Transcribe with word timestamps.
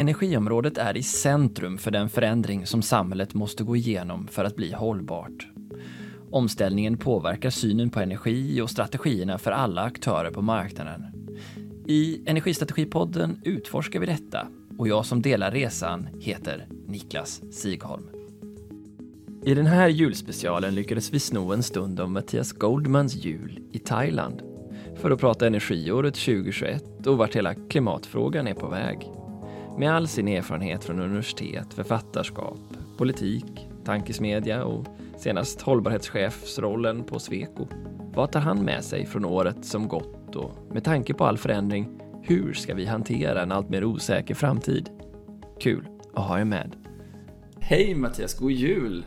Energiområdet 0.00 0.78
är 0.78 0.96
i 0.96 1.02
centrum 1.02 1.78
för 1.78 1.90
den 1.90 2.08
förändring 2.08 2.66
som 2.66 2.82
samhället 2.82 3.34
måste 3.34 3.64
gå 3.64 3.76
igenom 3.76 4.26
för 4.26 4.44
att 4.44 4.56
bli 4.56 4.72
hållbart. 4.72 5.48
Omställningen 6.30 6.96
påverkar 6.96 7.50
synen 7.50 7.90
på 7.90 8.00
energi 8.00 8.60
och 8.60 8.70
strategierna 8.70 9.38
för 9.38 9.50
alla 9.50 9.82
aktörer 9.82 10.30
på 10.30 10.42
marknaden. 10.42 11.04
I 11.86 12.22
Energistrategipodden 12.26 13.40
utforskar 13.44 14.00
vi 14.00 14.06
detta 14.06 14.46
och 14.78 14.88
jag 14.88 15.06
som 15.06 15.22
delar 15.22 15.50
resan 15.50 16.08
heter 16.20 16.66
Niklas 16.86 17.42
Sigholm. 17.52 18.08
I 19.44 19.54
den 19.54 19.66
här 19.66 19.88
julspecialen 19.88 20.74
lyckades 20.74 21.12
vi 21.12 21.20
sno 21.20 21.52
en 21.52 21.62
stund 21.62 22.00
om 22.00 22.12
Mattias 22.12 22.52
Goldmans 22.52 23.24
jul 23.24 23.60
i 23.72 23.78
Thailand 23.78 24.42
för 24.96 25.10
att 25.10 25.20
prata 25.20 25.46
energiåret 25.46 26.14
2021 26.14 27.06
och 27.06 27.18
vart 27.18 27.36
hela 27.36 27.54
klimatfrågan 27.54 28.46
är 28.46 28.54
på 28.54 28.68
väg. 28.68 29.19
Med 29.78 29.92
all 29.92 30.08
sin 30.08 30.28
erfarenhet 30.28 30.84
från 30.84 31.00
universitet, 31.00 31.74
författarskap, 31.74 32.58
politik, 32.98 33.68
tankesmedja 33.84 34.64
och 34.64 34.86
senast 35.18 35.60
hållbarhetschefsrollen 35.62 37.04
på 37.04 37.18
Sweco. 37.18 37.66
Vad 38.14 38.32
tar 38.32 38.40
han 38.40 38.64
med 38.64 38.84
sig 38.84 39.06
från 39.06 39.24
året 39.24 39.64
som 39.64 39.88
gått 39.88 40.36
och 40.36 40.52
med 40.72 40.84
tanke 40.84 41.14
på 41.14 41.24
all 41.24 41.38
förändring, 41.38 42.00
hur 42.22 42.52
ska 42.52 42.74
vi 42.74 42.86
hantera 42.86 43.42
en 43.42 43.52
allt 43.52 43.68
mer 43.68 43.84
osäker 43.84 44.34
framtid? 44.34 44.90
Kul 45.60 45.86
att 46.14 46.28
ha 46.28 46.40
er 46.40 46.44
med. 46.44 46.76
Hej 47.60 47.94
Mattias, 47.94 48.34
god 48.38 48.52
jul! 48.52 49.04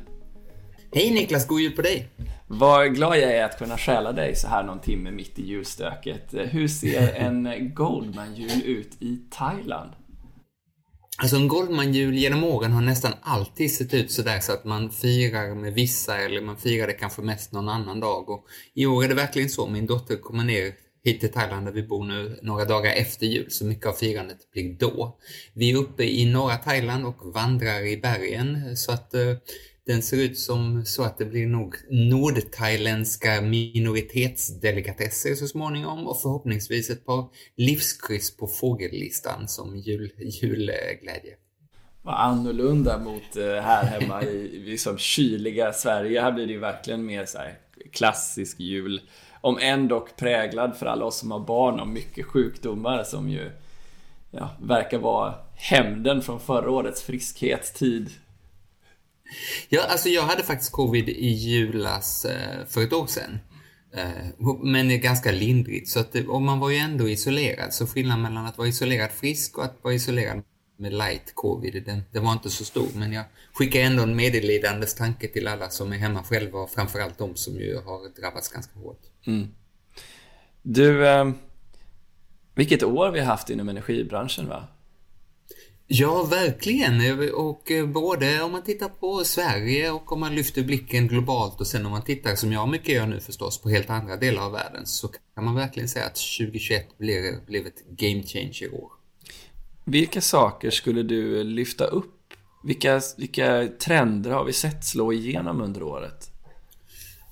Hej 0.91 1.13
Niklas, 1.13 1.48
god 1.48 1.59
jul 1.59 1.71
på 1.71 1.82
dig! 1.82 2.09
Vad 2.48 2.95
glad 2.95 3.18
jag 3.18 3.32
är 3.32 3.45
att 3.45 3.57
kunna 3.59 3.77
stjäla 3.77 4.12
dig 4.12 4.35
så 4.35 4.48
här 4.48 4.63
någon 4.63 4.80
timme 4.80 5.12
mitt 5.12 5.40
i 5.40 5.48
julstöket. 5.48 6.34
Hur 6.34 6.68
ser 6.68 7.13
en 7.16 7.71
Goldman-jul 7.73 8.62
ut 8.66 9.02
i 9.02 9.21
Thailand? 9.32 9.91
Alltså 11.17 11.35
en 11.35 11.48
Goldman-jul 11.48 12.15
genom 12.15 12.43
åren 12.43 12.71
har 12.71 12.82
nästan 12.82 13.13
alltid 13.21 13.74
sett 13.74 13.93
ut 13.93 14.12
sådär 14.12 14.40
så 14.40 14.54
att 14.54 14.65
man 14.65 14.91
firar 14.91 15.55
med 15.55 15.74
vissa 15.74 16.18
eller 16.18 16.41
man 16.41 16.57
firar 16.57 16.88
det 16.88 16.93
kanske 16.93 17.21
mest 17.21 17.51
någon 17.51 17.70
annan 17.70 17.99
dag. 17.99 18.29
Och 18.29 18.46
I 18.74 18.85
år 18.85 19.04
är 19.04 19.07
det 19.07 19.15
verkligen 19.15 19.49
så. 19.49 19.68
Min 19.68 19.85
dotter 19.85 20.15
kommer 20.15 20.43
ner 20.43 20.73
hit 21.04 21.20
till 21.20 21.32
Thailand 21.32 21.65
där 21.65 21.71
vi 21.71 21.84
bor 21.84 22.05
nu 22.05 22.40
några 22.41 22.65
dagar 22.65 22.93
efter 22.93 23.26
jul, 23.26 23.51
så 23.51 23.65
mycket 23.65 23.85
av 23.85 23.93
firandet 23.93 24.51
blir 24.51 24.73
då. 24.73 25.18
Vi 25.54 25.71
är 25.71 25.77
uppe 25.77 26.04
i 26.04 26.26
norra 26.26 26.55
Thailand 26.55 27.05
och 27.05 27.34
vandrar 27.34 27.88
i 27.88 27.98
bergen 27.98 28.77
så 28.77 28.91
att 28.91 29.13
eh, 29.13 29.34
den 29.85 30.01
ser 30.01 30.17
ut 30.17 30.39
som 30.39 30.85
så 30.85 31.03
att 31.03 31.17
det 31.17 31.26
blir 31.26 31.48
nog 31.48 31.76
nordthailändska 31.89 33.41
minoritetsdelikatesser 33.41 35.35
så 35.35 35.48
småningom 35.48 36.07
och 36.07 36.21
förhoppningsvis 36.21 36.89
ett 36.89 37.05
par 37.05 37.26
livskryss 37.55 38.37
på 38.37 38.48
fågellistan 38.48 39.48
som 39.48 39.77
jul, 39.77 40.11
julglädje. 40.17 41.35
Vad 42.01 42.15
annorlunda 42.15 42.99
mot 42.99 43.35
eh, 43.35 43.45
här 43.45 43.85
hemma 43.85 44.23
i 44.23 44.59
liksom 44.65 44.98
kyliga 44.98 45.73
Sverige. 45.73 46.21
Här 46.21 46.31
blir 46.31 46.48
det 46.48 46.54
ju 46.54 46.59
verkligen 46.59 47.05
mer 47.05 47.26
så 47.26 47.37
klassisk 47.91 48.59
jul. 48.59 49.01
Om 49.41 49.57
än 49.57 49.87
dock 49.87 50.15
präglad 50.15 50.77
för 50.77 50.85
alla 50.85 51.05
oss 51.05 51.20
som 51.20 51.31
har 51.31 51.39
barn 51.39 51.79
och 51.79 51.87
mycket 51.87 52.26
sjukdomar 52.26 53.04
som 53.04 53.29
ju 53.29 53.51
ja, 54.31 54.49
verkar 54.61 54.98
vara 54.98 55.35
hämnden 55.55 56.21
från 56.21 56.39
förra 56.39 56.71
årets 56.71 57.01
friskhetstid 57.01 58.09
Ja, 59.70 59.81
alltså 59.89 60.09
jag 60.09 60.23
hade 60.23 60.43
faktiskt 60.43 60.71
covid 60.71 61.09
i 61.09 61.27
julas 61.27 62.26
eh, 62.26 62.65
för 62.70 62.84
ett 62.84 62.93
år 62.93 63.07
sedan. 63.07 63.39
Eh, 63.95 64.47
men 64.63 64.88
det 64.88 64.94
är 64.94 64.97
ganska 64.97 65.31
lindrigt, 65.31 65.89
så 65.89 66.00
att 66.00 66.16
eh, 66.16 66.25
och 66.25 66.41
man 66.41 66.59
var 66.59 66.69
ju 66.69 66.78
ändå 66.78 67.09
isolerad. 67.09 67.73
Så 67.73 67.88
skillnaden 67.88 68.22
mellan 68.22 68.45
att 68.45 68.57
vara 68.57 68.67
isolerad 68.67 69.11
frisk 69.11 69.57
och 69.57 69.66
att 69.66 69.78
vara 69.81 69.94
isolerad 69.94 70.44
med 70.78 70.94
light 70.94 71.35
covid, 71.35 71.84
den, 71.85 72.01
den 72.11 72.23
var 72.23 72.34
inte 72.34 72.50
så 72.50 72.66
stor. 72.66 72.88
Men 72.95 73.13
jag 73.13 73.25
skickar 73.53 73.79
ändå 73.79 74.03
en 74.03 74.16
medelidandes 74.16 74.95
tanke 74.95 75.27
till 75.27 75.47
alla 75.47 75.69
som 75.69 75.93
är 75.93 75.97
hemma 75.97 76.23
själva 76.23 76.59
och 76.59 76.69
framförallt 76.69 77.17
de 77.17 77.35
som 77.35 77.53
ju 77.53 77.75
har 77.75 78.22
drabbats 78.22 78.49
ganska 78.49 78.79
hårt. 78.79 79.01
Mm. 79.27 79.47
Du, 80.61 81.07
eh, 81.07 81.31
vilket 82.55 82.83
år 82.83 83.11
vi 83.11 83.19
har 83.19 83.25
haft 83.25 83.49
inom 83.49 83.69
energibranschen 83.69 84.47
va? 84.47 84.67
Ja, 85.95 86.23
verkligen. 86.23 87.29
Och 87.33 87.71
eh, 87.71 87.85
både 87.85 88.41
om 88.41 88.51
man 88.51 88.63
tittar 88.63 88.89
på 88.89 89.23
Sverige 89.23 89.91
och 89.91 90.11
om 90.11 90.19
man 90.19 90.35
lyfter 90.35 90.63
blicken 90.63 91.07
globalt 91.07 91.61
och 91.61 91.67
sen 91.67 91.85
om 91.85 91.91
man 91.91 92.01
tittar, 92.01 92.35
som 92.35 92.51
jag 92.51 92.69
mycket 92.69 92.95
gör 92.95 93.07
nu 93.07 93.19
förstås, 93.19 93.61
på 93.61 93.69
helt 93.69 93.89
andra 93.89 94.17
delar 94.17 94.41
av 94.45 94.51
världen 94.51 94.85
så 94.85 95.07
kan 95.07 95.45
man 95.45 95.55
verkligen 95.55 95.89
säga 95.89 96.05
att 96.05 96.15
2021 96.39 96.97
blev, 96.97 97.45
blev 97.45 97.67
ett 97.67 97.87
game 97.89 98.23
changer 98.23 98.73
år. 98.73 98.91
Vilka 99.85 100.21
saker 100.21 100.69
skulle 100.69 101.03
du 101.03 101.43
lyfta 101.43 101.85
upp? 101.85 102.13
Vilka, 102.63 103.01
vilka 103.17 103.67
trender 103.79 104.31
har 104.31 104.45
vi 104.45 104.53
sett 104.53 104.85
slå 104.85 105.13
igenom 105.13 105.61
under 105.61 105.83
året? 105.83 106.31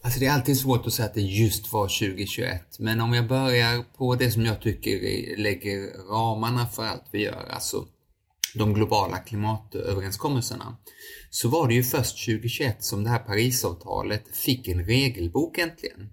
Alltså 0.02 0.20
det 0.20 0.26
är 0.26 0.34
alltid 0.34 0.58
svårt 0.60 0.88
att 0.88 0.94
säga 0.94 1.06
att 1.06 1.14
det 1.14 1.22
just 1.22 1.74
var 1.74 1.88
2021, 1.88 2.80
men 2.80 3.02
om 3.02 3.14
jag 3.14 3.28
börjar 3.28 3.84
på 3.98 4.16
det 4.16 4.32
som 4.32 4.46
jag 4.46 4.62
tycker 4.62 4.92
lägger 5.38 6.08
ramarna 6.12 6.66
för 6.66 6.84
allt 6.84 7.06
vi 7.12 7.24
gör, 7.24 7.48
alltså 7.50 7.86
de 8.56 8.74
globala 8.74 9.18
klimatöverenskommelserna, 9.18 10.78
så 11.30 11.50
var 11.50 11.68
det 11.68 11.74
ju 11.74 11.84
först 11.84 12.26
2021 12.26 12.84
som 12.84 13.04
det 13.04 13.10
här 13.10 13.20
Parisavtalet 13.20 14.24
fick 14.28 14.68
en 14.68 14.86
regelbok 14.86 15.58
äntligen. 15.58 16.10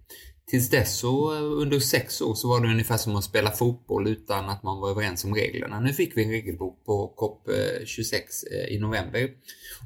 Tills 0.50 0.70
dess 0.70 0.98
så 0.98 1.34
eh, 1.34 1.42
under 1.42 1.78
sex 1.78 2.20
år 2.20 2.34
så 2.34 2.48
var 2.48 2.60
det 2.60 2.68
ungefär 2.68 2.96
som 2.96 3.16
att 3.16 3.24
spela 3.24 3.50
fotboll 3.50 4.08
utan 4.08 4.48
att 4.48 4.62
man 4.62 4.80
var 4.80 4.90
överens 4.90 5.24
om 5.24 5.34
reglerna. 5.34 5.80
Nu 5.80 5.92
fick 5.92 6.16
vi 6.16 6.24
en 6.24 6.30
regelbok 6.30 6.84
på 6.84 7.14
COP26 7.16 8.14
eh, 8.14 8.58
eh, 8.58 8.76
i 8.76 8.78
november 8.78 9.30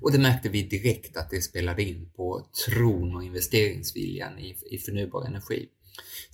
och 0.01 0.13
det 0.13 0.19
märkte 0.19 0.49
vi 0.49 0.63
direkt 0.63 1.17
att 1.17 1.31
det 1.31 1.43
spelade 1.43 1.83
in 1.83 2.11
på 2.17 2.47
tron 2.67 3.17
och 3.17 3.25
investeringsviljan 3.25 4.39
i, 4.39 4.57
i 4.71 4.79
förnybar 4.79 5.27
energi. 5.27 5.69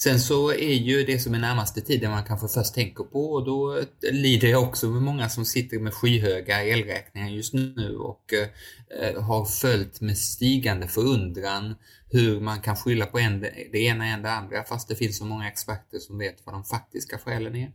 Sen 0.02 0.20
så 0.20 0.50
är 0.50 0.74
ju 0.74 1.04
det 1.04 1.18
som 1.18 1.34
är 1.34 1.38
närmaste 1.38 1.80
tiden 1.80 2.10
man 2.10 2.24
kanske 2.24 2.48
först 2.48 2.74
tänker 2.74 3.04
på 3.04 3.32
och 3.32 3.44
då 3.44 3.78
eh, 3.78 3.84
lider 4.12 4.48
jag 4.48 4.62
också 4.62 4.86
med 4.88 5.02
många 5.02 5.28
som 5.28 5.44
sitter 5.44 5.78
med 5.78 5.94
skyhöga 5.94 6.64
elräkningar 6.64 7.28
just 7.28 7.54
nu 7.54 7.96
och 7.96 8.32
eh, 8.32 9.08
eh, 9.08 9.22
har 9.22 9.44
följt 9.44 10.00
med 10.00 10.18
stigande 10.18 10.88
förundran 10.88 11.74
hur 12.10 12.40
man 12.40 12.60
kan 12.60 12.76
skylla 12.76 13.06
på 13.06 13.18
en, 13.18 13.40
det 13.72 13.78
ena 13.78 14.06
än 14.06 14.22
det 14.22 14.32
andra 14.32 14.64
fast 14.64 14.88
det 14.88 14.96
finns 14.96 15.18
så 15.18 15.24
många 15.24 15.48
experter 15.48 15.98
som 15.98 16.18
vet 16.18 16.36
vad 16.44 16.54
de 16.54 16.64
faktiska 16.64 17.18
skälen 17.18 17.56
är. 17.56 17.72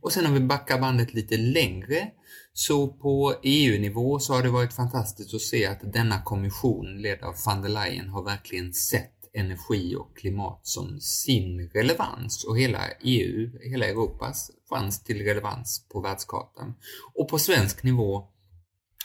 Och 0.00 0.12
sen 0.12 0.26
om 0.26 0.34
vi 0.34 0.40
backar 0.40 0.80
bandet 0.80 1.14
lite 1.14 1.36
längre 1.36 2.10
så 2.52 2.88
på 2.88 3.34
EU-nivå 3.42 4.18
så 4.18 4.34
har 4.34 4.42
det 4.42 4.50
varit 4.50 4.72
fantastiskt 4.72 5.34
att 5.34 5.40
se 5.40 5.66
att 5.66 5.92
denna 5.92 6.22
kommission 6.22 7.02
ledd 7.02 7.22
av 7.22 7.34
van 7.46 7.62
der 7.62 7.68
Leyen 7.68 8.08
har 8.08 8.22
verkligen 8.22 8.72
sett 8.72 9.15
energi 9.36 9.94
och 9.96 10.16
klimat 10.16 10.60
som 10.62 11.00
sin 11.00 11.70
relevans 11.74 12.44
och 12.44 12.58
hela 12.58 12.80
EU, 13.00 13.50
hela 13.62 13.86
Europas 13.86 14.50
chans 14.70 15.04
till 15.04 15.24
relevans 15.24 15.86
på 15.92 16.00
världskartan. 16.00 16.74
Och 17.14 17.28
på 17.28 17.38
svensk 17.38 17.82
nivå, 17.82 18.28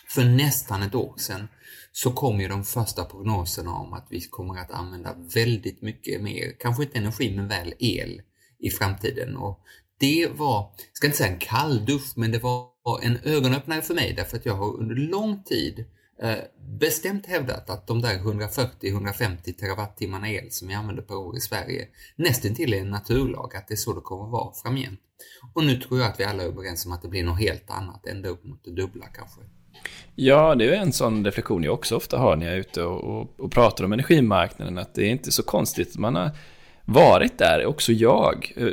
för 0.08 0.26
nästan 0.26 0.84
ett 0.84 0.96
år 0.96 1.18
sedan, 1.18 1.48
så 1.92 2.12
kom 2.12 2.42
ju 2.42 2.48
de 2.48 2.64
första 2.64 3.06
prognoserna 3.06 3.74
om 3.74 3.94
att 3.94 4.08
vi 4.10 4.22
kommer 4.22 4.60
att 4.60 4.72
använda 4.72 5.16
väldigt 5.34 5.82
mycket 5.82 6.22
mer, 6.22 6.56
kanske 6.60 6.84
inte 6.84 6.98
energi 6.98 7.36
men 7.36 7.48
väl 7.48 7.74
el 7.80 8.22
i 8.60 8.70
framtiden. 8.70 9.36
Och 9.36 9.60
det 10.00 10.28
var, 10.34 10.74
jag 10.78 10.98
ska 10.98 11.08
inte 11.08 11.18
säga 11.18 11.34
en 11.34 11.40
kalldusch, 11.40 12.18
men 12.18 12.32
det 12.32 12.40
var 12.40 12.72
en 13.02 13.18
ögonöppnare 13.24 13.82
för 13.82 13.94
mig 13.94 14.14
därför 14.18 14.38
att 14.38 14.46
jag 14.46 14.56
har 14.56 14.80
under 14.80 14.96
lång 14.96 15.44
tid 15.44 15.86
Eh, 16.22 16.38
bestämt 16.80 17.26
hävdat 17.26 17.70
att 17.70 17.88
de 17.88 18.02
där 18.02 18.18
140-150 18.20 19.54
terawattimmarna 19.54 20.30
el 20.30 20.52
som 20.52 20.68
vi 20.68 20.74
använder 20.74 21.04
per 21.04 21.16
år 21.16 21.38
i 21.38 21.40
Sverige 21.40 21.88
nästan 22.16 22.56
till 22.56 22.74
är 22.74 22.82
en 22.82 22.90
naturlag, 22.90 23.56
att 23.56 23.68
det 23.68 23.74
är 23.74 23.76
så 23.76 23.94
det 23.94 24.02
kommer 24.02 24.26
att 24.26 24.32
vara 24.32 24.54
framgent. 24.54 25.00
Och 25.54 25.64
nu 25.64 25.76
tror 25.76 26.00
jag 26.00 26.10
att 26.10 26.20
vi 26.20 26.24
alla 26.24 26.44
är 26.44 26.48
överens 26.48 26.86
om 26.86 26.92
att 26.92 27.02
det 27.02 27.08
blir 27.08 27.24
något 27.24 27.40
helt 27.40 27.70
annat, 27.70 28.08
ända 28.08 28.30
upp 28.30 28.44
mot 28.44 28.64
det 28.64 28.72
dubbla 28.72 29.06
kanske. 29.06 29.42
Ja, 30.16 30.56
det 30.56 30.76
är 30.76 30.82
en 30.82 30.94
sån 30.94 31.26
reflektion 31.26 31.64
jag 31.64 31.74
också 31.74 31.96
ofta 31.96 32.18
har 32.18 32.36
när 32.36 32.46
jag 32.46 32.56
är 32.56 32.60
ute 32.60 32.84
och, 32.84 33.04
och, 33.04 33.40
och 33.40 33.52
pratar 33.52 33.84
om 33.84 33.94
energimarknaden, 33.94 34.78
att 34.78 34.96
det 34.96 35.04
är 35.04 35.10
inte 35.10 35.32
så 35.32 35.44
konstigt. 35.44 35.98
Man 35.98 36.16
har 36.16 36.32
varit 36.86 37.38
där, 37.38 37.66
också 37.66 37.92
jag. 37.92 38.54
Eh, 38.58 38.68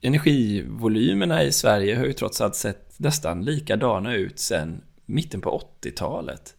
energivolymerna 0.00 1.42
i 1.42 1.52
Sverige 1.52 1.96
har 1.96 2.04
ju 2.04 2.12
trots 2.12 2.40
allt 2.40 2.56
sett 2.56 2.98
nästan 2.98 3.44
likadana 3.44 4.14
ut 4.14 4.38
sedan 4.38 4.82
mitten 5.06 5.40
på 5.40 5.62
80-talet. 5.82 6.54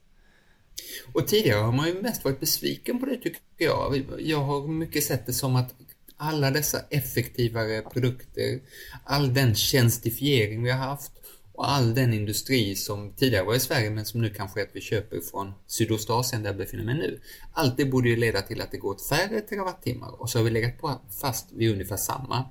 Och 1.14 1.28
tidigare 1.28 1.60
har 1.60 1.72
man 1.72 1.88
ju 1.88 2.02
mest 2.02 2.24
varit 2.24 2.40
besviken 2.40 3.00
på 3.00 3.06
det 3.06 3.18
tycker 3.18 3.42
jag. 3.58 4.06
Jag 4.20 4.40
har 4.40 4.68
mycket 4.68 5.04
sett 5.04 5.26
det 5.26 5.34
som 5.34 5.56
att 5.56 5.76
alla 6.18 6.52
dessa 6.52 6.80
effektivare 6.90 7.82
produkter, 7.82 8.60
all 9.04 9.34
den 9.34 9.56
tjänstifiering 9.56 10.64
vi 10.64 10.72
har 10.72 10.78
haft 10.78 11.12
och 11.54 11.70
all 11.70 11.94
den 11.94 12.14
industri 12.14 12.76
som 12.76 13.14
tidigare 13.14 13.46
var 13.46 13.56
i 13.56 13.60
Sverige 13.60 13.90
men 13.90 14.06
som 14.06 14.22
nu 14.22 14.30
kanske 14.30 14.60
är 14.62 14.64
att 14.64 14.76
vi 14.76 14.82
köper 14.82 15.22
från 15.22 15.54
Sydostasien 15.68 16.44
där 16.44 16.50
jag 16.50 16.58
befinner 16.58 16.84
mig 16.84 16.96
nu. 16.96 17.20
Allt 17.54 17.78
det 17.78 17.86
borde 17.86 18.10
ju 18.10 18.16
leda 18.16 18.42
till 18.42 18.62
att 18.62 18.72
det 18.72 18.78
går 18.78 18.90
åt 18.90 19.08
färre 19.08 19.42
terawattimmar 19.42 20.22
och 20.22 20.30
så 20.30 20.40
har 20.40 20.44
vi 20.44 20.52
legat 20.52 20.78
på 20.78 21.02
fast 21.22 21.52
vid 21.52 21.72
ungefär 21.72 21.98
samma. 21.98 22.46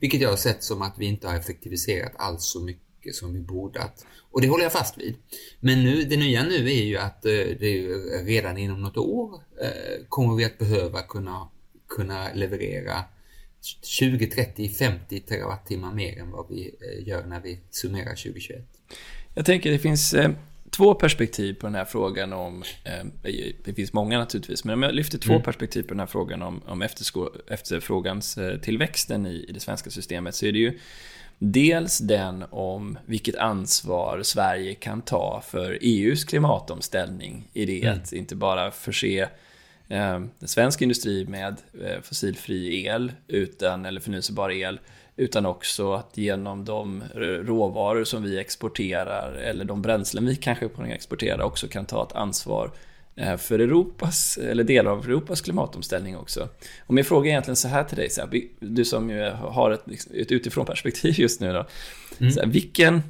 Vilket 0.00 0.20
jag 0.20 0.30
har 0.30 0.36
sett 0.36 0.64
som 0.64 0.82
att 0.82 0.94
vi 0.98 1.06
inte 1.06 1.28
har 1.28 1.34
effektiviserat 1.36 2.12
alls 2.16 2.44
så 2.44 2.60
mycket 2.60 2.83
mycket 3.04 3.14
som 3.14 3.34
vi 3.34 3.40
borde. 3.40 3.80
Att, 3.80 4.06
och 4.30 4.40
det 4.40 4.48
håller 4.48 4.64
jag 4.64 4.72
fast 4.72 4.98
vid. 4.98 5.14
Men 5.60 5.84
nu, 5.84 6.04
det 6.04 6.16
nya 6.16 6.42
nu 6.42 6.70
är 6.70 6.84
ju 6.84 6.96
att 6.96 7.22
det 7.22 7.54
redan 8.24 8.58
inom 8.58 8.82
något 8.82 8.96
år 8.96 9.40
kommer 10.08 10.36
vi 10.36 10.44
att 10.44 10.58
behöva 10.58 11.02
kunna, 11.02 11.48
kunna 11.88 12.32
leverera 12.34 13.04
20, 13.82 14.26
30, 14.26 14.68
50 14.68 15.20
terawattimmar 15.20 15.94
mer 15.94 16.18
än 16.18 16.30
vad 16.30 16.48
vi 16.48 16.74
gör 17.06 17.26
när 17.26 17.40
vi 17.40 17.60
summerar 17.70 18.10
2021. 18.10 18.68
Jag 19.34 19.46
tänker 19.46 19.70
det 19.70 19.78
finns 19.78 20.14
två 20.76 20.94
perspektiv 20.94 21.54
på 21.54 21.66
den 21.66 21.74
här 21.74 21.84
frågan 21.84 22.32
om, 22.32 22.62
eh, 22.84 23.06
det 23.64 23.74
finns 23.74 23.92
många 23.92 24.18
naturligtvis, 24.18 24.64
men 24.64 24.74
om 24.74 24.82
jag 24.82 24.94
lyfter 24.94 25.18
två 25.18 25.32
mm. 25.32 25.42
perspektiv 25.42 25.82
på 25.82 25.88
den 25.88 26.00
här 26.00 26.06
frågan 26.06 26.42
om, 26.42 26.62
om 26.66 26.82
efterfrågans 26.82 28.38
eh, 28.38 28.60
tillväxten 28.60 29.26
i, 29.26 29.44
i 29.48 29.52
det 29.52 29.60
svenska 29.60 29.90
systemet 29.90 30.34
så 30.34 30.46
är 30.46 30.52
det 30.52 30.58
ju 30.58 30.78
dels 31.52 31.98
den 31.98 32.44
om 32.50 32.98
vilket 33.06 33.36
ansvar 33.36 34.22
Sverige 34.22 34.74
kan 34.74 35.02
ta 35.02 35.42
för 35.46 35.78
EUs 35.80 36.24
klimatomställning 36.24 37.48
i 37.52 37.66
det 37.66 37.82
mm. 37.82 37.98
att 37.98 38.12
inte 38.12 38.36
bara 38.36 38.70
förse 38.70 39.28
eh, 39.88 40.20
svensk 40.40 40.82
industri 40.82 41.26
med 41.26 41.56
eh, 41.84 42.00
fossilfri 42.02 42.86
el 42.86 43.12
utan, 43.28 43.84
eller 43.84 44.00
förnyelsebar 44.00 44.50
el 44.50 44.80
utan 45.16 45.46
också 45.46 45.92
att 45.92 46.16
genom 46.16 46.64
de 46.64 47.02
råvaror 47.44 48.04
som 48.04 48.22
vi 48.22 48.38
exporterar 48.38 49.32
eller 49.32 49.64
de 49.64 49.82
bränslen 49.82 50.26
vi 50.26 50.36
kanske 50.36 50.68
exporterar 50.86 51.42
också 51.42 51.68
kan 51.68 51.86
ta 51.86 52.02
ett 52.02 52.12
ansvar 52.12 52.64
eh, 52.66 52.72
för 53.38 53.58
Europas, 53.58 54.36
eller 54.36 54.64
delar 54.64 54.90
av 54.90 55.04
Europas 55.04 55.40
klimatomställning 55.40 56.16
också. 56.16 56.48
Och 56.86 56.94
min 56.94 57.04
fråga 57.04 57.28
är 57.28 57.30
egentligen 57.30 57.56
så 57.56 57.68
här 57.68 57.84
till 57.84 57.96
dig, 57.96 58.10
så 58.10 58.20
här, 58.20 58.40
du 58.60 58.84
som 58.84 59.10
ju 59.10 59.30
har 59.30 59.70
ett, 59.70 59.82
liksom, 59.84 60.12
ett 60.16 60.32
utifrån 60.32 60.66
perspektiv 60.66 61.14
just 61.20 61.40
nu 61.40 61.52
då. 61.52 61.66
Mm. 62.18 62.32
Så 62.32 62.40
här, 62.40 62.46
vilken, 62.46 63.02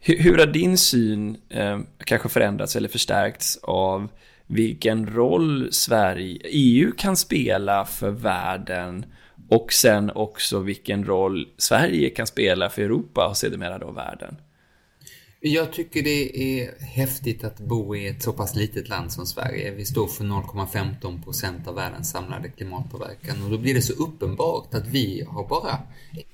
hur, 0.00 0.18
hur, 0.18 0.38
har 0.38 0.46
din 0.46 0.78
syn 0.78 1.36
eh, 1.48 1.80
kanske 2.04 2.28
förändrats 2.28 2.76
eller 2.76 2.88
förstärkts 2.88 3.58
av 3.62 4.08
vilken 4.46 5.14
roll 5.14 5.68
Sverige, 5.72 6.40
EU 6.44 6.92
kan 6.96 7.16
spela 7.16 7.84
för 7.84 8.10
världen 8.10 9.06
och 9.48 9.72
sen 9.72 10.10
också 10.10 10.58
vilken 10.58 11.04
roll 11.04 11.48
Sverige 11.56 12.10
kan 12.10 12.26
spela 12.26 12.70
för 12.70 12.82
Europa 12.82 13.28
och 13.28 13.36
sedermera 13.36 13.78
då 13.78 13.90
världen. 13.90 14.36
Jag 15.46 15.72
tycker 15.72 16.02
det 16.02 16.38
är 16.38 16.84
häftigt 16.84 17.44
att 17.44 17.60
bo 17.60 17.96
i 17.96 18.08
ett 18.08 18.22
så 18.22 18.32
pass 18.32 18.54
litet 18.54 18.88
land 18.88 19.12
som 19.12 19.26
Sverige. 19.26 19.70
Vi 19.70 19.84
står 19.84 20.06
för 20.06 20.24
0,15 20.24 21.22
procent 21.24 21.68
av 21.68 21.74
världens 21.74 22.10
samlade 22.10 22.48
klimatpåverkan 22.48 23.42
och 23.44 23.50
då 23.50 23.58
blir 23.58 23.74
det 23.74 23.82
så 23.82 23.92
uppenbart 23.92 24.74
att 24.74 24.86
vi 24.86 25.24
har 25.28 25.48
bara 25.48 25.78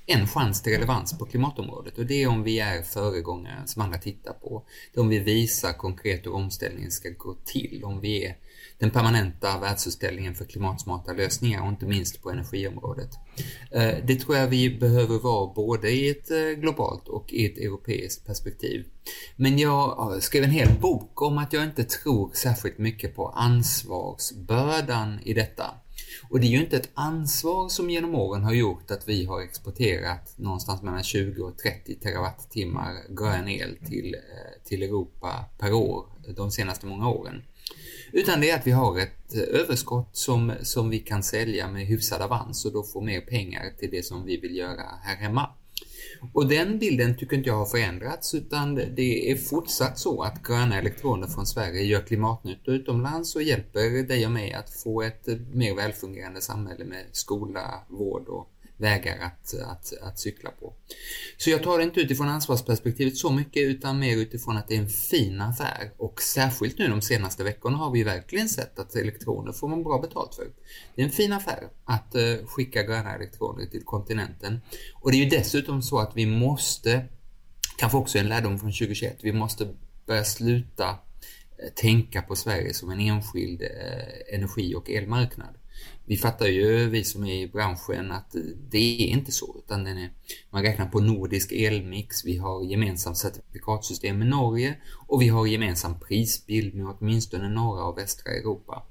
en 0.05 0.27
chans 0.27 0.61
till 0.61 0.73
relevans 0.73 1.17
på 1.17 1.25
klimatområdet 1.25 1.97
och 1.97 2.05
det 2.05 2.23
är 2.23 2.27
om 2.27 2.43
vi 2.43 2.59
är 2.59 2.81
föregångare 2.81 3.61
som 3.65 3.81
andra 3.81 3.97
tittar 3.97 4.33
på. 4.33 4.63
Det 4.93 4.99
är 4.99 5.01
om 5.01 5.09
vi 5.09 5.19
visar 5.19 5.73
konkret 5.73 6.25
hur 6.25 6.33
omställningen 6.33 6.91
ska 6.91 7.09
gå 7.09 7.35
till, 7.45 7.81
om 7.83 8.01
vi 8.01 8.25
är 8.25 8.35
den 8.81 8.91
permanenta 8.91 9.59
världsutställningen 9.59 10.35
för 10.35 10.45
klimatsmarta 10.45 11.13
lösningar 11.13 11.61
och 11.61 11.67
inte 11.67 11.85
minst 11.85 12.21
på 12.21 12.31
energiområdet. 12.31 13.09
Eh, 13.71 13.95
det 14.07 14.15
tror 14.15 14.37
jag 14.37 14.47
vi 14.47 14.79
behöver 14.79 15.19
vara 15.19 15.53
både 15.53 15.91
i 15.91 16.09
ett 16.09 16.31
eh, 16.31 16.37
globalt 16.37 17.07
och 17.07 17.33
i 17.33 17.45
ett 17.45 17.57
europeiskt 17.57 18.25
perspektiv. 18.25 18.85
Men 19.35 19.59
jag 19.59 20.23
skrev 20.23 20.43
en 20.43 20.51
hel 20.51 20.79
bok 20.79 21.21
om 21.21 21.37
att 21.37 21.53
jag 21.53 21.63
inte 21.63 21.83
tror 21.83 22.31
särskilt 22.33 22.77
mycket 22.77 23.15
på 23.15 23.27
ansvarsbördan 23.27 25.19
i 25.23 25.33
detta. 25.33 25.65
Och 26.29 26.39
det 26.39 26.47
är 26.47 26.51
ju 26.51 26.61
inte 26.61 26.77
ett 26.77 26.89
ansvar 26.93 27.69
som 27.69 27.89
genom 27.89 28.15
åren 28.15 28.43
har 28.43 28.53
gjort 28.53 28.91
att 28.91 29.07
vi 29.07 29.25
har 29.25 29.41
exporterat 29.41 30.33
någonstans 30.37 30.81
mellan 30.81 31.03
20 31.03 31.43
och 31.43 31.57
30 31.57 31.95
terawattimmar 31.95 32.93
grön 33.09 33.47
el 33.47 33.77
till, 33.87 34.15
eh, 34.15 34.63
till 34.65 34.83
Europa 34.83 35.45
per 35.59 35.73
år 35.73 36.05
de 36.35 36.51
senaste 36.51 36.85
många 36.85 37.09
åren. 37.09 37.43
Utan 38.13 38.41
det 38.41 38.49
är 38.49 38.55
att 38.59 38.67
vi 38.67 38.71
har 38.71 38.99
ett 38.99 39.35
eh, 39.35 39.61
överskott 39.61 40.09
som, 40.11 40.53
som 40.61 40.89
vi 40.89 40.99
kan 40.99 41.23
sälja 41.23 41.67
med 41.67 41.85
hyfsad 41.85 42.21
avans 42.21 42.65
och 42.65 42.73
då 42.73 42.83
få 42.83 43.01
mer 43.01 43.21
pengar 43.21 43.63
till 43.79 43.91
det 43.91 44.05
som 44.05 44.25
vi 44.25 44.37
vill 44.37 44.55
göra 44.55 44.83
här 45.03 45.15
hemma. 45.15 45.49
Och 46.33 46.47
den 46.47 46.79
bilden 46.79 47.17
tycker 47.17 47.37
inte 47.37 47.49
jag 47.49 47.57
har 47.57 47.65
förändrats 47.65 48.33
utan 48.33 48.75
det 48.75 49.31
är 49.31 49.35
fortsatt 49.35 49.99
så 49.99 50.21
att 50.21 50.43
gröna 50.43 50.79
elektroner 50.79 51.27
från 51.27 51.45
Sverige 51.45 51.81
gör 51.83 52.01
klimatnytta 52.01 52.71
utomlands 52.71 53.35
och 53.35 53.43
hjälper 53.43 54.07
dig 54.07 54.25
och 54.25 54.31
mig 54.31 54.53
att 54.53 54.69
få 54.69 55.01
ett 55.01 55.27
eh, 55.27 55.35
mer 55.53 55.75
välfungerande 55.75 56.41
samhälle 56.41 56.85
med 56.85 57.05
skola, 57.11 57.83
vård 57.89 58.27
och 58.27 58.49
vägar 58.81 59.17
att, 59.19 59.53
att, 59.61 59.93
att 60.01 60.19
cykla 60.19 60.51
på. 60.51 60.73
Så 61.37 61.49
jag 61.49 61.63
tar 61.63 61.77
det 61.77 61.83
inte 61.83 61.99
utifrån 61.99 62.29
ansvarsperspektivet 62.29 63.17
så 63.17 63.31
mycket 63.31 63.63
utan 63.63 63.99
mer 63.99 64.17
utifrån 64.17 64.57
att 64.57 64.67
det 64.67 64.75
är 64.75 64.79
en 64.79 64.89
fin 64.89 65.41
affär 65.41 65.91
och 65.97 66.21
särskilt 66.21 66.77
nu 66.77 66.87
de 66.87 67.01
senaste 67.01 67.43
veckorna 67.43 67.77
har 67.77 67.91
vi 67.91 68.03
verkligen 68.03 68.49
sett 68.49 68.79
att 68.79 68.95
elektroner 68.95 69.51
får 69.51 69.67
man 69.67 69.83
bra 69.83 69.99
betalt 69.99 70.35
för. 70.35 70.47
Det 70.95 71.01
är 71.01 71.05
en 71.05 71.11
fin 71.11 71.33
affär 71.33 71.67
att 71.85 72.15
uh, 72.15 72.45
skicka 72.45 72.83
gröna 72.83 73.15
elektroner 73.15 73.65
till 73.65 73.83
kontinenten 73.83 74.61
och 74.93 75.11
det 75.11 75.17
är 75.17 75.23
ju 75.23 75.29
dessutom 75.29 75.81
så 75.81 75.99
att 75.99 76.11
vi 76.15 76.25
måste, 76.25 77.05
kanske 77.77 77.97
också 77.97 78.17
en 78.17 78.29
lärdom 78.29 78.59
från 78.59 78.71
2021, 78.71 79.17
vi 79.21 79.33
måste 79.33 79.67
börja 80.05 80.23
sluta 80.23 80.89
eh, 80.89 81.69
tänka 81.75 82.21
på 82.21 82.35
Sverige 82.35 82.73
som 82.73 82.91
en 82.91 82.99
enskild 82.99 83.61
eh, 83.61 84.35
energi 84.35 84.75
och 84.75 84.89
elmarknad 84.89 85.60
vi 86.11 86.17
fattar 86.17 86.47
ju, 86.47 86.89
vi 86.89 87.03
som 87.03 87.25
är 87.25 87.33
i 87.33 87.47
branschen, 87.47 88.11
att 88.11 88.35
det 88.69 89.03
är 89.03 89.07
inte 89.07 89.31
så. 89.31 89.55
Utan 89.65 89.83
den 89.83 89.97
är, 89.97 90.09
man 90.49 90.63
räknar 90.63 90.85
på 90.85 90.99
nordisk 90.99 91.51
elmix, 91.51 92.25
vi 92.25 92.37
har 92.37 92.63
gemensamt 92.63 93.17
certifikatsystem 93.17 94.17
med 94.17 94.27
Norge 94.27 94.75
och 95.07 95.21
vi 95.21 95.27
har 95.27 95.47
gemensam 95.47 95.99
prisbild 95.99 96.75
med 96.75 96.95
åtminstone 96.99 97.49
norra 97.49 97.83
och 97.83 97.97
västra 97.97 98.31
Europa. 98.31 98.83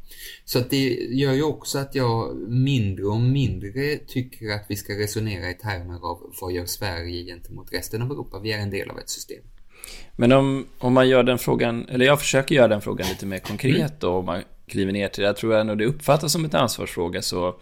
Så 0.44 0.58
att 0.58 0.70
det 0.70 0.88
gör 0.94 1.32
ju 1.32 1.42
också 1.42 1.78
att 1.78 1.94
jag 1.94 2.36
mindre 2.48 3.04
och 3.04 3.20
mindre 3.20 3.96
tycker 3.96 4.50
att 4.50 4.64
vi 4.68 4.76
ska 4.76 4.92
resonera 4.92 5.50
i 5.50 5.54
termer 5.54 5.94
av 5.94 6.32
vad 6.40 6.52
gör 6.52 6.66
Sverige 6.66 7.24
gentemot 7.24 7.72
resten 7.72 8.02
av 8.02 8.10
Europa? 8.10 8.38
Vi 8.38 8.52
är 8.52 8.58
en 8.58 8.70
del 8.70 8.90
av 8.90 8.98
ett 8.98 9.10
system. 9.10 9.42
Men 10.16 10.32
om, 10.32 10.66
om 10.78 10.92
man 10.92 11.08
gör 11.08 11.22
den 11.22 11.38
frågan, 11.38 11.88
eller 11.88 12.06
jag 12.06 12.20
försöker 12.20 12.54
göra 12.54 12.68
den 12.68 12.80
frågan 12.80 13.08
lite 13.08 13.26
mer 13.26 13.38
konkret 13.38 14.00
då, 14.00 14.10
om 14.10 14.24
man 14.24 14.42
kliver 14.70 14.92
ner 14.92 15.08
till 15.08 15.22
det. 15.22 15.26
Jag 15.26 15.36
tror 15.36 15.54
ändå 15.54 15.74
det 15.74 15.86
uppfattas 15.86 16.32
som 16.32 16.44
en 16.44 16.54
ansvarsfråga 16.54 17.22
så 17.22 17.56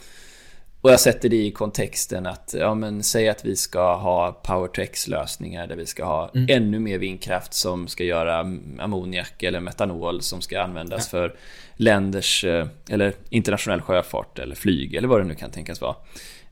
och 0.80 0.90
jag 0.90 1.00
sätter 1.00 1.28
det 1.28 1.36
i 1.36 1.50
kontexten 1.50 2.26
att, 2.26 2.54
ja 2.58 2.74
men 2.74 3.02
säg 3.02 3.28
att 3.28 3.44
vi 3.44 3.56
ska 3.56 3.94
ha 3.94 4.32
power 4.32 5.10
lösningar 5.10 5.66
där 5.66 5.76
vi 5.76 5.86
ska 5.86 6.04
ha 6.04 6.30
mm. 6.34 6.46
ännu 6.50 6.78
mer 6.78 6.98
vindkraft 6.98 7.54
som 7.54 7.88
ska 7.88 8.04
göra 8.04 8.38
ammoniak 8.78 9.42
eller 9.42 9.60
metanol 9.60 10.22
som 10.22 10.40
ska 10.40 10.62
användas 10.62 11.08
ja. 11.12 11.18
för 11.18 11.36
länders, 11.76 12.44
eh, 12.44 12.66
eller 12.90 13.12
internationell 13.30 13.80
sjöfart 13.80 14.38
eller 14.38 14.54
flyg 14.54 14.94
eller 14.94 15.08
vad 15.08 15.20
det 15.20 15.24
nu 15.24 15.34
kan 15.34 15.50
tänkas 15.50 15.80
vara. 15.80 15.96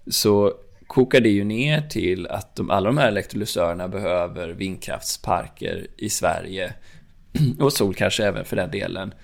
Så 0.06 0.52
kokar 0.86 1.20
det 1.20 1.28
ju 1.28 1.44
ner 1.44 1.80
till 1.80 2.26
att 2.26 2.56
de, 2.56 2.70
alla 2.70 2.86
de 2.86 2.98
här 2.98 3.08
elektrolysörerna 3.08 3.88
behöver 3.88 4.48
vindkraftsparker 4.48 5.86
i 5.96 6.10
Sverige 6.10 6.72
och 7.60 7.72
sol 7.72 7.94
kanske 7.94 8.24
även 8.24 8.44
för 8.44 8.56
den 8.56 8.70
delen. 8.70 9.14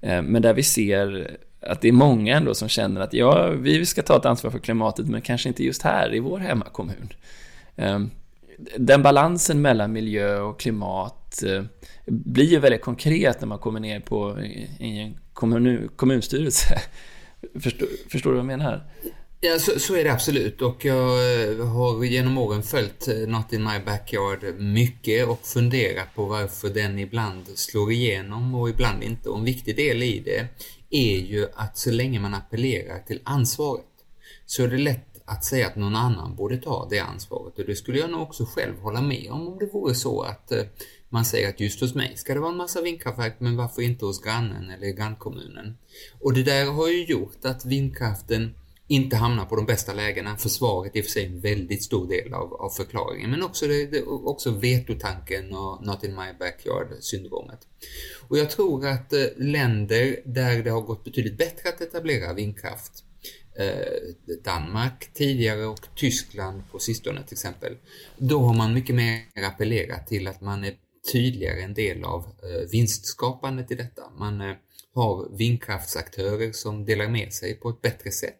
Eh, 0.00 0.22
men 0.22 0.42
där 0.42 0.54
vi 0.54 0.62
ser 0.62 1.36
att 1.60 1.80
det 1.80 1.88
är 1.88 1.92
många 1.92 2.36
ändå 2.36 2.54
som 2.54 2.68
känner 2.68 3.00
att 3.00 3.12
ja, 3.12 3.48
vi 3.48 3.86
ska 3.86 4.02
ta 4.02 4.16
ett 4.16 4.26
ansvar 4.26 4.50
för 4.50 4.58
klimatet, 4.58 5.06
men 5.06 5.20
kanske 5.20 5.48
inte 5.48 5.64
just 5.64 5.82
här 5.82 6.14
i 6.14 6.18
vår 6.18 6.38
hemmakommun. 6.38 7.12
Ehm, 7.76 8.10
den 8.76 9.02
balansen 9.02 9.62
mellan 9.62 9.92
miljö 9.92 10.40
och 10.40 10.60
klimat 10.60 11.42
eh, 11.42 11.62
blir 12.06 12.44
ju 12.44 12.58
väldigt 12.58 12.82
konkret 12.82 13.40
när 13.40 13.48
man 13.48 13.58
kommer 13.58 13.80
ner 13.80 14.00
på 14.00 14.40
i 14.78 14.98
en 15.00 15.16
kommun, 15.32 15.88
kommunstyrelse. 15.96 16.80
Förstår, 17.60 17.88
förstår 18.08 18.30
du 18.30 18.36
vad 18.36 18.50
jag 18.50 18.58
menar? 18.58 18.84
Ja, 19.42 19.58
så, 19.58 19.78
så, 19.78 19.94
är 19.94 20.04
det 20.04 20.12
absolut 20.12 20.62
och 20.62 20.84
jag 20.84 21.42
eh, 21.42 21.66
har 21.66 22.04
genom 22.04 22.38
åren 22.38 22.62
följt 22.62 23.08
eh, 23.08 23.14
Not 23.16 23.52
in 23.52 23.64
my 23.64 23.78
backyard 23.86 24.54
mycket 24.58 25.28
och 25.28 25.46
funderat 25.46 26.14
på 26.14 26.24
varför 26.24 26.68
den 26.68 26.98
ibland 26.98 27.48
slår 27.54 27.92
igenom 27.92 28.54
och 28.54 28.68
ibland 28.68 29.02
inte. 29.02 29.28
Och 29.28 29.38
en 29.38 29.44
viktig 29.44 29.76
del 29.76 30.02
i 30.02 30.18
det 30.24 30.46
är 30.90 31.18
ju 31.18 31.46
att 31.54 31.78
så 31.78 31.90
länge 31.90 32.20
man 32.20 32.34
appellerar 32.34 32.98
till 32.98 33.20
ansvaret 33.24 33.84
så 34.46 34.62
är 34.62 34.68
det 34.68 34.78
lätt 34.78 35.22
att 35.24 35.44
säga 35.44 35.66
att 35.66 35.76
någon 35.76 35.96
annan 35.96 36.36
borde 36.36 36.56
ta 36.56 36.86
det 36.90 36.98
ansvaret 36.98 37.58
och 37.58 37.66
det 37.66 37.76
skulle 37.76 37.98
jag 37.98 38.10
nog 38.10 38.22
också 38.22 38.44
själv 38.44 38.80
hålla 38.80 39.00
med 39.00 39.30
om 39.30 39.48
om 39.48 39.58
det 39.58 39.66
vore 39.72 39.94
så 39.94 40.22
att 40.22 40.52
eh, 40.52 40.62
man 41.08 41.24
säger 41.24 41.48
att 41.48 41.60
just 41.60 41.80
hos 41.80 41.94
mig 41.94 42.16
ska 42.16 42.34
det 42.34 42.40
vara 42.40 42.50
en 42.50 42.56
massa 42.56 42.82
vindkraftverk 42.82 43.36
men 43.38 43.56
varför 43.56 43.82
inte 43.82 44.04
hos 44.04 44.22
grannen 44.22 44.70
eller 44.70 44.90
grannkommunen? 44.90 45.78
Och 46.20 46.34
det 46.34 46.42
där 46.42 46.66
har 46.66 46.88
ju 46.88 47.04
gjort 47.04 47.44
att 47.44 47.64
vindkraften 47.64 48.54
inte 48.90 49.16
hamnar 49.16 49.44
på 49.44 49.56
de 49.56 49.66
bästa 49.66 49.92
lägena. 49.92 50.36
Försvaret 50.36 50.96
är 50.96 51.02
för 51.02 51.10
sig 51.10 51.26
en 51.26 51.40
väldigt 51.40 51.82
stor 51.82 52.08
del 52.08 52.34
av, 52.34 52.54
av 52.54 52.70
förklaringen, 52.70 53.30
men 53.30 53.42
också, 53.42 53.66
det, 53.66 53.86
det, 53.86 54.02
också 54.02 54.50
vetotanken 54.50 55.54
och 55.54 55.86
not 55.86 56.04
in 56.04 56.14
my 56.14 56.32
backyard-syndromet. 56.38 57.58
Och 58.28 58.38
jag 58.38 58.50
tror 58.50 58.86
att 58.86 59.12
eh, 59.12 59.24
länder 59.36 60.20
där 60.24 60.62
det 60.62 60.70
har 60.70 60.80
gått 60.80 61.04
betydligt 61.04 61.38
bättre 61.38 61.68
att 61.68 61.80
etablera 61.80 62.34
vindkraft 62.34 63.04
eh, 63.58 64.34
Danmark 64.44 65.10
tidigare 65.14 65.66
och 65.66 65.86
Tyskland 65.96 66.62
på 66.70 66.78
sistone 66.78 67.22
till 67.24 67.34
exempel. 67.34 67.76
Då 68.18 68.38
har 68.38 68.54
man 68.54 68.74
mycket 68.74 68.94
mer 68.94 69.20
appellerat 69.46 70.06
till 70.06 70.28
att 70.28 70.40
man 70.40 70.64
är 70.64 70.74
tydligare 71.12 71.62
en 71.62 71.74
del 71.74 72.04
av 72.04 72.20
eh, 72.22 72.70
vinstskapandet 72.70 73.70
i 73.70 73.74
detta. 73.74 74.02
Man 74.18 74.40
eh, 74.40 74.56
har 74.94 75.36
vindkraftsaktörer 75.36 76.52
som 76.52 76.84
delar 76.84 77.08
med 77.08 77.32
sig 77.32 77.54
på 77.54 77.68
ett 77.70 77.82
bättre 77.82 78.10
sätt. 78.10 78.36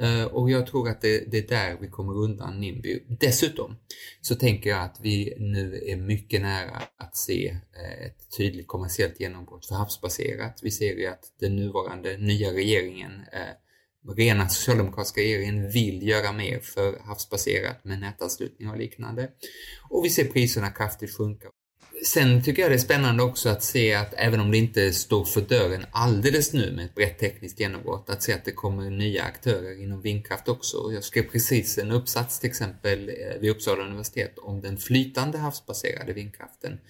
Eh, 0.00 0.24
och 0.24 0.50
jag 0.50 0.66
tror 0.66 0.88
att 0.88 1.00
det, 1.00 1.30
det, 1.30 1.38
är 1.38 1.48
där 1.48 1.76
vi 1.80 1.88
kommer 1.88 2.12
undan 2.12 2.60
NIMBY. 2.60 3.02
Dessutom 3.20 3.76
så 4.20 4.34
tänker 4.34 4.70
jag 4.70 4.82
att 4.82 4.96
vi 5.00 5.34
nu 5.38 5.82
är 5.86 5.96
mycket 5.96 6.42
nära 6.42 6.82
att 6.96 7.16
se 7.16 7.48
eh, 7.48 8.06
ett 8.06 8.36
tydligt 8.36 8.66
kommersiellt 8.68 9.20
genombrott 9.20 9.66
för 9.66 9.74
havsbaserat. 9.74 10.60
Vi 10.62 10.70
ser 10.70 10.96
ju 10.96 11.06
att 11.06 11.24
den 11.40 11.56
nuvarande 11.56 12.16
nya 12.16 12.52
regeringen, 12.52 13.12
eh, 13.32 14.12
rena 14.16 14.48
socialdemokratiska 14.48 15.20
regeringen, 15.20 15.70
vill 15.70 16.08
göra 16.08 16.32
mer 16.32 16.60
för 16.60 16.98
havsbaserat 17.04 17.84
med 17.84 18.00
nätanslutning 18.00 18.70
och 18.70 18.78
liknande. 18.78 19.30
Och 19.90 20.04
vi 20.04 20.10
ser 20.10 20.24
priserna 20.24 20.70
kraftigt 20.70 21.16
sjunka. 21.16 21.48
Sen 22.04 22.42
tycker 22.42 22.62
jag 22.62 22.70
det 22.70 22.74
är 22.74 22.78
spännande 22.78 23.22
också 23.22 23.48
att 23.48 23.62
se 23.62 23.94
att 23.94 24.14
även 24.16 24.40
om 24.40 24.50
det 24.50 24.58
inte 24.58 24.92
står 24.92 25.24
för 25.24 25.40
dörren 25.40 25.86
alldeles 25.90 26.52
nu 26.52 26.72
med 26.72 26.84
ett 26.84 26.94
brett 26.94 27.18
tekniskt 27.18 27.60
genombrott, 27.60 28.10
att 28.10 28.22
se 28.22 28.32
att 28.32 28.44
det 28.44 28.52
kommer 28.52 28.90
nya 28.90 29.22
aktörer 29.22 29.82
inom 29.82 30.00
vindkraft 30.00 30.48
också. 30.48 30.76
Jag 30.92 31.04
skrev 31.04 31.22
precis 31.22 31.78
en 31.78 31.90
uppsats 31.90 32.40
till 32.40 32.50
exempel 32.50 33.08
eh, 33.08 33.40
vid 33.40 33.50
Uppsala 33.50 33.84
universitet 33.84 34.38
om 34.38 34.60
den 34.60 34.78
flytande 34.78 35.38
havsbaserade 35.38 36.12
vindkraften. 36.12 36.80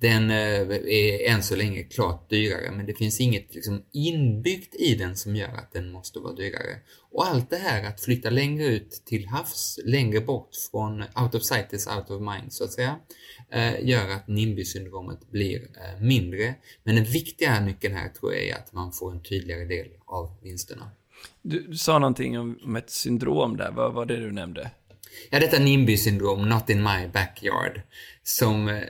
Den 0.00 0.30
eh, 0.30 0.60
är 0.86 1.28
än 1.28 1.42
så 1.42 1.56
länge 1.56 1.82
klart 1.82 2.30
dyrare 2.30 2.70
men 2.70 2.86
det 2.86 2.94
finns 2.94 3.20
inget 3.20 3.54
liksom 3.54 3.82
inbyggt 3.92 4.74
i 4.74 4.94
den 4.94 5.16
som 5.16 5.36
gör 5.36 5.54
att 5.54 5.72
den 5.72 5.92
måste 5.92 6.18
vara 6.18 6.34
dyrare. 6.34 6.76
Och 7.12 7.26
allt 7.26 7.50
det 7.50 7.56
här 7.56 7.84
att 7.84 8.00
flytta 8.00 8.30
längre 8.30 8.66
ut 8.66 9.02
till 9.06 9.26
havs, 9.26 9.78
längre 9.84 10.20
bort 10.20 10.50
från 10.70 11.02
out 11.02 11.34
of 11.34 11.42
sight 11.42 11.72
is 11.72 11.86
out 11.86 12.10
of 12.10 12.20
mind 12.20 12.52
så 12.52 12.64
att 12.64 12.72
säga, 12.72 12.96
gör 13.82 14.10
att 14.10 14.28
NIMBY-syndromet 14.28 15.30
blir 15.30 15.62
eh, 15.62 16.00
mindre. 16.00 16.54
Men 16.82 16.94
den 16.94 17.04
viktiga 17.04 17.60
nyckeln 17.60 17.94
här 17.94 18.08
tror 18.08 18.34
jag 18.34 18.42
är 18.42 18.54
att 18.54 18.72
man 18.72 18.92
får 18.92 19.12
en 19.12 19.22
tydligare 19.22 19.64
del 19.64 19.86
av 20.06 20.30
vinsterna. 20.42 20.90
Du, 21.42 21.66
du 21.68 21.76
sa 21.76 21.98
någonting 21.98 22.38
om 22.38 22.76
ett 22.76 22.90
syndrom 22.90 23.56
där, 23.56 23.70
vad 23.70 23.94
var 23.94 24.06
det 24.06 24.16
du 24.16 24.32
nämnde? 24.32 24.70
Ja, 25.30 25.40
detta 25.40 25.58
NIMBY-syndrom, 25.58 26.48
not 26.48 26.70
in 26.70 26.82
my 26.82 27.08
backyard, 27.12 27.80
som 28.22 28.68
eh, 28.68 28.82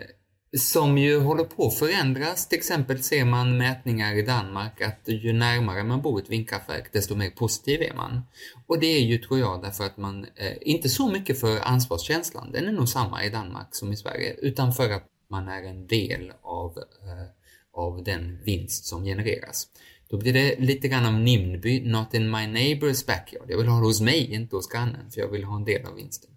som 0.58 0.98
ju 0.98 1.20
håller 1.20 1.44
på 1.44 1.66
att 1.66 1.78
förändras. 1.78 2.48
Till 2.48 2.58
exempel 2.58 3.02
ser 3.02 3.24
man 3.24 3.58
mätningar 3.58 4.14
i 4.14 4.22
Danmark 4.22 4.80
att 4.80 5.00
ju 5.04 5.32
närmare 5.32 5.84
man 5.84 6.02
bor 6.02 6.22
ett 6.22 6.30
vindkraftverk 6.30 6.92
desto 6.92 7.14
mer 7.14 7.30
positiv 7.30 7.82
är 7.82 7.94
man. 7.94 8.22
Och 8.66 8.80
det 8.80 8.86
är 8.86 9.00
ju, 9.00 9.18
tror 9.18 9.38
jag, 9.38 9.62
därför 9.62 9.84
att 9.84 9.96
man, 9.96 10.24
eh, 10.24 10.52
inte 10.60 10.88
så 10.88 11.08
mycket 11.08 11.40
för 11.40 11.60
ansvarskänslan, 11.60 12.52
den 12.52 12.68
är 12.68 12.72
nog 12.72 12.88
samma 12.88 13.24
i 13.24 13.30
Danmark 13.30 13.68
som 13.70 13.92
i 13.92 13.96
Sverige, 13.96 14.34
utan 14.38 14.72
för 14.72 14.90
att 14.90 15.04
man 15.30 15.48
är 15.48 15.62
en 15.62 15.86
del 15.86 16.32
av, 16.42 16.78
eh, 16.78 17.26
av 17.72 18.04
den 18.04 18.38
vinst 18.44 18.86
som 18.86 19.04
genereras. 19.04 19.68
Då 20.08 20.16
blir 20.16 20.32
det 20.32 20.56
lite 20.58 20.88
grann 20.88 21.06
av 21.06 21.12
NIMBY, 21.12 21.80
not 21.80 22.14
in 22.14 22.30
my 22.30 22.36
neighbor's 22.36 23.06
backyard. 23.06 23.50
Jag 23.50 23.58
vill 23.58 23.66
ha 23.66 23.80
det 23.80 23.86
hos 23.86 24.00
mig, 24.00 24.32
inte 24.32 24.56
hos 24.56 24.68
grannen, 24.68 25.10
för 25.10 25.20
jag 25.20 25.28
vill 25.28 25.44
ha 25.44 25.56
en 25.56 25.64
del 25.64 25.86
av 25.86 25.94
vinsten. 25.94 26.30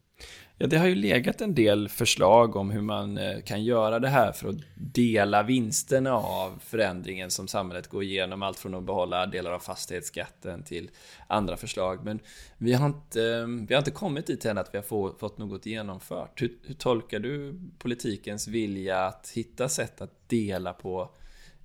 Ja, 0.61 0.67
det 0.67 0.77
har 0.77 0.87
ju 0.87 0.95
legat 0.95 1.41
en 1.41 1.55
del 1.55 1.89
förslag 1.89 2.55
om 2.55 2.71
hur 2.71 2.81
man 2.81 3.17
eh, 3.17 3.41
kan 3.41 3.63
göra 3.63 3.99
det 3.99 4.07
här 4.07 4.31
för 4.31 4.49
att 4.49 4.55
dela 4.75 5.43
vinsterna 5.43 6.13
av 6.13 6.59
förändringen 6.65 7.31
som 7.31 7.47
samhället 7.47 7.87
går 7.87 8.03
igenom. 8.03 8.43
Allt 8.43 8.59
från 8.59 8.75
att 8.75 8.83
behålla 8.83 9.25
delar 9.25 9.51
av 9.51 9.59
fastighetsskatten 9.59 10.63
till 10.63 10.89
andra 11.27 11.57
förslag. 11.57 12.05
Men 12.05 12.19
vi 12.57 12.73
har 12.73 12.85
inte, 12.85 13.23
eh, 13.23 13.47
vi 13.67 13.73
har 13.73 13.77
inte 13.79 13.91
kommit 13.91 14.27
dit 14.27 14.45
än 14.45 14.57
att 14.57 14.73
vi 14.73 14.77
har 14.77 15.17
fått 15.17 15.37
något 15.37 15.65
genomfört. 15.65 16.41
Hur, 16.41 16.57
hur 16.63 16.75
tolkar 16.75 17.19
du 17.19 17.59
politikens 17.77 18.47
vilja 18.47 18.99
att 18.99 19.31
hitta 19.35 19.69
sätt 19.69 20.01
att 20.01 20.29
dela 20.29 20.73
på 20.73 21.09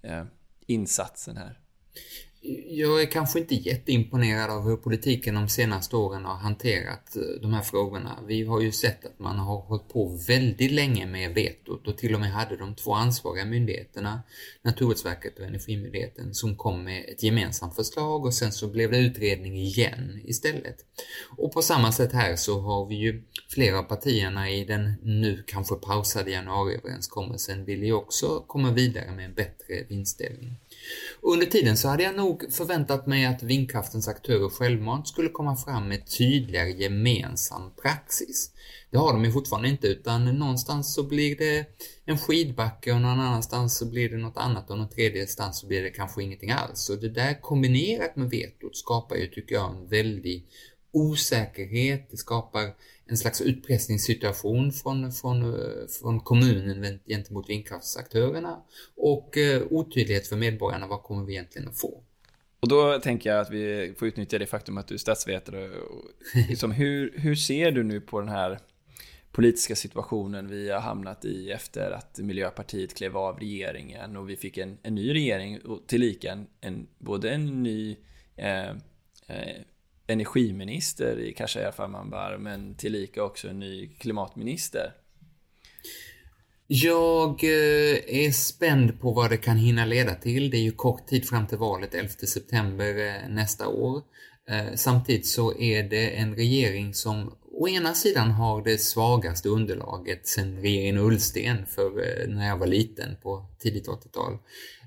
eh, 0.02 0.24
insatsen 0.66 1.36
här? 1.36 1.58
Jag 2.68 3.02
är 3.02 3.06
kanske 3.06 3.38
inte 3.38 3.54
jätteimponerad 3.54 4.50
av 4.50 4.62
hur 4.62 4.76
politiken 4.76 5.34
de 5.34 5.48
senaste 5.48 5.96
åren 5.96 6.24
har 6.24 6.36
hanterat 6.36 7.16
eh, 7.16 7.22
de 7.42 7.52
här 7.52 7.62
frågorna. 7.62 8.18
Vi 8.26 8.44
har 8.44 8.60
ju 8.60 8.72
sett 8.72 9.06
att 9.06 9.18
man 9.18 9.38
har 9.38 9.60
hållit 9.60 9.88
på 9.88 10.18
väldigt 10.28 10.72
länge 10.72 11.06
med 11.06 11.34
vetot 11.34 11.88
och 11.88 11.98
till 11.98 12.14
och 12.14 12.20
med 12.20 12.32
hade 12.32 12.56
de 12.56 12.74
två 12.74 12.94
ansvariga 12.94 13.44
myndigheterna, 13.44 14.22
Naturvårdsverket 14.62 15.38
och 15.38 15.44
Energimyndigheten, 15.44 16.34
som 16.34 16.56
kom 16.56 16.84
med 16.84 17.04
ett 17.08 17.22
gemensamt 17.22 17.76
förslag 17.76 18.24
och 18.24 18.34
sen 18.34 18.52
så 18.52 18.68
blev 18.68 18.90
det 18.90 18.98
utredning 18.98 19.56
igen 19.56 20.20
istället. 20.24 20.76
Och 21.36 21.52
på 21.52 21.62
samma 21.62 21.92
sätt 21.92 22.12
här 22.12 22.36
så 22.36 22.60
har 22.60 22.86
vi 22.86 22.94
ju 22.94 23.22
flera 23.48 23.78
av 23.78 23.82
partierna 23.82 24.50
i 24.50 24.64
den 24.64 24.92
nu 25.02 25.44
kanske 25.46 25.74
pausade 25.74 26.30
januariöverenskommelsen 26.30 27.64
vill 27.64 27.82
ju 27.82 27.92
också 27.92 28.44
komma 28.46 28.70
vidare 28.70 29.12
med 29.16 29.24
en 29.24 29.34
bättre 29.34 29.84
vinstdelning. 29.88 30.56
Under 31.20 31.46
tiden 31.46 31.76
så 31.76 31.88
hade 31.88 32.02
jag 32.02 32.16
nog 32.16 32.52
förväntat 32.52 33.06
mig 33.06 33.26
att 33.26 33.42
vindkraftens 33.42 34.08
aktörer 34.08 34.48
självmant 34.48 35.08
skulle 35.08 35.28
komma 35.28 35.56
fram 35.56 35.88
med 35.88 36.06
tydligare 36.18 36.70
gemensam 36.70 37.70
praxis. 37.82 38.50
Det 38.90 38.98
har 38.98 39.12
de 39.12 39.24
ju 39.24 39.32
fortfarande 39.32 39.68
inte 39.68 39.86
utan 39.86 40.24
någonstans 40.38 40.94
så 40.94 41.02
blir 41.02 41.36
det 41.36 41.66
en 42.04 42.18
skidbacke 42.18 42.92
och 42.92 43.00
någon 43.00 43.20
annanstans 43.20 43.78
så 43.78 43.86
blir 43.86 44.08
det 44.08 44.16
något 44.16 44.36
annat 44.36 44.70
och 44.70 44.78
någon 44.78 44.88
tredje 44.88 45.26
stans 45.26 45.58
så 45.60 45.66
blir 45.66 45.82
det 45.82 45.90
kanske 45.90 46.22
ingenting 46.22 46.50
alls. 46.50 46.90
Och 46.90 46.98
det 46.98 47.08
där 47.08 47.40
kombinerat 47.40 48.16
med 48.16 48.30
vetot 48.30 48.76
skapar 48.76 49.16
ju, 49.16 49.26
tycker 49.26 49.54
jag, 49.54 49.76
en 49.76 49.88
väldig 49.88 50.46
osäkerhet. 50.94 52.10
Det 52.10 52.16
skapar 52.16 52.74
en 53.06 53.16
slags 53.16 53.40
utpressningssituation 53.40 54.72
från, 54.72 55.12
från, 55.12 55.54
från 56.00 56.20
kommunen 56.20 57.00
gentemot 57.06 57.48
vindkraftsaktörerna 57.48 58.62
och 58.96 59.38
eh, 59.38 59.62
otydlighet 59.70 60.26
för 60.26 60.36
medborgarna. 60.36 60.86
Vad 60.86 61.02
kommer 61.02 61.24
vi 61.24 61.32
egentligen 61.32 61.68
att 61.68 61.78
få? 61.78 62.02
Och 62.60 62.68
då 62.68 62.98
tänker 62.98 63.30
jag 63.30 63.40
att 63.40 63.50
vi 63.50 63.94
får 63.98 64.08
utnyttja 64.08 64.38
det 64.38 64.46
faktum 64.46 64.78
att 64.78 64.88
du 64.88 64.94
är 64.94 64.98
statsvetare. 64.98 65.70
Liksom, 66.48 66.70
hur, 66.70 67.14
hur 67.16 67.34
ser 67.34 67.70
du 67.70 67.82
nu 67.82 68.00
på 68.00 68.20
den 68.20 68.28
här 68.28 68.58
politiska 69.32 69.76
situationen 69.76 70.48
vi 70.48 70.70
har 70.70 70.80
hamnat 70.80 71.24
i 71.24 71.50
efter 71.50 71.90
att 71.90 72.18
Miljöpartiet 72.18 72.94
klev 72.94 73.16
av 73.16 73.38
regeringen 73.38 74.16
och 74.16 74.30
vi 74.30 74.36
fick 74.36 74.58
en, 74.58 74.78
en 74.82 74.94
ny 74.94 75.14
regering 75.14 75.60
och 75.60 75.86
tillika 75.86 76.32
en, 76.32 76.46
en, 76.60 76.86
både 76.98 77.30
en 77.30 77.62
ny 77.62 77.96
eh, 78.36 78.68
eh, 79.26 79.62
energiminister 80.06 81.18
i 81.20 81.32
Khashayar 81.32 81.72
Farmanbar 81.72 82.38
men 82.38 82.74
tillika 82.74 83.24
också 83.24 83.48
en 83.48 83.58
ny 83.58 83.88
klimatminister. 83.88 84.92
Jag 86.66 87.44
eh, 87.44 88.26
är 88.26 88.32
spänd 88.32 89.00
på 89.00 89.12
vad 89.12 89.30
det 89.30 89.36
kan 89.36 89.56
hinna 89.56 89.84
leda 89.84 90.14
till. 90.14 90.50
Det 90.50 90.56
är 90.56 90.62
ju 90.62 90.72
kort 90.72 91.06
tid 91.06 91.28
fram 91.28 91.46
till 91.46 91.58
valet 91.58 91.94
11 91.94 92.08
september 92.08 93.06
eh, 93.06 93.28
nästa 93.28 93.68
år. 93.68 94.02
Eh, 94.48 94.74
samtidigt 94.74 95.26
så 95.26 95.58
är 95.58 95.82
det 95.82 96.10
en 96.10 96.36
regering 96.36 96.94
som 96.94 97.34
å 97.52 97.68
ena 97.68 97.94
sidan 97.94 98.30
har 98.30 98.62
det 98.62 98.78
svagaste 98.78 99.48
underlaget 99.48 100.26
sedan 100.26 100.60
regeringen 100.60 100.98
Ullsten 100.98 101.66
för 101.66 102.26
när 102.28 102.48
jag 102.48 102.56
var 102.56 102.66
liten 102.66 103.16
på 103.22 103.46
tidigt 103.58 103.88
80-tal. 103.88 104.38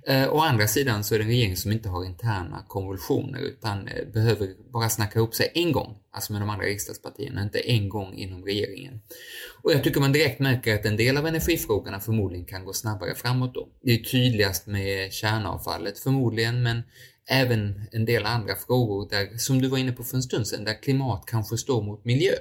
Eh, 0.10 0.34
å 0.34 0.40
andra 0.40 0.68
sidan 0.68 1.04
så 1.04 1.16
är 1.16 1.20
det 1.20 1.26
en 1.26 1.30
regering 1.30 1.58
som 1.58 1.72
inte 1.72 1.90
har 1.90 2.06
interna 2.06 2.64
konvulsioner 2.68 3.40
utan 3.40 3.88
eh, 3.88 4.08
behöver 4.14 4.50
bara 4.74 4.90
snacka 4.90 5.20
ihop 5.20 5.36
sig 5.36 5.52
en 5.56 5.72
gång, 5.72 5.98
alltså 6.12 6.34
med 6.34 6.42
de 6.42 6.50
andra 6.50 6.66
riksdagspartierna, 6.66 7.44
inte 7.44 7.60
en 7.60 7.90
gång 7.90 8.14
inom 8.14 8.46
regeringen. 8.46 9.02
Och 9.64 9.72
jag 9.72 9.84
tycker 9.84 10.00
man 10.00 10.12
direkt 10.12 10.40
märker 10.40 10.76
att 10.76 10.86
en 10.86 10.98
del 10.98 11.18
av 11.18 11.28
energifrågorna 11.28 12.00
förmodligen 12.00 12.46
kan 12.46 12.66
gå 12.66 12.74
snabbare 12.74 13.16
framåt 13.16 13.54
då. 13.54 13.68
Det 13.82 13.92
är 13.92 13.98
tydligast 13.98 14.68
med 14.68 15.14
kärnavfallet 15.14 16.00
förmodligen, 16.00 16.64
men 16.64 16.84
även 17.27 17.81
en 17.91 18.05
del 18.05 18.25
andra 18.25 18.55
frågor 18.55 19.10
där, 19.10 19.38
som 19.38 19.62
du 19.62 19.67
var 19.67 19.77
inne 19.77 19.91
på 19.91 20.03
för 20.03 20.15
en 20.17 20.24
stund 20.24 20.48
sedan, 20.48 20.63
där 20.63 20.81
klimat 20.81 21.24
kanske 21.25 21.57
står 21.57 21.81
mot 21.84 22.05
miljö 22.05 22.36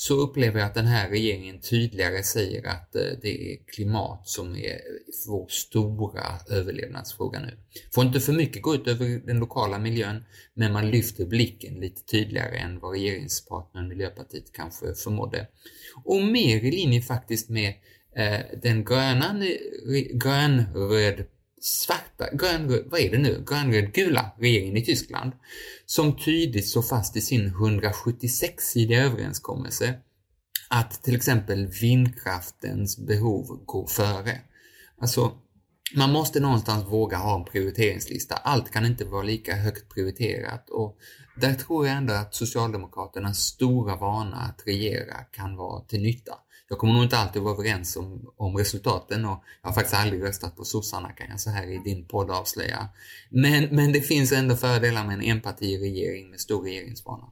så 0.00 0.14
upplever 0.14 0.58
jag 0.58 0.66
att 0.66 0.74
den 0.74 0.86
här 0.86 1.10
regeringen 1.10 1.60
tydligare 1.60 2.22
säger 2.22 2.66
att 2.66 2.96
eh, 2.96 3.02
det 3.22 3.52
är 3.52 3.58
klimat 3.66 4.28
som 4.28 4.56
är 4.56 4.80
vår 5.28 5.46
stora 5.48 6.24
överlevnadsfråga 6.50 7.40
nu. 7.40 7.58
Får 7.94 8.04
inte 8.04 8.20
för 8.20 8.32
mycket 8.32 8.62
gå 8.62 8.74
ut 8.74 8.86
över 8.86 9.06
den 9.26 9.38
lokala 9.38 9.78
miljön, 9.78 10.24
men 10.54 10.72
man 10.72 10.90
lyfter 10.90 11.26
blicken 11.26 11.74
lite 11.74 12.02
tydligare 12.02 12.56
än 12.56 12.80
vad 12.80 12.92
regeringspartnern 12.92 13.88
Miljöpartiet 13.88 14.52
kanske 14.52 14.94
förmådde. 14.94 15.46
Och 16.04 16.22
mer 16.22 16.64
i 16.64 16.70
linje 16.70 17.02
faktiskt 17.02 17.48
med 17.48 17.74
eh, 18.16 18.40
den 18.62 18.84
gröna, 18.84 19.44
eh, 19.44 20.16
grönröd 20.16 21.24
svarta, 21.60 22.28
grön, 22.32 22.88
vad 22.90 23.00
är 23.00 23.10
det 23.10 23.18
nu, 23.18 23.44
grönröd-gula 23.48 24.30
regeringen 24.38 24.76
i 24.76 24.84
Tyskland 24.84 25.32
som 25.86 26.16
tydligt 26.16 26.68
står 26.68 26.82
fast 26.82 27.16
i 27.16 27.20
sin 27.20 27.54
176-sidiga 27.54 29.04
överenskommelse 29.04 29.94
att 30.70 31.02
till 31.02 31.16
exempel 31.16 31.66
vindkraftens 31.66 32.98
behov 32.98 33.64
går 33.64 33.86
före. 33.86 34.40
Alltså, 35.00 35.32
man 35.96 36.12
måste 36.12 36.40
någonstans 36.40 36.84
våga 36.84 37.16
ha 37.16 37.38
en 37.38 37.44
prioriteringslista. 37.44 38.34
Allt 38.34 38.70
kan 38.70 38.86
inte 38.86 39.04
vara 39.04 39.22
lika 39.22 39.56
högt 39.56 39.94
prioriterat 39.94 40.70
och 40.70 40.98
där 41.36 41.54
tror 41.54 41.86
jag 41.86 41.96
ändå 41.96 42.14
att 42.14 42.34
Socialdemokraternas 42.34 43.38
stora 43.38 43.96
vana 43.96 44.36
att 44.36 44.62
regera 44.66 45.14
kan 45.14 45.56
vara 45.56 45.84
till 45.84 46.02
nytta. 46.02 46.34
Jag 46.72 46.78
kommer 46.78 46.94
nog 46.94 47.02
inte 47.02 47.16
alltid 47.16 47.42
vara 47.42 47.54
överens 47.54 47.96
om, 47.96 48.32
om 48.36 48.56
resultaten 48.56 49.24
och 49.24 49.44
jag 49.62 49.68
har 49.68 49.72
faktiskt 49.72 49.94
aldrig 49.94 50.22
röstat 50.22 50.56
på 50.56 50.64
sossarna 50.64 51.12
kan 51.12 51.26
jag 51.30 51.40
så 51.40 51.50
här 51.50 51.66
i 51.66 51.78
din 51.78 52.04
podd 52.04 52.30
avslöja. 52.30 52.88
Men, 53.28 53.64
men 53.64 53.92
det 53.92 54.00
finns 54.00 54.32
ändå 54.32 54.56
fördelar 54.56 55.06
med 55.06 55.14
en 55.14 55.22
enpartiregering 55.22 56.30
med 56.30 56.40
stor 56.40 56.62
regeringsvana. 56.62 57.24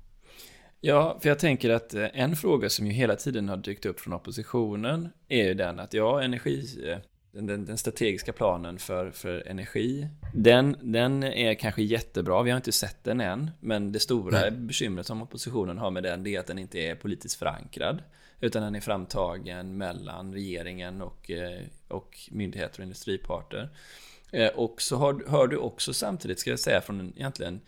Ja, 0.81 1.19
för 1.23 1.29
jag 1.29 1.39
tänker 1.39 1.71
att 1.71 1.95
eh, 1.95 2.07
en 2.13 2.37
fråga 2.37 2.71
som 2.71 2.87
ju 2.87 2.93
hela 2.93 3.17
tiden 3.17 3.49
har 3.49 3.57
dykt 3.57 3.87
upp 3.87 4.01
från 4.01 4.13
oppositionen 4.15 5.09
är 5.29 5.45
ju 5.45 5.55
den 5.55 5.81
att 5.81 5.95
ja, 5.95 6.23
energi, 6.23 6.91
eh, 6.91 6.99
den, 7.33 7.47
den, 7.47 7.65
den 7.65 7.79
strategiska 7.79 8.33
planen 8.33 8.79
för, 8.79 9.11
för 9.11 9.49
energi, 9.49 10.09
den, 10.35 10.77
den 10.83 11.23
är 11.23 11.55
kanske 11.55 11.83
jättebra, 11.83 12.43
vi 12.43 12.51
har 12.51 12.57
inte 12.57 12.73
sett 12.73 13.05
den 13.05 13.21
än, 13.21 13.51
men 13.61 13.93
det 13.93 14.01
stora 14.01 14.41
Nej. 14.41 14.51
bekymret 14.51 15.07
som 15.07 15.23
oppositionen 15.23 15.79
har 15.79 15.91
med 15.91 16.03
den, 16.03 16.23
det 16.23 16.35
är 16.35 16.41
att 16.41 16.47
den 16.47 16.59
inte 16.59 16.79
är 16.79 16.95
politiskt 16.95 17.39
förankrad, 17.39 18.03
utan 18.41 18.63
den 18.63 18.75
är 18.75 18.81
framtagen 18.81 19.77
mellan 19.77 20.33
regeringen 20.33 21.03
och, 21.03 21.31
eh, 21.31 21.63
och 21.89 22.19
myndigheter 22.31 22.81
och 22.81 22.85
industriparter. 22.85 23.71
Eh, 24.33 24.49
och 24.49 24.83
så 24.83 24.97
har, 24.97 25.25
hör 25.29 25.47
du 25.47 25.57
också 25.57 25.93
samtidigt, 25.93 26.39
ska 26.39 26.51
jag 26.51 26.61
säga, 26.61 26.81
från 26.81 27.13
egentligen 27.17 27.61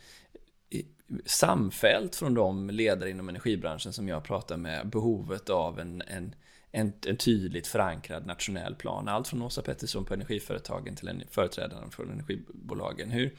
samfällt 1.24 2.16
från 2.16 2.34
de 2.34 2.70
ledare 2.70 3.10
inom 3.10 3.28
energibranschen 3.28 3.92
som 3.92 4.08
jag 4.08 4.24
pratar 4.24 4.56
med 4.56 4.88
behovet 4.88 5.50
av 5.50 5.80
en, 5.80 6.02
en, 6.06 6.34
en, 6.70 6.92
en 7.06 7.16
tydligt 7.16 7.66
förankrad 7.66 8.26
nationell 8.26 8.74
plan. 8.74 9.08
Allt 9.08 9.28
från 9.28 9.42
Åsa 9.42 9.62
Pettersson 9.62 10.04
på 10.04 10.14
Energiföretagen 10.14 10.96
till 10.96 11.08
en 11.08 11.22
företrädare 11.30 11.90
för 11.90 12.02
energibolagen. 12.02 13.10
Hur, 13.10 13.36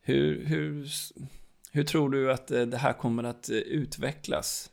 hur, 0.00 0.44
hur, 0.44 0.88
hur 1.72 1.84
tror 1.84 2.10
du 2.10 2.32
att 2.32 2.50
eh, 2.50 2.62
det 2.62 2.76
här 2.76 2.92
kommer 2.92 3.24
att 3.24 3.50
utvecklas? 3.50 4.70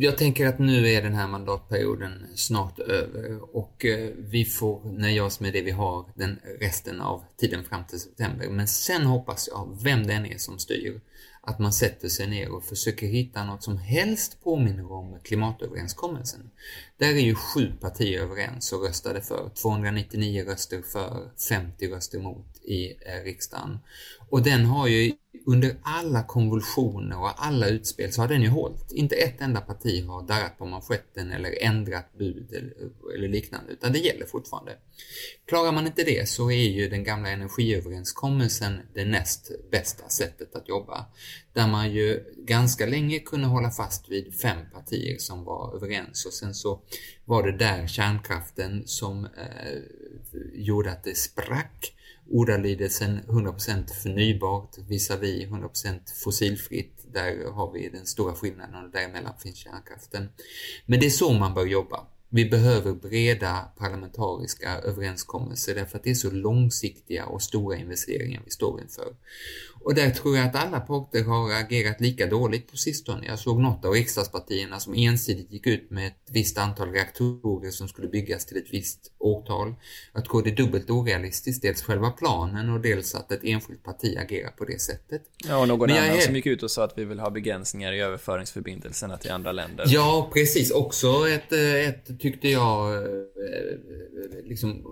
Jag 0.00 0.18
tänker 0.18 0.46
att 0.46 0.58
nu 0.58 0.88
är 0.88 1.02
den 1.02 1.14
här 1.14 1.28
mandatperioden 1.28 2.26
snart 2.34 2.78
över 2.78 3.56
och 3.56 3.84
eh, 3.84 4.10
vi 4.16 4.44
får 4.44 4.84
nöja 4.84 5.24
oss 5.24 5.40
med 5.40 5.52
det 5.52 5.62
vi 5.62 5.70
har 5.70 6.04
den 6.14 6.40
resten 6.60 7.00
av 7.00 7.24
tiden 7.36 7.64
fram 7.64 7.84
till 7.84 8.00
september. 8.00 8.48
Men 8.48 8.68
sen 8.68 9.06
hoppas 9.06 9.48
jag, 9.52 9.78
vem 9.82 10.06
det 10.06 10.12
än 10.12 10.26
är 10.26 10.38
som 10.38 10.58
styr, 10.58 11.00
att 11.40 11.58
man 11.58 11.72
sätter 11.72 12.08
sig 12.08 12.26
ner 12.26 12.50
och 12.50 12.64
försöker 12.64 13.06
hitta 13.06 13.44
något 13.44 13.62
som 13.62 13.78
helst 13.78 14.44
påminner 14.44 14.92
om 14.92 15.18
klimatöverenskommelsen. 15.24 16.50
Där 16.98 17.08
är 17.08 17.20
ju 17.20 17.34
sju 17.34 17.72
partier 17.80 18.20
överens 18.20 18.72
och 18.72 18.82
röstade 18.82 19.22
för. 19.22 19.50
299 19.62 20.44
röster 20.44 20.82
för, 20.82 21.30
50 21.48 21.88
röster 21.88 22.18
mot 22.18 22.57
i 22.68 22.96
eh, 23.00 23.24
riksdagen. 23.24 23.78
Och 24.30 24.42
den 24.42 24.64
har 24.64 24.86
ju 24.86 25.12
under 25.46 25.76
alla 25.82 26.22
konvulsioner 26.22 27.18
och 27.18 27.46
alla 27.46 27.68
utspel 27.68 28.12
så 28.12 28.20
har 28.20 28.28
den 28.28 28.42
ju 28.42 28.48
hållit. 28.48 28.92
Inte 28.92 29.14
ett 29.14 29.40
enda 29.40 29.60
parti 29.60 30.06
har 30.06 30.22
darrat 30.22 30.58
på 30.58 30.66
manschetten 30.66 31.32
eller 31.32 31.62
ändrat 31.62 32.18
bud 32.18 32.52
eller, 32.52 32.74
eller, 33.14 33.28
liknande, 33.28 33.72
utan 33.72 33.92
det 33.92 33.98
gäller 33.98 34.26
fortfarande. 34.26 34.76
Klarar 35.46 35.72
man 35.72 35.86
inte 35.86 36.04
det 36.04 36.28
så 36.28 36.50
är 36.50 36.68
ju 36.68 36.88
den 36.88 37.04
gamla 37.04 37.28
energiöverenskommelsen 37.28 38.80
det 38.94 39.04
näst 39.04 39.50
bästa 39.70 40.08
sättet 40.08 40.54
att 40.54 40.68
jobba. 40.68 41.06
Där 41.52 41.66
man 41.66 41.92
ju 41.92 42.24
ganska 42.36 42.86
länge 42.86 43.18
kunde 43.18 43.46
hålla 43.46 43.70
fast 43.70 44.08
vid 44.08 44.34
fem 44.34 44.58
partier 44.72 45.18
som 45.18 45.44
var 45.44 45.76
överens 45.76 46.26
och 46.26 46.32
sen 46.32 46.54
så 46.54 46.80
var 47.24 47.42
det 47.42 47.58
där 47.58 47.86
kärnkraften 47.86 48.82
som 48.86 49.24
eh, 49.24 49.78
gjorde 50.54 50.90
att 50.90 51.04
det 51.04 51.16
sprack 51.16 51.94
ordalydelsen 52.30 53.20
100% 53.26 53.92
förnybart 54.02 54.78
visavi 54.88 55.46
100% 55.46 55.98
fossilfritt. 56.24 57.06
Där 57.12 57.50
har 57.50 57.72
vi 57.72 57.88
den 57.88 58.06
stora 58.06 58.34
skillnaden 58.34 58.84
och 58.84 58.90
däremellan 58.90 59.34
finns 59.38 59.56
kärnkraften. 59.56 60.28
Men 60.86 61.00
det 61.00 61.06
är 61.06 61.10
så 61.10 61.32
man 61.32 61.54
bör 61.54 61.66
jobba. 61.66 62.06
Vi 62.30 62.44
behöver 62.44 62.92
breda 62.92 63.72
parlamentariska 63.78 64.78
överenskommelser 64.78 65.74
därför 65.74 65.98
att 65.98 66.04
det 66.04 66.10
är 66.10 66.14
så 66.14 66.30
långsiktiga 66.30 67.26
och 67.26 67.42
stora 67.42 67.76
investeringar 67.76 68.42
vi 68.44 68.50
står 68.50 68.80
inför. 68.80 69.14
Och 69.88 69.94
där 69.94 70.10
tror 70.10 70.36
jag 70.36 70.46
att 70.46 70.54
alla 70.54 70.80
parter 70.80 71.24
har 71.24 71.52
agerat 71.52 72.00
lika 72.00 72.26
dåligt 72.26 72.70
på 72.70 72.76
sistone. 72.76 73.26
Jag 73.26 73.38
såg 73.38 73.60
något 73.60 73.84
av 73.84 73.92
riksdagspartierna 73.92 74.80
som 74.80 74.94
ensidigt 74.94 75.52
gick 75.52 75.66
ut 75.66 75.90
med 75.90 76.06
ett 76.06 76.28
visst 76.30 76.58
antal 76.58 76.92
reaktorer 76.92 77.70
som 77.70 77.88
skulle 77.88 78.08
byggas 78.08 78.46
till 78.46 78.56
ett 78.56 78.72
visst 78.72 79.12
årtal. 79.18 79.74
Jag 80.14 80.24
tror 80.24 80.42
det 80.42 80.50
är 80.50 80.56
dubbelt 80.56 80.90
orealistiskt, 80.90 81.62
dels 81.62 81.82
själva 81.82 82.10
planen 82.10 82.70
och 82.70 82.80
dels 82.80 83.14
att 83.14 83.32
ett 83.32 83.44
enskilt 83.44 83.82
parti 83.82 84.16
agerar 84.18 84.50
på 84.50 84.64
det 84.64 84.80
sättet. 84.80 85.22
Ja, 85.48 85.58
och 85.58 85.68
någon 85.68 85.90
annan 85.90 86.04
är... 86.04 86.20
som 86.20 86.34
gick 86.34 86.46
ut 86.46 86.62
och 86.62 86.70
sa 86.70 86.84
att 86.84 86.98
vi 86.98 87.04
vill 87.04 87.18
ha 87.18 87.30
begränsningar 87.30 87.92
i 87.92 88.00
överföringsförbindelserna 88.00 89.16
till 89.16 89.30
andra 89.30 89.52
länder. 89.52 89.84
Ja, 89.88 90.30
precis. 90.34 90.70
Också 90.70 91.28
ett, 91.28 91.52
ett 91.52 92.20
tyckte 92.20 92.48
jag, 92.48 92.94
eh, 92.94 93.02
liksom 94.44 94.84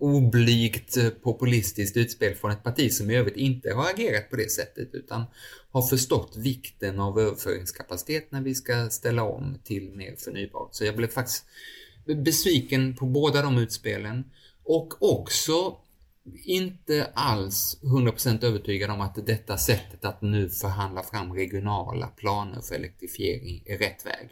oblygt 0.00 1.22
populistiskt 1.22 1.96
utspel 1.96 2.34
från 2.34 2.50
ett 2.50 2.62
parti 2.62 2.89
som 2.90 3.10
i 3.10 3.16
övrigt 3.16 3.36
inte 3.36 3.72
har 3.72 3.90
agerat 3.90 4.30
på 4.30 4.36
det 4.36 4.50
sättet 4.50 4.94
utan 4.94 5.24
har 5.70 5.82
förstått 5.82 6.36
vikten 6.36 7.00
av 7.00 7.20
överföringskapacitet 7.20 8.32
när 8.32 8.40
vi 8.40 8.54
ska 8.54 8.90
ställa 8.90 9.22
om 9.22 9.58
till 9.64 9.92
mer 9.94 10.16
förnybart. 10.16 10.68
Så 10.74 10.84
jag 10.84 10.96
blev 10.96 11.08
faktiskt 11.08 11.44
besviken 12.06 12.96
på 12.96 13.06
båda 13.06 13.42
de 13.42 13.58
utspelen 13.58 14.24
och 14.64 15.02
också 15.02 15.76
inte 16.44 17.10
alls 17.14 17.78
100% 17.82 18.44
övertygad 18.44 18.90
om 18.90 19.00
att 19.00 19.26
detta 19.26 19.58
sättet 19.58 20.04
att 20.04 20.22
nu 20.22 20.48
förhandla 20.48 21.02
fram 21.02 21.32
regionala 21.32 22.06
planer 22.06 22.60
för 22.60 22.74
elektrifiering 22.74 23.62
är 23.66 23.78
rätt 23.78 24.06
väg. 24.06 24.30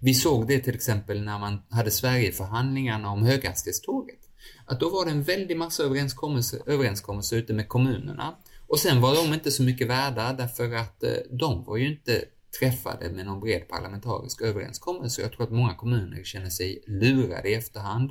Vi 0.00 0.14
såg 0.14 0.48
det 0.48 0.60
till 0.60 0.74
exempel 0.74 1.22
när 1.22 1.38
man 1.38 1.62
hade 1.70 1.90
Sverigeförhandlingarna 1.90 3.10
om 3.10 3.22
höghastighetståget. 3.22 4.29
Att 4.70 4.80
då 4.80 4.88
var 4.88 5.04
det 5.04 5.10
en 5.10 5.22
väldig 5.22 5.56
massa 5.56 5.82
överenskommelser, 5.82 6.60
överenskommelser 6.66 7.36
ute 7.36 7.52
med 7.52 7.68
kommunerna. 7.68 8.34
Och 8.66 8.78
sen 8.78 9.00
var 9.00 9.14
de 9.14 9.34
inte 9.34 9.50
så 9.50 9.62
mycket 9.62 9.88
värda 9.88 10.32
därför 10.32 10.74
att 10.74 11.02
eh, 11.02 11.10
de 11.30 11.64
var 11.64 11.76
ju 11.76 11.92
inte 11.92 12.24
träffade 12.60 13.10
med 13.10 13.26
någon 13.26 13.40
bred 13.40 13.68
parlamentarisk 13.68 14.42
överenskommelse. 14.42 15.22
Jag 15.22 15.32
tror 15.32 15.44
att 15.44 15.52
många 15.52 15.74
kommuner 15.74 16.24
känner 16.24 16.50
sig 16.50 16.84
lurade 16.86 17.48
i 17.48 17.54
efterhand. 17.54 18.10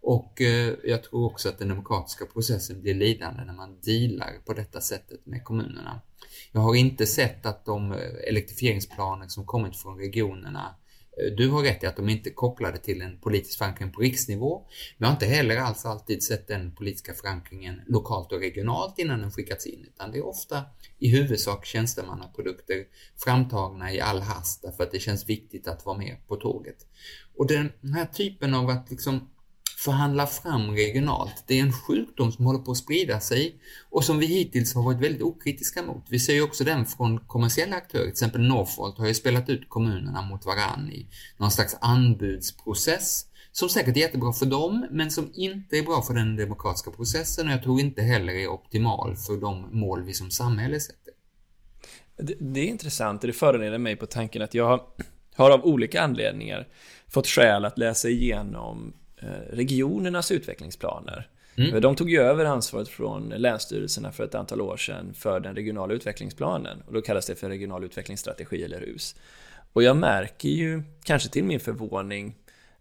Och 0.00 0.40
eh, 0.40 0.74
jag 0.84 1.02
tror 1.02 1.26
också 1.26 1.48
att 1.48 1.58
den 1.58 1.68
demokratiska 1.68 2.26
processen 2.26 2.82
blir 2.82 2.94
lidande 2.94 3.44
när 3.44 3.54
man 3.54 3.80
dealar 3.80 4.32
på 4.46 4.52
detta 4.52 4.80
sättet 4.80 5.26
med 5.26 5.44
kommunerna. 5.44 6.00
Jag 6.52 6.60
har 6.60 6.74
inte 6.74 7.06
sett 7.06 7.46
att 7.46 7.64
de 7.64 7.92
eh, 7.92 7.98
elektrifieringsplaner 8.28 9.28
som 9.28 9.46
kommit 9.46 9.76
från 9.76 9.98
regionerna 9.98 10.74
Eh, 10.85 10.85
Eh, 11.20 11.32
du 11.36 11.48
har 11.48 11.62
rätt 11.62 11.82
i 11.82 11.86
att 11.86 11.96
de 11.96 12.08
inte 12.08 12.30
är 12.30 12.34
kopplade 12.34 12.78
till 12.78 13.02
en 13.02 13.18
politisk 13.18 13.58
förankring 13.58 13.92
på 13.92 14.00
riksnivå, 14.00 14.66
men 14.98 15.06
jag 15.06 15.06
har 15.06 15.12
inte 15.12 15.26
heller 15.26 15.56
alls 15.56 15.86
alltid 15.86 16.22
sett 16.22 16.48
den 16.48 16.74
politiska 16.74 17.14
förankringen 17.14 17.80
lokalt 17.86 18.32
och 18.32 18.40
regionalt 18.40 18.98
innan 18.98 19.20
den 19.20 19.30
skickats 19.30 19.66
in, 19.66 19.84
utan 19.84 20.10
det 20.10 20.18
är 20.18 20.26
ofta 20.26 20.64
i 20.98 21.08
huvudsak 21.08 21.66
tjänstemannaprodukter 21.66 22.84
framtagna 23.24 23.92
i 23.92 24.00
all 24.00 24.20
hast 24.20 24.62
därför 24.62 24.82
att 24.82 24.92
det 24.92 24.98
känns 24.98 25.28
viktigt 25.28 25.68
att 25.68 25.86
vara 25.86 25.98
med 25.98 26.16
på 26.28 26.36
tåget. 26.36 26.86
Och 27.36 27.46
den 27.46 27.70
här 27.94 28.06
typen 28.06 28.54
av 28.54 28.68
att 28.68 28.90
liksom 28.90 29.28
förhandla 29.76 30.26
fram 30.26 30.70
regionalt. 30.70 31.44
Det 31.46 31.58
är 31.58 31.62
en 31.62 31.72
sjukdom 31.72 32.32
som 32.32 32.46
håller 32.46 32.58
på 32.58 32.70
att 32.70 32.76
sprida 32.76 33.20
sig 33.20 33.56
och 33.90 34.04
som 34.04 34.18
vi 34.18 34.26
hittills 34.26 34.74
har 34.74 34.82
varit 34.82 35.00
väldigt 35.00 35.22
okritiska 35.22 35.82
mot. 35.82 36.04
Vi 36.08 36.18
ser 36.18 36.34
ju 36.34 36.42
också 36.42 36.64
den 36.64 36.86
från 36.86 37.18
kommersiella 37.18 37.76
aktörer, 37.76 38.02
till 38.02 38.10
exempel 38.10 38.40
Northvolt 38.40 38.98
har 38.98 39.06
ju 39.06 39.14
spelat 39.14 39.48
ut 39.48 39.68
kommunerna 39.68 40.22
mot 40.22 40.46
varann 40.46 40.90
i 40.90 41.06
någon 41.38 41.50
slags 41.50 41.76
anbudsprocess 41.80 43.26
som 43.52 43.68
säkert 43.68 43.96
är 43.96 44.00
jättebra 44.00 44.32
för 44.32 44.46
dem, 44.46 44.86
men 44.90 45.10
som 45.10 45.30
inte 45.34 45.78
är 45.78 45.82
bra 45.82 46.02
för 46.02 46.14
den 46.14 46.36
demokratiska 46.36 46.90
processen 46.90 47.46
och 47.46 47.52
jag 47.52 47.62
tror 47.62 47.80
inte 47.80 48.02
heller 48.02 48.32
är 48.32 48.48
optimal 48.48 49.16
för 49.16 49.36
de 49.36 49.80
mål 49.80 50.02
vi 50.02 50.14
som 50.14 50.30
samhälle 50.30 50.80
sätter. 50.80 51.12
Det, 52.16 52.34
det 52.40 52.60
är 52.60 52.66
intressant, 52.66 53.22
det 53.22 53.32
föranleder 53.32 53.78
mig 53.78 53.96
på 53.96 54.06
tanken 54.06 54.42
att 54.42 54.54
jag 54.54 54.80
har 55.34 55.50
av 55.50 55.64
olika 55.64 56.02
anledningar 56.02 56.68
fått 57.08 57.26
skäl 57.26 57.64
att 57.64 57.78
läsa 57.78 58.08
igenom 58.08 58.94
regionernas 59.50 60.32
utvecklingsplaner. 60.32 61.28
Mm. 61.56 61.80
De 61.80 61.96
tog 61.96 62.10
ju 62.10 62.20
över 62.20 62.44
ansvaret 62.44 62.88
från 62.88 63.28
länsstyrelserna 63.28 64.12
för 64.12 64.24
ett 64.24 64.34
antal 64.34 64.60
år 64.60 64.76
sedan 64.76 65.14
för 65.14 65.40
den 65.40 65.54
regionala 65.54 65.94
utvecklingsplanen. 65.94 66.82
Och 66.86 66.92
då 66.92 67.02
kallas 67.02 67.26
det 67.26 67.34
för 67.34 67.48
regional 67.48 67.84
utvecklingsstrategi 67.84 68.62
eller 68.62 68.80
RUS. 68.80 69.16
Och 69.72 69.82
jag 69.82 69.96
märker 69.96 70.48
ju, 70.48 70.82
kanske 71.04 71.28
till 71.28 71.44
min 71.44 71.60
förvåning, 71.60 72.34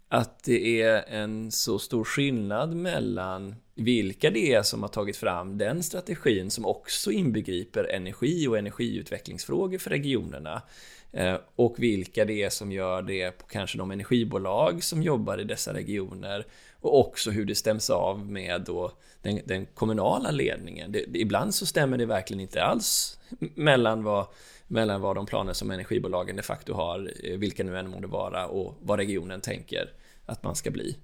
att 0.08 0.44
det 0.44 0.82
är 0.82 1.04
en 1.08 1.52
så 1.52 1.80
stor 1.80 2.04
skillnad 2.04 2.76
mellan 2.76 3.56
vilka 3.76 4.32
det 4.32 4.54
är 4.54 4.62
som 4.62 4.82
har 4.82 4.90
tagit 4.90 5.18
fram 5.18 5.58
den 5.58 5.84
strategin 5.84 6.52
som 6.52 6.66
också 6.66 7.12
inbegriper 7.12 7.84
energi 7.84 8.48
och 8.48 8.58
energiutvecklingsfrågor 8.58 9.78
för 9.78 9.90
regionerna 9.90 10.62
Eh, 11.05 11.05
Eh, 11.16 11.36
och 11.56 11.76
vilka 11.78 12.26
det 12.26 12.44
är 12.44 12.50
som 12.50 12.72
gör 12.72 13.02
det 13.02 13.32
på 13.32 13.46
kanske 13.46 13.78
de 13.78 13.92
energibolag 13.92 14.84
som 14.84 15.04
jobbar 15.04 15.38
i 15.38 15.44
dessa 15.44 15.74
regioner 15.74 16.46
och 16.80 17.00
också 17.00 17.32
hur 17.32 17.46
det 17.46 17.56
stäms 17.56 17.90
av 17.90 18.32
med 18.32 18.62
då 18.62 18.92
den, 19.22 19.40
den 19.46 19.66
kommunala 19.66 20.32
ledningen. 20.32 20.92
Det, 20.92 21.06
ibland 21.14 21.56
så 21.56 21.66
stämmer 21.66 21.98
det 21.98 22.06
verkligen 22.06 22.42
inte 22.42 22.64
alls 22.64 23.20
mellan 23.56 24.04
vad, 24.04 24.28
mellan 24.68 25.02
vad 25.02 25.16
de 25.16 25.26
planer 25.26 25.54
som 25.54 25.72
energibolagen 25.72 26.36
de 26.36 26.44
facto 26.44 26.74
har, 26.74 27.12
eh, 27.24 27.38
vilka 27.38 27.64
nu 27.64 27.78
än 27.78 27.90
må 27.90 28.00
det 28.00 28.08
vara, 28.08 28.48
och 28.48 28.76
vad 28.82 29.00
regionen 29.00 29.42
tänker 29.42 29.92
att 30.26 30.44
man 30.44 30.56
ska 30.56 30.72
bli. 30.72 30.98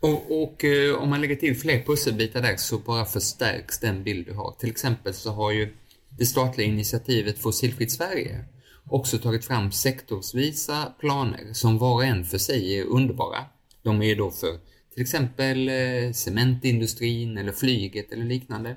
Och, 0.00 0.42
och 0.42 0.64
eh, 0.64 0.94
om 0.94 1.10
man 1.10 1.20
lägger 1.20 1.36
till 1.36 1.56
fler 1.56 1.82
pusselbitar 1.82 2.42
där 2.42 2.56
så 2.56 2.78
bara 2.78 3.04
förstärks 3.04 3.78
den 3.78 4.02
bild 4.04 4.26
du 4.26 4.32
har. 4.32 4.54
Till 4.58 4.70
exempel 4.70 5.14
så 5.14 5.30
har 5.30 5.52
ju 5.52 5.74
det 6.18 6.26
statliga 6.26 6.68
initiativet 6.68 7.38
Fossilfritt 7.38 7.92
Sverige 7.92 8.44
också 8.90 9.18
tagit 9.18 9.44
fram 9.44 9.72
sektorsvisa 9.72 10.92
planer 11.00 11.52
som 11.52 11.78
var 11.78 11.94
och 11.94 12.04
en 12.04 12.24
för 12.24 12.38
sig 12.38 12.78
är 12.78 12.84
underbara. 12.84 13.44
De 13.82 14.02
är 14.02 14.16
då 14.16 14.30
för 14.30 14.58
till 14.94 15.02
exempel 15.02 15.68
eh, 15.68 16.12
cementindustrin 16.12 17.38
eller 17.38 17.52
flyget 17.52 18.12
eller 18.12 18.24
liknande. 18.24 18.76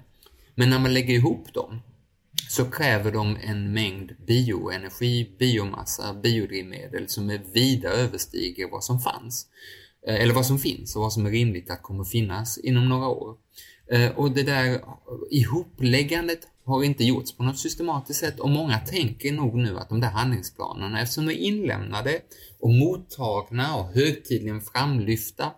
Men 0.56 0.70
när 0.70 0.80
man 0.80 0.94
lägger 0.94 1.14
ihop 1.14 1.54
dem 1.54 1.80
så 2.50 2.66
kräver 2.66 3.12
de 3.12 3.38
en 3.44 3.74
mängd 3.74 4.12
bioenergi, 4.28 5.36
biomassa, 5.40 6.14
biodrivmedel 6.14 7.10
som 7.10 7.30
är 7.30 7.42
vida 7.54 7.90
överstiger 7.90 8.70
vad 8.72 8.84
som 8.84 9.00
fanns. 9.00 9.48
Eh, 10.08 10.16
eller 10.16 10.34
vad 10.34 10.46
som 10.46 10.60
finns 10.60 10.96
och 10.96 11.02
vad 11.02 11.14
som 11.14 11.26
är 11.26 11.32
rimligt 11.32 11.72
att 11.72 11.82
kommer 11.82 12.04
finnas 12.04 12.58
inom 12.58 12.90
några 12.90 13.08
år. 13.08 13.38
Eh, 13.92 14.12
och 14.12 14.32
det 14.32 14.44
där 14.44 14.82
ihopläggandet 15.32 16.48
har 16.66 16.84
inte 16.84 17.04
gjorts 17.04 17.38
på 17.38 17.44
något 17.44 17.60
systematiskt 17.60 18.20
sätt 18.20 18.40
och 18.40 18.50
många 18.50 18.80
tänker 18.80 19.32
nog 19.32 19.56
nu 19.56 19.78
att 19.78 19.90
de 19.90 20.00
där 20.00 20.10
handlingsplanerna, 20.10 21.02
eftersom 21.02 21.26
de 21.26 21.34
är 21.34 21.38
inlämnade 21.38 22.20
och 22.60 22.70
mottagna 22.70 23.76
och 23.76 23.86
högtidligen 23.86 24.62
framlyfta 24.62 25.52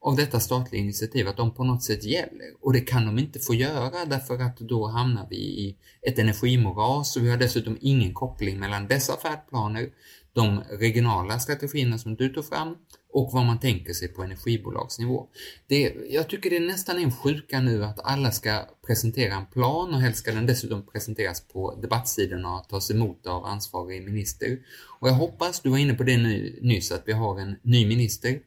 av 0.00 0.16
detta 0.16 0.40
statliga 0.40 0.82
initiativ, 0.82 1.28
att 1.28 1.36
de 1.36 1.54
på 1.54 1.64
något 1.64 1.82
sätt 1.82 2.04
gäller. 2.04 2.54
Och 2.60 2.72
det 2.72 2.80
kan 2.80 3.06
de 3.06 3.18
inte 3.18 3.38
få 3.38 3.54
göra 3.54 4.04
därför 4.04 4.38
att 4.38 4.58
då 4.58 4.86
hamnar 4.86 5.26
vi 5.30 5.36
i 5.36 5.76
ett 6.02 6.18
energimoras 6.18 7.16
och 7.16 7.24
vi 7.24 7.30
har 7.30 7.36
dessutom 7.36 7.78
ingen 7.80 8.14
koppling 8.14 8.58
mellan 8.58 8.86
dessa 8.88 9.16
färdplaner, 9.16 9.88
de 10.32 10.60
regionala 10.70 11.38
strategierna 11.38 11.98
som 11.98 12.14
du 12.16 12.28
tog 12.28 12.44
fram 12.44 12.76
och 13.12 13.32
vad 13.32 13.44
man 13.44 13.60
tänker 13.60 13.92
sig 13.92 14.08
på 14.08 14.22
energibolagsnivå. 14.22 15.28
Det, 15.66 15.94
jag 16.10 16.28
tycker 16.28 16.50
det 16.50 16.56
är 16.56 16.60
nästan 16.60 16.98
en 16.98 17.12
sjuka 17.12 17.60
nu 17.60 17.84
att 17.84 18.00
alla 18.00 18.30
ska 18.30 18.66
presentera 18.86 19.34
en 19.34 19.46
plan 19.46 19.94
och 19.94 20.00
helst 20.00 20.18
ska 20.18 20.32
den 20.32 20.46
dessutom 20.46 20.86
presenteras 20.86 21.40
på 21.40 21.74
debattsidorna 21.82 22.54
och 22.54 22.68
tas 22.68 22.90
emot 22.90 23.26
av 23.26 23.44
ansvarig 23.44 24.04
minister. 24.04 24.58
Och 25.00 25.08
jag 25.08 25.14
hoppas, 25.14 25.60
du 25.60 25.70
var 25.70 25.78
inne 25.78 25.94
på 25.94 26.02
det 26.02 26.16
nu, 26.16 26.58
nyss, 26.62 26.92
att 26.92 27.02
vi 27.06 27.12
har 27.12 27.40
en 27.40 27.56
ny 27.62 27.86
minister 27.86 28.40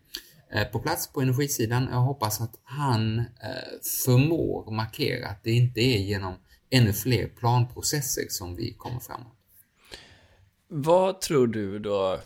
eh, 0.53 0.63
på 0.63 0.79
plats 0.79 1.13
på 1.13 1.21
energisidan. 1.21 1.87
Jag 1.91 1.99
hoppas 1.99 2.41
att 2.41 2.59
han 2.63 3.19
eh, 3.19 3.25
förmår 4.05 4.71
markera 4.71 5.27
att 5.27 5.43
det 5.43 5.51
inte 5.51 5.81
är 5.81 5.97
genom 5.97 6.33
ännu 6.69 6.93
fler 6.93 7.27
planprocesser 7.27 8.25
som 8.29 8.55
vi 8.55 8.73
kommer 8.73 8.99
framåt. 8.99 9.37
Vad 10.67 11.21
tror 11.21 11.47
du 11.47 11.79
då 11.79 12.19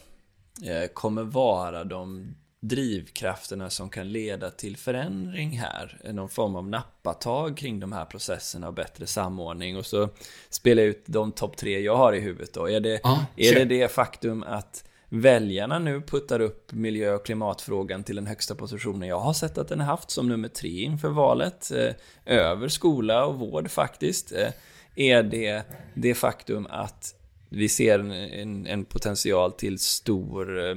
kommer 0.93 1.24
vara 1.24 1.84
de 1.84 2.36
drivkrafterna 2.60 3.70
som 3.70 3.89
kan 3.89 4.12
leda 4.12 4.50
till 4.50 4.78
förändring 4.78 5.50
här. 5.50 6.02
Någon 6.13 6.30
form 6.30 6.56
av 6.56 6.67
nappatag 6.67 7.58
kring 7.58 7.80
de 7.80 7.91
här 7.91 8.06
processerna 8.06 8.67
och 8.67 8.74
bättre 8.74 9.08
samordning. 9.08 9.78
Och 9.78 9.86
så 9.86 10.10
spelar 10.50 10.84
jag 10.84 10.89
ut 10.89 11.04
de 11.06 11.32
topp 11.32 11.58
tre 11.58 11.80
jag 11.80 11.96
har 11.96 12.13
i 12.13 12.20
huvudet 12.20 12.54
då. 12.54 12.70
Är 12.70 12.80
det, 12.80 13.00
ah, 13.04 13.20
är 13.36 13.56
det 13.56 13.65
det 13.65 13.91
faktum 13.91 14.43
att 14.43 14.84
väljarna 15.10 15.80
nu 15.80 16.02
puttar 16.02 16.39
upp 16.39 16.72
miljö 16.72 17.13
och 17.13 17.26
klimatfrågan 17.26 18.04
till 18.04 18.15
den 18.15 18.28
högsta 18.28 18.56
positionen 18.56 19.10
jag 19.10 19.20
har 19.20 19.34
sett 19.34 19.58
att 19.58 19.67
den 19.67 19.80
har 19.80 19.88
haft 19.88 20.12
som 20.12 20.30
nummer 20.30 20.48
tre 20.48 20.84
inför 20.84 21.10
valet. 21.10 21.72
Eh, 21.72 21.93
över 22.26 22.67
skola 22.67 23.26
och 23.26 23.36
vård 23.36 23.70
faktiskt. 23.70 24.32
Eh, 24.32 24.52
är 24.96 25.24
det 25.24 25.63
det 25.93 26.13
faktum 26.13 26.67
att 26.70 27.16
vi 27.49 27.69
ser 27.69 27.99
en, 27.99 28.12
en, 28.12 28.67
en, 28.67 28.86
potential 28.86 29.51
till 29.51 29.79
stor 29.79 30.69
eh, 30.69 30.75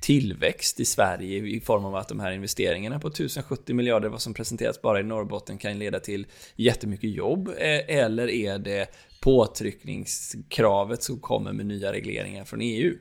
tillväxt 0.00 0.80
i 0.80 0.84
Sverige 0.84 1.46
i 1.46 1.60
form 1.60 1.84
av 1.84 1.94
att 1.96 2.08
de 2.08 2.20
här 2.20 2.32
investeringarna 2.32 3.00
på 3.00 3.08
1070 3.08 3.74
miljarder, 3.74 4.08
vad 4.08 4.22
som 4.22 4.34
presenteras 4.34 4.82
bara 4.82 5.00
i 5.00 5.02
Norrbotten, 5.02 5.58
kan 5.58 5.78
leda 5.78 6.00
till 6.00 6.26
jättemycket 6.56 7.10
jobb? 7.10 7.48
Eh, 7.48 7.96
eller 7.96 8.30
är 8.30 8.58
det 8.58 8.88
påtryckningskravet 9.20 11.02
som 11.02 11.20
kommer 11.20 11.52
med 11.52 11.66
nya 11.66 11.92
regleringar 11.92 12.44
från 12.44 12.60
EU? 12.60 12.94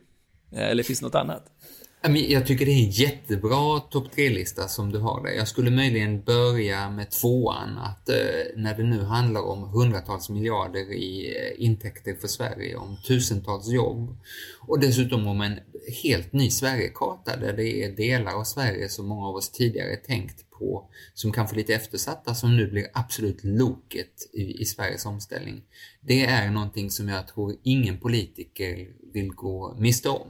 Eh, 0.51 0.69
eller 0.69 0.84
finns 0.84 0.99
det 0.99 1.05
något 1.05 1.15
annat? 1.15 1.51
Jag 2.01 2.47
tycker 2.47 2.65
det 2.65 2.71
är 2.71 2.83
en 2.85 2.89
jättebra 2.89 3.79
topp 3.79 4.12
tre-lista 4.15 4.67
som 4.67 4.91
du 4.91 4.99
har 4.99 5.23
där. 5.23 5.31
Jag 5.31 5.47
skulle 5.47 5.71
möjligen 5.71 6.21
börja 6.23 6.89
med 6.89 7.12
tvåan, 7.12 7.77
att 7.77 8.09
eh, 8.09 8.15
när 8.55 8.77
det 8.77 8.83
nu 8.83 9.03
handlar 9.03 9.41
om 9.41 9.63
hundratals 9.63 10.29
miljarder 10.29 10.93
i 10.93 11.35
eh, 11.38 11.65
intäkter 11.65 12.13
för 12.13 12.27
Sverige, 12.27 12.75
om 12.75 12.97
tusentals 13.07 13.67
jobb 13.67 14.17
och 14.59 14.79
dessutom 14.79 15.27
om 15.27 15.41
en 15.41 15.59
helt 16.03 16.33
ny 16.33 16.49
Sverigekarta 16.49 17.38
där 17.38 17.53
det 17.53 17.83
är 17.83 17.91
delar 17.91 18.33
av 18.33 18.43
Sverige 18.43 18.89
som 18.89 19.07
många 19.07 19.27
av 19.27 19.35
oss 19.35 19.51
tidigare 19.51 19.95
tänkt 19.95 20.51
på 20.51 20.89
som 21.13 21.31
kanske 21.31 21.55
lite 21.55 21.73
eftersatta 21.73 22.35
som 22.35 22.57
nu 22.57 22.67
blir 22.67 22.88
absolut 22.93 23.43
loket 23.43 24.29
i, 24.33 24.62
i 24.62 24.65
Sveriges 24.65 25.05
omställning. 25.05 25.62
Det 26.01 26.25
är 26.25 26.51
någonting 26.51 26.91
som 26.91 27.09
jag 27.09 27.27
tror 27.27 27.55
ingen 27.63 27.97
politiker 27.97 28.88
vill 29.13 29.29
gå 29.29 29.75
miste 29.79 30.09
om. 30.09 30.27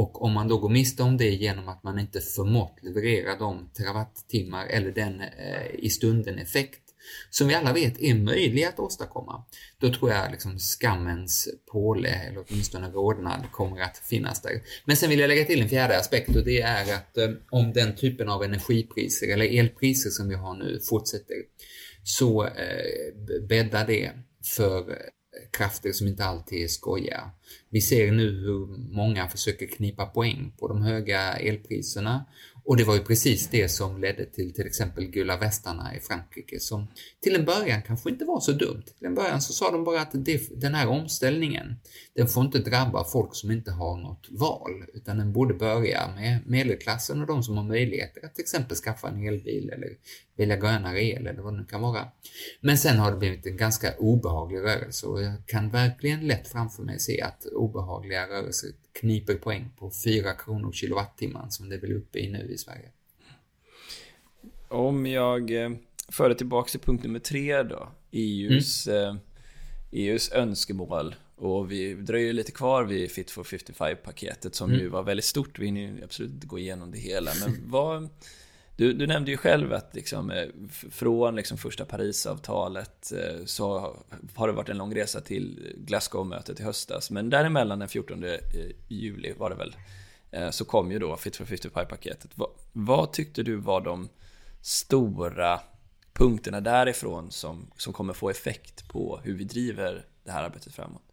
Och 0.00 0.22
om 0.22 0.32
man 0.32 0.48
då 0.48 0.58
går 0.58 0.68
miste 0.68 1.02
om 1.02 1.16
det 1.16 1.30
genom 1.30 1.68
att 1.68 1.82
man 1.82 1.98
inte 1.98 2.20
förmått 2.20 2.78
leverera 2.82 3.36
de 3.36 3.70
terawattimmar 3.74 4.66
eller 4.66 4.90
den 4.90 5.20
eh, 5.20 5.74
i 5.74 5.90
stunden 5.90 6.38
effekt 6.38 6.80
som 7.30 7.48
vi 7.48 7.54
alla 7.54 7.72
vet 7.72 8.00
är 8.00 8.14
möjlig 8.14 8.64
att 8.64 8.78
åstadkomma, 8.78 9.44
då 9.78 9.92
tror 9.92 10.10
jag 10.10 10.30
liksom 10.30 10.58
skammens 10.58 11.48
påle, 11.72 12.08
eller 12.08 12.44
åtminstone 12.48 12.90
rodnad, 12.90 13.52
kommer 13.52 13.80
att 13.80 13.98
finnas 13.98 14.42
där. 14.42 14.52
Men 14.84 14.96
sen 14.96 15.10
vill 15.10 15.18
jag 15.18 15.28
lägga 15.28 15.44
till 15.44 15.62
en 15.62 15.68
fjärde 15.68 15.98
aspekt 15.98 16.36
och 16.36 16.44
det 16.44 16.60
är 16.60 16.94
att 16.94 17.16
eh, 17.16 17.30
om 17.50 17.72
den 17.72 17.96
typen 17.96 18.28
av 18.28 18.44
energipriser 18.44 19.32
eller 19.32 19.58
elpriser 19.58 20.10
som 20.10 20.28
vi 20.28 20.34
har 20.34 20.54
nu 20.54 20.80
fortsätter, 20.88 21.36
så 22.04 22.44
eh, 22.44 23.40
bäddar 23.48 23.86
det 23.86 24.10
för 24.56 24.96
krafter 25.50 25.92
som 25.92 26.06
inte 26.06 26.24
alltid 26.24 26.64
är 26.64 26.68
skojiga. 26.68 27.30
Vi 27.70 27.80
ser 27.80 28.12
nu 28.12 28.30
hur 28.30 28.66
många 28.94 29.28
försöker 29.28 29.66
knipa 29.66 30.06
poäng 30.06 30.52
på 30.58 30.68
de 30.68 30.82
höga 30.82 31.20
elpriserna 31.20 32.24
och 32.64 32.76
det 32.76 32.84
var 32.84 32.94
ju 32.94 33.00
precis 33.00 33.48
det 33.48 33.68
som 33.68 34.00
ledde 34.00 34.26
till 34.26 34.54
till 34.54 34.66
exempel 34.66 35.04
gula 35.04 35.36
västarna 35.36 35.96
i 35.96 36.00
Frankrike 36.00 36.60
som 36.60 36.86
till 37.20 37.34
en 37.34 37.44
början 37.44 37.82
kanske 37.82 38.10
inte 38.10 38.24
var 38.24 38.40
så 38.40 38.52
dumt. 38.52 38.82
Till 38.98 39.06
en 39.06 39.14
början 39.14 39.42
så 39.42 39.52
sa 39.52 39.70
de 39.70 39.84
bara 39.84 40.00
att 40.00 40.10
det, 40.12 40.60
den 40.60 40.74
här 40.74 40.88
omställningen, 40.88 41.76
den 42.20 42.28
får 42.28 42.44
inte 42.44 42.58
drabba 42.58 43.04
folk 43.04 43.34
som 43.34 43.50
inte 43.50 43.70
har 43.70 43.96
något 43.96 44.26
val, 44.30 44.84
utan 44.94 45.18
den 45.18 45.32
borde 45.32 45.54
börja 45.54 46.08
med 46.14 46.38
medelklassen 46.46 47.20
och 47.20 47.26
de 47.26 47.42
som 47.42 47.56
har 47.56 47.64
möjligheter 47.64 48.24
att 48.24 48.34
till 48.34 48.42
exempel 48.42 48.76
skaffa 48.76 49.08
en 49.08 49.26
elbil 49.26 49.70
eller 49.70 49.88
välja 50.36 50.56
grönare 50.56 51.04
el 51.04 51.26
eller 51.26 51.42
vad 51.42 51.52
det 51.52 51.58
nu 51.58 51.64
kan 51.64 51.80
vara. 51.80 52.08
Men 52.60 52.78
sen 52.78 52.98
har 52.98 53.10
det 53.10 53.16
blivit 53.16 53.46
en 53.46 53.56
ganska 53.56 53.94
obehaglig 53.98 54.58
rörelse 54.58 55.06
och 55.06 55.22
jag 55.22 55.32
kan 55.46 55.70
verkligen 55.70 56.26
lätt 56.26 56.48
framför 56.48 56.82
mig 56.82 56.98
se 56.98 57.22
att 57.22 57.44
obehagliga 57.44 58.28
rörelser 58.28 58.70
kniper 59.00 59.34
poäng 59.34 59.70
på 59.78 59.90
4 60.04 60.32
kronor 60.34 60.72
kilowattimman 60.72 61.50
som 61.50 61.68
det 61.68 61.74
är 61.74 61.80
väl 61.80 61.92
uppe 61.92 62.18
i 62.18 62.32
nu 62.32 62.50
i 62.52 62.58
Sverige. 62.58 62.88
Om 64.68 65.06
jag 65.06 65.64
eh, 65.64 65.70
för 66.08 66.28
det 66.28 66.34
tillbaka 66.34 66.70
till 66.70 66.80
punkt 66.80 67.04
nummer 67.04 67.18
tre 67.18 67.62
då, 67.62 67.88
EUs, 68.10 68.88
mm. 68.88 69.08
eh, 69.08 69.16
EUs 69.90 70.32
önskemål 70.32 71.14
och 71.40 71.72
vi 71.72 71.94
dröjer 71.94 72.32
lite 72.32 72.52
kvar 72.52 72.84
vid 72.84 73.10
Fit 73.10 73.30
for 73.30 73.42
55-paketet 73.42 74.54
som 74.54 74.70
mm. 74.70 74.80
ju 74.80 74.88
var 74.88 75.02
väldigt 75.02 75.24
stort. 75.24 75.58
Vi 75.58 75.66
hinner 75.66 76.04
absolut 76.04 76.30
inte 76.30 76.46
gå 76.46 76.58
igenom 76.58 76.90
det 76.90 76.98
hela. 76.98 77.30
Men 77.40 77.62
vad, 77.70 78.08
du, 78.76 78.92
du 78.92 79.06
nämnde 79.06 79.30
ju 79.30 79.36
själv 79.36 79.72
att 79.72 79.94
liksom, 79.94 80.30
eh, 80.30 80.48
från 80.90 81.36
liksom 81.36 81.58
första 81.58 81.84
Parisavtalet 81.84 83.12
eh, 83.12 83.44
så 83.44 83.96
har 84.34 84.46
det 84.46 84.52
varit 84.52 84.68
en 84.68 84.78
lång 84.78 84.94
resa 84.94 85.20
till 85.20 85.74
Glasgow-mötet 85.76 86.60
i 86.60 86.62
höstas. 86.62 87.10
Men 87.10 87.30
däremellan 87.30 87.78
den 87.78 87.88
14 87.88 88.24
eh, 88.24 88.38
juli 88.88 89.34
var 89.38 89.50
det 89.50 89.56
väl, 89.56 89.74
så 90.52 90.64
kom 90.64 90.92
ju 90.92 90.98
då 90.98 91.16
Fit 91.16 91.36
for 91.36 91.44
55-paketet. 91.44 92.30
Vad, 92.34 92.50
vad 92.72 93.12
tyckte 93.12 93.42
du 93.42 93.56
var 93.56 93.80
de 93.80 94.08
stora 94.60 95.60
punkterna 96.12 96.60
därifrån 96.60 97.30
som, 97.30 97.70
som 97.76 97.92
kommer 97.92 98.12
få 98.12 98.30
effekt 98.30 98.88
på 98.88 99.20
hur 99.24 99.34
vi 99.34 99.44
driver 99.44 100.06
det 100.24 100.32
här 100.32 100.44
arbetet 100.44 100.74
framåt? 100.74 101.09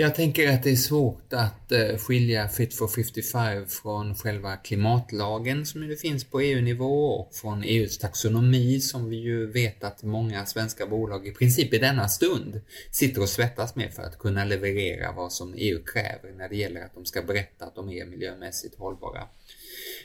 Jag 0.00 0.14
tänker 0.14 0.48
att 0.52 0.62
det 0.62 0.70
är 0.70 0.76
svårt 0.76 1.32
att 1.32 1.72
eh, 1.72 1.96
skilja 1.96 2.48
Fit 2.48 2.74
for 2.74 2.88
55 2.88 3.66
från 3.66 4.14
själva 4.14 4.56
klimatlagen 4.56 5.66
som 5.66 5.80
nu 5.80 5.96
finns 5.96 6.24
på 6.24 6.40
EU-nivå 6.40 7.04
och 7.04 7.34
från 7.34 7.62
EUs 7.62 7.98
taxonomi 7.98 8.80
som 8.80 9.10
vi 9.10 9.16
ju 9.16 9.52
vet 9.52 9.84
att 9.84 10.02
många 10.02 10.46
svenska 10.46 10.86
bolag 10.86 11.26
i 11.26 11.32
princip 11.32 11.74
i 11.74 11.78
denna 11.78 12.08
stund 12.08 12.60
sitter 12.90 13.22
och 13.22 13.28
svettas 13.28 13.74
med 13.74 13.94
för 13.94 14.02
att 14.02 14.18
kunna 14.18 14.44
leverera 14.44 15.12
vad 15.12 15.32
som 15.32 15.54
EU 15.56 15.84
kräver 15.84 16.32
när 16.36 16.48
det 16.48 16.56
gäller 16.56 16.84
att 16.84 16.94
de 16.94 17.04
ska 17.04 17.22
berätta 17.22 17.64
att 17.64 17.74
de 17.74 17.90
är 17.90 18.06
miljömässigt 18.06 18.78
hållbara. 18.78 19.22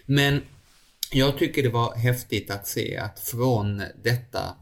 Men 0.06 0.42
jag 1.12 1.38
tycker 1.38 1.64
det 1.64 1.70
var 1.70 1.96
häftigt 1.96 2.52
att 2.52 2.68
se 2.68 2.98
att 2.98 3.20
från 3.20 3.84
detta 4.04 4.56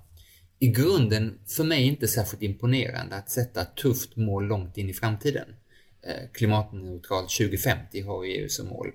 i 0.63 0.67
grunden 0.67 1.39
för 1.47 1.63
mig 1.63 1.83
inte 1.83 2.07
särskilt 2.07 2.43
imponerande 2.43 3.15
att 3.15 3.29
sätta 3.29 3.61
ett 3.61 3.75
tufft 3.75 4.15
mål 4.15 4.47
långt 4.47 4.77
in 4.77 4.89
i 4.89 4.93
framtiden. 4.93 5.47
Eh, 6.07 6.29
klimatneutralt 6.33 7.29
2050 7.29 8.01
har 8.01 8.23
EU 8.23 8.49
som 8.49 8.67
mål. 8.67 8.91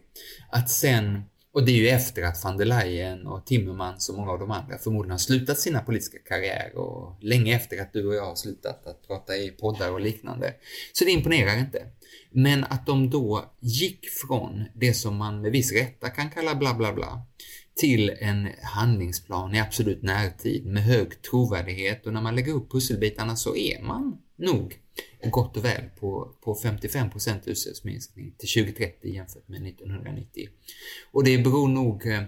Att 0.50 0.70
sen, 0.70 1.22
och 1.52 1.64
det 1.66 1.72
är 1.72 1.76
ju 1.76 1.88
efter 1.88 2.22
att 2.22 2.44
van 2.44 2.56
der 2.56 2.64
Leyen 2.64 3.26
och 3.26 3.46
Timmermans 3.46 4.08
och 4.08 4.14
många 4.16 4.30
av 4.30 4.38
de 4.38 4.50
andra 4.50 4.78
förmodligen 4.78 5.10
har 5.10 5.18
slutat 5.18 5.58
sina 5.58 5.80
politiska 5.80 6.18
karriärer 6.18 6.76
och 6.76 7.16
länge 7.20 7.56
efter 7.56 7.82
att 7.82 7.92
du 7.92 8.06
och 8.06 8.14
jag 8.14 8.26
har 8.26 8.36
slutat 8.36 8.86
att 8.86 9.06
prata 9.06 9.36
i 9.36 9.50
poddar 9.50 9.92
och 9.92 10.00
liknande. 10.00 10.54
Så 10.92 11.04
det 11.04 11.10
imponerar 11.10 11.58
inte. 11.58 11.86
Men 12.30 12.64
att 12.64 12.86
de 12.86 13.10
då 13.10 13.44
gick 13.60 14.08
från 14.08 14.64
det 14.74 14.94
som 14.94 15.16
man 15.16 15.40
med 15.40 15.52
viss 15.52 15.72
rätta 15.72 16.10
kan 16.10 16.30
kalla 16.30 16.54
bla 16.54 16.74
bla 16.74 16.92
bla 16.92 17.22
till 17.76 18.16
en 18.20 18.48
handlingsplan 18.62 19.54
i 19.54 19.60
absolut 19.60 20.02
närtid 20.02 20.66
med 20.66 20.82
hög 20.82 21.22
trovärdighet 21.22 22.06
och 22.06 22.12
när 22.12 22.20
man 22.20 22.34
lägger 22.34 22.52
upp 22.52 22.72
pusselbitarna 22.72 23.36
så 23.36 23.56
är 23.56 23.82
man 23.82 24.18
nog 24.36 24.80
gott 25.30 25.56
och 25.56 25.64
väl 25.64 25.84
på, 26.00 26.32
på 26.40 26.54
55% 26.54 27.40
utsläppsminskning 27.44 28.34
till 28.38 28.48
2030 28.64 29.14
jämfört 29.14 29.48
med 29.48 29.66
1990. 29.66 30.48
Och 31.12 31.24
det 31.24 31.38
beror 31.38 31.68
nog 31.68 32.06
eh, 32.06 32.22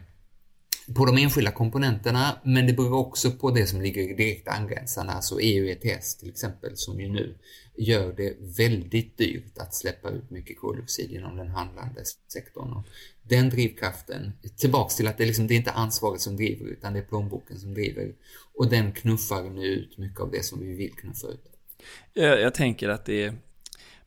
på 0.94 1.06
de 1.06 1.18
enskilda 1.18 1.50
komponenterna, 1.50 2.40
men 2.44 2.66
det 2.66 2.72
beror 2.72 2.94
också 2.94 3.30
på 3.30 3.50
det 3.50 3.66
som 3.66 3.80
ligger 3.80 4.16
direkt 4.16 4.48
angränsande, 4.48 5.12
alltså 5.12 5.40
EU 5.40 5.68
ETS 5.68 6.16
till 6.16 6.28
exempel, 6.28 6.76
som 6.76 7.00
ju 7.00 7.08
nu 7.08 7.38
gör 7.78 8.12
det 8.12 8.36
väldigt 8.40 9.18
dyrt 9.18 9.58
att 9.58 9.74
släppa 9.74 10.10
ut 10.10 10.30
mycket 10.30 10.58
koldioxid 10.58 11.12
inom 11.12 11.36
den 11.36 11.48
handlande 11.48 12.02
sektorn. 12.32 12.72
Och 12.72 12.84
den 13.22 13.50
drivkraften, 13.50 14.32
tillbaks 14.56 14.96
till 14.96 15.06
att 15.06 15.18
det, 15.18 15.26
liksom, 15.26 15.46
det 15.46 15.54
är 15.54 15.56
inte 15.56 15.70
ansvaret 15.70 16.20
som 16.20 16.36
driver, 16.36 16.66
utan 16.66 16.92
det 16.92 16.98
är 16.98 17.02
plånboken 17.02 17.58
som 17.58 17.74
driver. 17.74 18.14
Och 18.54 18.70
den 18.70 18.92
knuffar 18.92 19.42
nu 19.42 19.66
ut 19.66 19.98
mycket 19.98 20.20
av 20.20 20.30
det 20.30 20.44
som 20.44 20.60
vi 20.60 20.74
vill 20.74 20.92
knuffa 20.92 21.26
ut. 21.28 21.44
Jag, 22.12 22.40
jag 22.40 22.54
tänker 22.54 22.88
att 22.88 23.04
det 23.04 23.22
är 23.22 23.34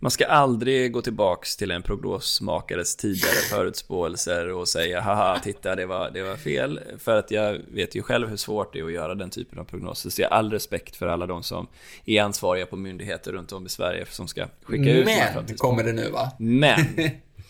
man 0.02 0.12
ska 0.12 0.26
aldrig 0.26 0.92
gå 0.92 1.02
tillbaks 1.02 1.56
till 1.56 1.72
en 1.72 1.82
prognosmakares 1.82 2.96
tidigare 2.96 3.36
förutspåelser 3.50 4.54
och 4.54 4.68
säga 4.68 5.02
haha, 5.02 5.40
titta 5.40 5.76
det 5.76 5.86
var, 5.86 6.12
det 6.12 6.24
var 6.24 6.36
fel. 6.36 6.80
För 6.98 7.18
att 7.18 7.32
jag 7.32 7.60
vet 7.74 7.96
ju 7.96 8.02
själv 8.02 8.30
hur 8.30 8.38
svårt 8.38 8.74
det 8.74 8.80
är 8.80 8.84
att 8.84 8.92
göra 8.92 9.16
den 9.16 9.30
typen 9.30 9.60
av 9.60 9.64
prognoser. 9.64 10.10
Så 10.10 10.22
jag 10.22 10.30
har 10.30 10.38
all 10.38 10.52
respekt 10.52 10.96
för 10.96 11.08
alla 11.08 11.26
de 11.26 11.44
som 11.44 11.68
är 12.06 12.22
ansvariga 12.22 12.66
på 12.66 12.76
myndigheter 12.76 13.32
runt 13.32 13.52
om 13.52 13.66
i 13.66 13.70
Sverige 13.70 14.06
som 14.10 14.28
ska 14.28 14.48
skicka 14.64 14.92
ut 14.92 15.06
Men, 15.06 15.58
kommer 15.58 15.84
det 15.84 15.94
nu 15.94 16.10
va? 16.10 16.32
Men, 16.40 16.80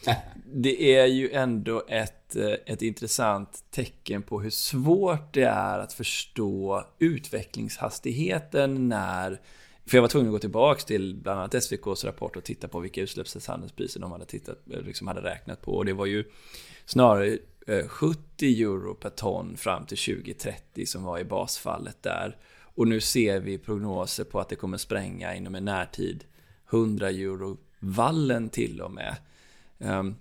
det 0.54 0.96
är 0.96 1.06
ju 1.06 1.32
ändå 1.32 1.84
ett, 1.88 2.36
ett 2.66 2.82
intressant 2.82 3.60
tecken 3.72 4.22
på 4.22 4.42
hur 4.42 4.50
svårt 4.50 5.34
det 5.34 5.44
är 5.44 5.80
att 5.80 5.94
förstå 5.94 6.86
utvecklingshastigheten 7.00 8.90
när 8.90 9.40
för 9.92 9.98
jag 9.98 10.02
var 10.02 10.10
tvungen 10.10 10.28
att 10.28 10.32
gå 10.32 10.40
tillbaka 10.40 10.82
till 10.82 11.16
bland 11.16 11.40
annat 11.40 11.54
SVKs 11.54 12.04
rapport 12.04 12.36
och 12.36 12.44
titta 12.44 12.68
på 12.68 12.80
vilka 12.80 13.02
utsläppshandelspriser 13.02 14.00
de 14.00 14.12
hade, 14.12 14.26
tittat, 14.26 14.58
eh, 14.74 14.82
liksom 14.82 15.08
hade 15.08 15.22
räknat 15.22 15.62
på. 15.62 15.72
Och 15.72 15.86
det 15.86 15.94
var 15.94 16.06
ju 16.06 16.24
snarare 16.86 17.38
eh, 17.68 17.88
70 17.88 18.64
euro 18.64 18.96
per 18.96 19.10
ton 19.10 19.58
fram 19.58 19.86
till 19.86 19.98
2030 19.98 20.86
som 20.86 21.04
var 21.04 21.20
i 21.20 21.24
basfallet 21.24 22.04
där. 22.04 22.38
Och 22.76 22.88
nu 22.88 23.00
ser 23.00 23.40
vi 23.40 23.58
prognoser 23.58 24.24
på 24.24 24.40
att 24.40 24.50
det 24.50 24.56
kommer 24.56 24.78
spränga 24.78 25.36
inom 25.36 25.56
en 25.56 25.66
närtid 25.66 26.24
100 26.70 27.10
euro 27.10 27.58
vallen 27.80 28.50
till 28.50 28.82
och 28.82 28.92
med. 28.92 29.16
Um, 29.78 30.16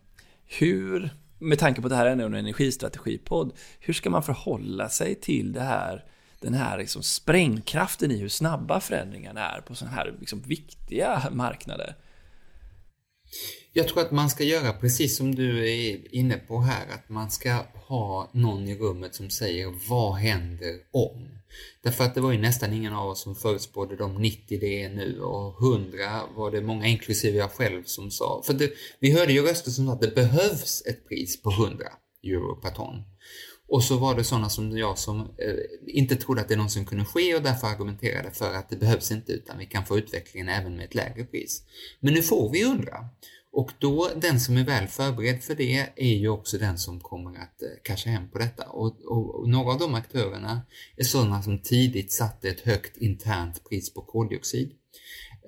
hur, 0.47 1.11
med 1.39 1.59
tanke 1.59 1.81
på 1.81 1.87
att 1.87 1.91
det 1.91 1.97
här 1.97 2.07
är 2.07 2.11
en 2.11 2.35
energistrategipodd, 2.35 3.53
hur 3.81 3.95
ska 3.95 4.11
man 4.11 4.23
förhålla 4.23 4.89
sig 4.89 5.15
till 5.15 5.53
det 5.53 5.61
här 5.61 6.05
den 6.41 6.55
här 6.55 6.79
liksom 6.79 7.03
sprängkraften 7.03 8.11
i 8.11 8.17
hur 8.17 8.29
snabba 8.29 8.81
förändringarna 8.81 9.41
är 9.51 9.61
på 9.61 9.75
sådana 9.75 9.97
här 9.97 10.17
liksom 10.21 10.41
viktiga 10.41 11.29
marknader. 11.33 11.97
Jag 13.73 13.89
tror 13.89 14.01
att 14.01 14.11
man 14.11 14.31
ska 14.31 14.45
göra 14.45 14.73
precis 14.73 15.17
som 15.17 15.35
du 15.35 15.71
är 15.71 16.15
inne 16.15 16.37
på 16.37 16.61
här, 16.61 16.87
att 16.95 17.09
man 17.09 17.31
ska 17.31 17.65
ha 17.75 18.31
någon 18.33 18.69
i 18.69 18.79
rummet 18.79 19.15
som 19.15 19.31
säger 19.31 19.89
vad 19.89 20.15
händer 20.15 20.77
om? 20.91 21.29
Därför 21.83 22.05
att 22.05 22.15
det 22.15 22.21
var 22.21 22.33
ju 22.33 22.39
nästan 22.39 22.73
ingen 22.73 22.93
av 22.93 23.09
oss 23.09 23.23
som 23.23 23.37
förutspådde 23.37 23.97
de 23.97 24.15
90 24.15 24.61
det 24.61 24.83
är 24.83 24.89
nu 24.89 25.21
och 25.21 25.63
100 25.63 25.99
var 26.37 26.51
det 26.51 26.61
många, 26.61 26.87
inklusive 26.87 27.39
jag 27.39 27.51
själv, 27.51 27.85
som 27.85 28.11
sa. 28.11 28.43
För 28.47 28.55
det, 28.55 28.71
vi 29.01 29.13
hörde 29.13 29.33
ju 29.33 29.43
röster 29.43 29.71
som 29.71 29.87
sa 29.87 29.93
att 29.93 30.01
det 30.01 30.15
behövs 30.15 30.83
ett 30.87 31.09
pris 31.09 31.43
på 31.43 31.51
100 31.51 31.87
euro 32.23 32.57
per 32.57 32.71
ton. 32.71 33.03
Och 33.71 33.85
så 33.85 33.99
var 33.99 34.15
det 34.15 34.25
sådana 34.25 34.49
som 34.49 34.79
jag 34.79 34.99
som 34.99 35.21
eh, 35.21 35.55
inte 35.87 36.17
trodde 36.17 36.41
att 36.41 36.49
det 36.49 36.57
någonsin 36.57 36.85
kunde 36.85 37.05
ske 37.05 37.35
och 37.35 37.43
därför 37.43 37.67
argumenterade 37.67 38.31
för 38.31 38.55
att 38.55 38.69
det 38.71 38.77
behövs 38.77 39.11
inte 39.11 39.33
utan 39.33 39.59
vi 39.59 39.67
kan 39.67 39.87
få 39.87 39.99
utvecklingen 39.99 40.49
även 40.49 40.77
med 40.77 40.85
ett 40.85 40.95
lägre 40.95 41.25
pris. 41.25 41.63
Men 42.01 42.15
nu 42.15 42.23
får 42.23 42.51
vi 42.53 42.65
undra. 42.65 43.09
Och 43.53 43.71
då, 43.79 44.11
den 44.17 44.41
som 44.41 44.57
är 44.57 44.65
väl 44.65 44.87
förberedd 44.87 45.43
för 45.43 45.55
det 45.55 45.89
är 45.97 46.15
ju 46.15 46.29
också 46.29 46.59
den 46.59 46.79
som 46.79 47.01
kommer 47.01 47.31
att 47.31 47.63
eh, 47.63 47.69
casha 47.83 48.11
hem 48.11 48.31
på 48.31 48.39
detta. 48.39 48.65
Och, 48.65 48.97
och, 49.05 49.35
och, 49.35 49.49
några 49.49 49.73
av 49.73 49.79
de 49.79 49.95
aktörerna 49.95 50.63
är 50.97 51.05
sådana 51.05 51.43
som 51.43 51.63
tidigt 51.63 52.13
satte 52.13 52.49
ett 52.49 52.61
högt 52.61 52.97
internt 52.97 53.69
pris 53.69 53.95
på 53.95 54.01
koldioxid. 54.01 54.73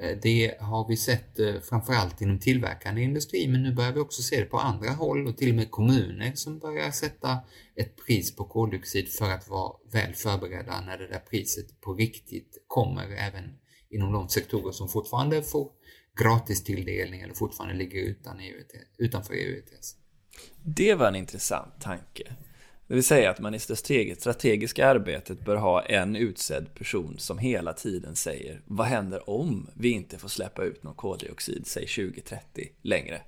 Eh, 0.01 0.19
det 0.23 0.57
har 0.61 0.89
vi 0.89 0.97
sett 0.97 1.39
eh, 1.39 1.61
framförallt 1.61 2.21
inom 2.21 2.39
tillverkande 2.39 3.03
industri 3.03 3.49
men 3.49 3.63
nu 3.63 3.75
börjar 3.75 3.93
vi 3.93 4.01
också 4.01 4.23
se 4.23 4.41
det 4.41 4.47
på 4.47 4.59
andra 4.59 4.91
håll 4.91 5.27
och 5.27 5.37
till 5.37 5.49
och 5.49 5.55
med 5.55 5.71
kommuner 5.71 6.33
som 6.35 6.59
börjar 6.59 6.91
sätta 6.91 7.39
ett 7.77 7.97
pris 8.07 8.37
på 8.37 8.45
koldioxid 8.45 9.09
för 9.09 9.31
att 9.31 9.49
vara 9.49 9.73
väl 9.93 10.15
förberedda 10.15 10.81
när 10.81 10.99
det 10.99 11.09
där 11.09 11.19
priset 11.31 11.81
på 11.81 11.95
riktigt 11.95 12.65
kommer 12.67 13.03
även 13.03 13.45
inom 13.91 14.13
de 14.13 14.29
sektorer 14.29 14.73
som 14.73 14.89
fortfarande 14.89 15.43
får 15.43 15.71
gratistilldelning 16.23 17.21
eller 17.21 17.35
fortfarande 17.35 17.75
ligger 17.75 18.01
utan 18.01 18.41
EU, 18.41 18.55
utanför 18.99 19.35
EU 19.35 19.59
ETS. 19.59 19.97
Det 20.65 20.95
var 20.95 21.09
en 21.09 21.17
intressant 21.17 21.81
tanke. 21.81 22.37
Det 22.93 22.97
vill 22.97 23.05
säga 23.05 23.31
att 23.31 23.41
man 23.41 23.55
i 23.55 23.59
det 23.69 23.77
strategiska 24.21 24.89
arbetet 24.89 25.45
bör 25.45 25.57
ha 25.57 25.83
en 25.83 26.17
utsedd 26.17 26.75
person 26.75 27.15
som 27.19 27.39
hela 27.39 27.73
tiden 27.73 28.17
säger 28.17 28.61
vad 28.65 28.87
händer 28.87 29.31
om 29.31 29.67
vi 29.75 29.91
inte 29.91 30.19
får 30.19 30.29
släppa 30.29 30.65
ut 30.65 30.83
någon 30.83 30.95
koldioxid, 30.95 31.67
säg 31.67 31.87
2030, 31.87 32.69
längre? 32.83 33.21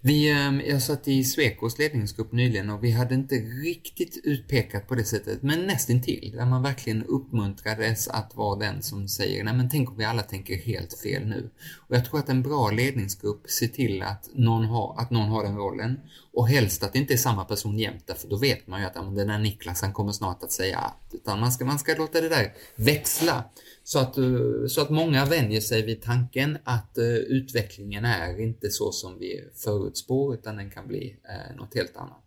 Vi, 0.00 0.30
ehm, 0.30 0.60
jag 0.66 0.82
satt 0.82 1.08
i 1.08 1.24
Swecos 1.24 1.78
ledningsgrupp 1.78 2.32
nyligen 2.32 2.70
och 2.70 2.84
vi 2.84 2.90
hade 2.90 3.14
inte 3.14 3.34
riktigt 3.34 4.20
utpekat 4.24 4.88
på 4.88 4.94
det 4.94 5.04
sättet, 5.04 5.42
men 5.42 5.66
nästintill. 5.66 6.32
Där 6.36 6.46
man 6.46 6.62
verkligen 6.62 7.04
uppmuntrades 7.04 8.08
att 8.08 8.36
vara 8.36 8.58
den 8.58 8.82
som 8.82 9.08
säger, 9.08 9.44
nej 9.44 9.54
men 9.54 9.70
tänk 9.70 9.90
om 9.90 9.96
vi 9.96 10.04
alla 10.04 10.22
tänker 10.22 10.56
helt 10.56 10.98
fel 10.98 11.26
nu. 11.26 11.50
Och 11.76 11.96
jag 11.96 12.04
tror 12.04 12.18
att 12.18 12.28
en 12.28 12.42
bra 12.42 12.70
ledningsgrupp 12.70 13.50
ser 13.50 13.68
till 13.68 14.02
att 14.02 14.28
någon 14.34 14.64
har, 14.64 14.94
att 14.98 15.10
någon 15.10 15.28
har 15.28 15.42
den 15.42 15.56
rollen. 15.56 16.00
Och 16.32 16.48
helst 16.48 16.82
att 16.82 16.92
det 16.92 16.98
inte 16.98 17.12
är 17.12 17.18
samma 17.18 17.44
person 17.44 17.78
jämt, 17.78 18.10
för 18.16 18.28
då 18.28 18.36
vet 18.36 18.66
man 18.66 18.80
ju 18.80 18.86
att 18.86 18.94
den 18.94 19.14
där 19.14 19.38
Niklas 19.38 19.82
han 19.82 19.92
kommer 19.92 20.12
snart 20.12 20.42
att 20.42 20.52
säga 20.52 20.78
att. 20.78 21.14
Utan 21.14 21.40
man 21.40 21.52
ska, 21.52 21.64
man 21.64 21.78
ska 21.78 21.94
låta 21.94 22.20
det 22.20 22.28
där 22.28 22.52
växla. 22.76 23.44
Så 23.86 23.98
att, 23.98 24.18
eh, 24.18 24.66
så 24.68 24.80
att 24.80 24.90
många 24.90 25.24
vänjer 25.24 25.60
sig 25.60 25.82
vid 25.82 26.02
tanken 26.02 26.58
att 26.64 26.98
eh, 26.98 27.04
utvecklingen 27.06 28.04
är 28.04 28.40
inte 28.40 28.70
så 28.70 28.92
som 28.92 29.18
vi 29.18 29.44
förutspår 29.54 30.34
utan 30.34 30.56
den 30.56 30.70
kan 30.70 30.88
bli 30.88 31.16
eh, 31.28 31.56
något 31.56 31.74
helt 31.74 31.96
annat. 31.96 32.24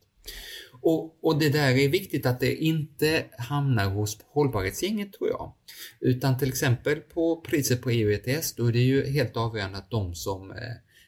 Och, 0.81 1.17
och, 1.21 1.39
det 1.39 1.49
där 1.49 1.71
är 1.71 1.89
viktigt 1.89 2.25
att 2.25 2.39
det 2.39 2.55
inte 2.55 3.25
hamnar 3.37 3.89
hos 3.89 4.17
hållbarhetsgänget 4.27 5.13
tror 5.13 5.29
jag. 5.29 5.53
Utan 5.99 6.37
till 6.37 6.49
exempel 6.49 6.99
på 6.99 7.41
priset 7.41 7.81
på 7.81 7.89
EU 7.89 8.11
ETS, 8.11 8.55
då 8.55 8.65
är 8.65 8.71
det 8.71 8.79
ju 8.79 9.05
helt 9.05 9.37
avgörande 9.37 9.77
att 9.77 9.91
de 9.91 10.15
som 10.15 10.51
eh, 10.51 10.57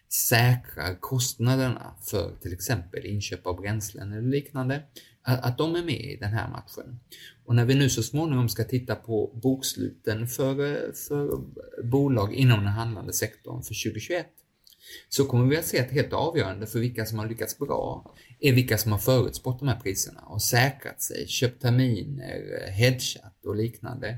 säkrar 0.10 1.00
kostnaderna 1.00 1.96
för 2.02 2.36
till 2.42 2.54
exempel 2.54 3.06
inköp 3.06 3.48
av 3.48 3.62
bränslen 3.62 4.12
eller 4.12 4.30
liknande, 4.30 4.84
att 5.38 5.58
de 5.58 5.76
är 5.76 5.84
med 5.84 6.02
i 6.02 6.18
den 6.22 6.34
här 6.34 6.50
matchen. 6.50 7.00
Och 7.46 7.56
när 7.56 7.66
vi 7.66 7.76
nu 7.76 7.90
så 7.90 8.04
småningom 8.04 8.50
ska 8.50 8.64
titta 8.64 8.96
på 8.96 9.40
boksluten 9.44 10.28
för, 10.28 10.56
för 10.94 11.42
bolag 11.84 12.34
inom 12.34 12.60
den 12.60 12.74
handlande 12.74 13.14
sektorn 13.14 13.64
för 13.64 13.90
2021 13.90 14.28
så 15.10 15.26
kommer 15.26 15.48
vi 15.48 15.58
att 15.58 15.66
se 15.66 15.80
att 15.80 15.92
helt 15.92 16.14
avgörande 16.14 16.68
för 16.68 16.80
vilka 16.80 17.06
som 17.06 17.20
har 17.20 17.28
lyckats 17.28 17.58
bra 17.58 18.16
är 18.40 18.54
vilka 18.54 18.78
som 18.78 18.92
har 18.92 19.00
förutspått 19.00 19.60
de 19.60 19.68
här 19.68 19.80
priserna 19.80 20.22
och 20.22 20.42
säkrat 20.42 21.02
sig, 21.02 21.28
köpt 21.28 21.62
terminer, 21.62 22.72
hedgat 22.72 23.46
och 23.46 23.56
liknande. 23.56 24.18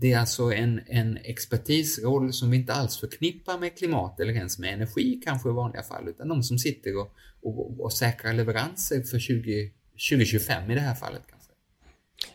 Det 0.00 0.12
är 0.12 0.18
alltså 0.18 0.52
en, 0.52 0.80
en 0.86 1.16
expertisroll 1.16 2.32
som 2.32 2.50
vi 2.50 2.56
inte 2.56 2.72
alls 2.72 2.96
förknippar 2.96 3.58
med 3.58 3.78
klimat 3.78 4.20
eller 4.20 4.32
ens 4.32 4.58
med 4.58 4.74
energi 4.74 5.20
kanske 5.24 5.48
i 5.48 5.52
vanliga 5.52 5.82
fall, 5.82 6.08
utan 6.08 6.28
de 6.28 6.42
som 6.42 6.58
sitter 6.58 6.96
och, 6.96 7.14
och, 7.42 7.80
och 7.80 7.92
säkrar 7.92 8.32
leveranser 8.32 9.02
för 9.02 9.18
20, 9.18 9.72
2025 10.08 10.70
i 10.70 10.74
det 10.74 10.80
här 10.80 10.94
fallet. 10.94 11.22
kanske. 11.30 11.50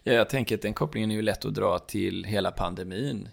Ja, 0.04 0.14
jag 0.14 0.30
tänker 0.30 0.56
att 0.56 0.62
den 0.62 0.74
kopplingen 0.74 1.12
är 1.12 1.16
ju 1.16 1.22
lätt 1.22 1.46
att 1.46 1.54
dra 1.54 1.80
till 1.80 2.24
hela 2.24 2.52
pandemin. 2.52 3.30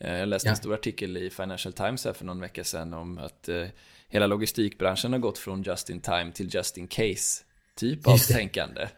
Eh, 0.00 0.18
jag 0.18 0.28
läste 0.28 0.48
ja. 0.48 0.50
en 0.50 0.56
stor 0.56 0.74
artikel 0.74 1.16
i 1.16 1.30
Financial 1.30 1.72
Times 1.72 2.04
här 2.04 2.12
för 2.12 2.24
någon 2.24 2.40
vecka 2.40 2.64
sedan 2.64 2.94
om 2.94 3.18
att 3.18 3.48
eh, 3.48 3.66
hela 4.08 4.26
logistikbranschen 4.26 5.12
har 5.12 5.20
gått 5.20 5.38
från 5.38 5.62
just 5.62 5.90
in 5.90 6.00
time 6.00 6.32
till 6.34 6.54
just 6.54 6.78
in 6.78 6.86
case 6.86 7.44
typ 7.74 8.06
av 8.06 8.18
tänkande. 8.18 8.88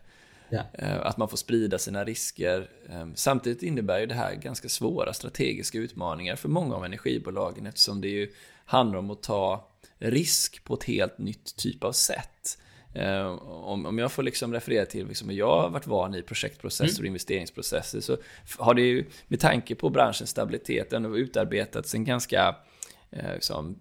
Ja. 0.48 0.62
Eh, 0.72 1.06
att 1.06 1.16
man 1.16 1.28
får 1.28 1.36
sprida 1.36 1.78
sina 1.78 2.04
risker. 2.04 2.70
Samtidigt 3.14 3.62
innebär 3.62 4.00
ju 4.00 4.06
det 4.06 4.14
här 4.14 4.34
ganska 4.34 4.68
svåra 4.68 5.12
strategiska 5.12 5.78
utmaningar 5.78 6.36
för 6.36 6.48
många 6.48 6.74
av 6.74 6.84
energibolagen 6.84 7.66
eftersom 7.66 8.00
det 8.00 8.08
ju 8.08 8.32
handlar 8.64 8.98
om 8.98 9.10
att 9.10 9.22
ta 9.22 9.70
risk 9.98 10.64
på 10.64 10.74
ett 10.74 10.84
helt 10.84 11.18
nytt 11.18 11.56
typ 11.56 11.84
av 11.84 11.92
sätt. 11.92 12.58
Om, 13.44 13.98
jag 13.98 14.12
får 14.12 14.22
liksom 14.22 14.52
referera 14.52 14.86
till 14.86 15.08
liksom 15.08 15.28
hur 15.28 15.36
jag 15.36 15.60
har 15.60 15.70
varit 15.70 15.86
van 15.86 16.14
i 16.14 16.22
projektprocesser 16.22 16.94
och 16.94 16.98
mm. 16.98 17.06
investeringsprocesser 17.06 18.00
så 18.00 18.16
har 18.58 18.74
det 18.74 18.82
ju 18.82 19.04
med 19.28 19.40
tanke 19.40 19.74
på 19.74 19.90
branschens 19.90 20.30
stabilitet 20.30 20.92
ändå 20.92 21.18
utarbetats 21.18 21.94
en 21.94 22.04
ganska 22.04 22.56
liksom, 23.34 23.78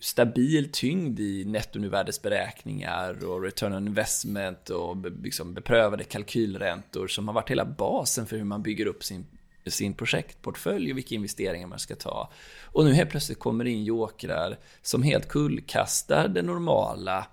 stabil 0.00 0.72
tyngd 0.72 1.20
i 1.20 1.44
nettonuvärdesberäkningar 1.44 3.24
och 3.24 3.42
return 3.42 3.72
on 3.72 3.86
investment 3.86 4.70
och 4.70 4.96
liksom 5.22 5.54
beprövade 5.54 6.04
kalkylräntor 6.04 7.06
som 7.06 7.28
har 7.28 7.34
varit 7.34 7.50
hela 7.50 7.64
basen 7.64 8.26
för 8.26 8.36
hur 8.36 8.44
man 8.44 8.62
bygger 8.62 8.86
upp 8.86 9.04
sin, 9.04 9.26
sin 9.66 9.94
projektportfölj 9.94 10.90
och 10.90 10.96
vilka 10.96 11.14
investeringar 11.14 11.66
man 11.66 11.78
ska 11.78 11.94
ta. 11.94 12.32
Och 12.62 12.84
nu 12.84 12.92
helt 12.92 13.10
plötsligt 13.10 13.38
kommer 13.38 13.64
det 13.64 13.70
in 13.70 13.84
jokrar 13.84 14.58
som 14.82 15.02
helt 15.02 15.28
kullkastar 15.28 16.28
det 16.28 16.42
normala 16.42 17.26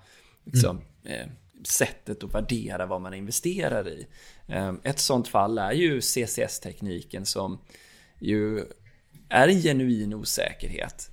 liksom, 0.44 0.78
mm. 0.78 0.89
Eh, 1.04 1.28
sättet 1.64 2.24
att 2.24 2.36
värdera 2.36 2.86
vad 2.86 3.02
man 3.02 3.14
investerar 3.14 3.88
i. 3.88 4.08
Ehm, 4.48 4.80
ett 4.84 5.00
sånt 5.00 5.28
fall 5.28 5.58
är 5.58 5.72
ju 5.72 6.02
CCS-tekniken 6.02 7.26
som 7.26 7.60
ju 8.20 8.66
är 9.30 9.48
en 9.48 9.62
genuin 9.62 10.14
osäkerhet. 10.14 11.10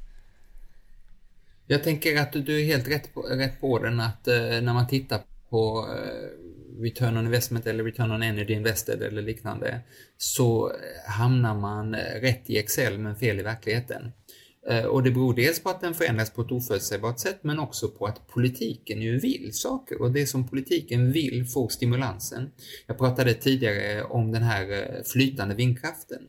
Jag 1.66 1.85
tänker 1.85 2.20
att 2.20 2.33
du 2.33 2.61
är 2.61 2.64
helt 2.64 2.88
rätt 2.88 3.14
på, 3.14 3.22
rätt 3.22 3.61
på 3.61 3.79
den 3.79 4.01
att 4.01 4.29
eh, 4.29 4.35
när 4.37 4.72
man 4.72 4.87
tittar 4.87 5.20
på 5.49 5.88
eh, 5.96 6.83
return 6.83 7.16
on 7.16 7.27
investment 7.27 7.66
eller 7.66 7.85
return 7.85 8.11
on 8.11 8.22
energy 8.22 8.55
invested 8.55 9.03
eller 9.03 9.22
liknande 9.22 9.81
så 10.18 10.72
hamnar 11.07 11.55
man 11.55 11.94
rätt 11.96 12.51
i 12.51 12.59
Excel 12.59 12.99
men 12.99 13.16
fel 13.16 13.40
i 13.40 13.42
verkligheten. 13.42 14.12
Eh, 14.69 14.85
och 14.85 15.03
det 15.03 15.11
beror 15.11 15.35
dels 15.35 15.63
på 15.63 15.71
att 15.71 15.81
den 15.81 15.95
förändras 15.95 16.31
på 16.31 16.43
ett 16.43 16.53
oförutsägbart 16.53 17.19
sätt 17.19 17.39
men 17.43 17.59
också 17.59 17.89
på 17.89 18.07
att 18.07 18.29
politiken 18.29 19.03
ju 19.03 19.19
vill 19.19 19.51
saker 19.53 20.03
och 20.03 20.11
det 20.11 20.27
som 20.27 20.49
politiken 20.49 21.13
vill 21.13 21.47
får 21.47 21.69
stimulansen. 21.69 22.51
Jag 22.87 22.99
pratade 22.99 23.35
tidigare 23.35 24.03
om 24.03 24.33
den 24.33 24.43
här 24.43 24.73
eh, 24.73 25.03
flytande 25.05 25.55
vindkraften 25.55 26.23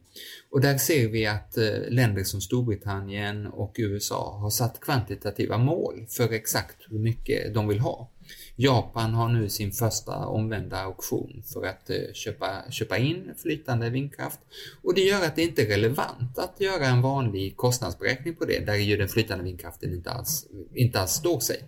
och 0.51 0.61
där 0.61 0.77
ser 0.77 1.07
vi 1.07 1.25
att 1.25 1.57
eh, 1.57 1.89
länder 1.89 2.23
som 2.23 2.41
Storbritannien 2.41 3.47
och 3.47 3.75
USA 3.77 4.37
har 4.41 4.49
satt 4.49 4.79
kvantitativa 4.79 5.57
mål 5.57 6.05
för 6.09 6.33
exakt 6.33 6.75
hur 6.89 6.99
mycket 6.99 7.53
de 7.53 7.67
vill 7.67 7.79
ha. 7.79 8.11
Japan 8.59 9.13
har 9.13 9.29
nu 9.29 9.49
sin 9.49 9.71
första 9.71 10.25
omvända 10.25 10.77
auktion 10.77 11.43
för 11.53 11.65
att 11.65 11.89
eh, 11.89 12.13
köpa, 12.13 12.63
köpa 12.69 12.97
in 12.97 13.33
flytande 13.37 13.89
vindkraft 13.89 14.39
och 14.83 14.93
det 14.93 15.01
gör 15.01 15.25
att 15.25 15.35
det 15.35 15.43
inte 15.43 15.61
är 15.61 15.65
relevant 15.65 16.37
att 16.37 16.61
göra 16.61 16.85
en 16.85 17.01
vanlig 17.01 17.57
kostnadsberäkning 17.57 18.35
på 18.35 18.45
det, 18.45 18.65
där 18.65 18.75
ju 18.75 18.97
den 18.97 19.07
flytande 19.07 19.43
vindkraften 19.43 19.93
inte 19.93 20.11
alls, 20.11 20.47
inte 20.73 20.99
alls 20.99 21.11
står 21.11 21.39
sig. 21.39 21.63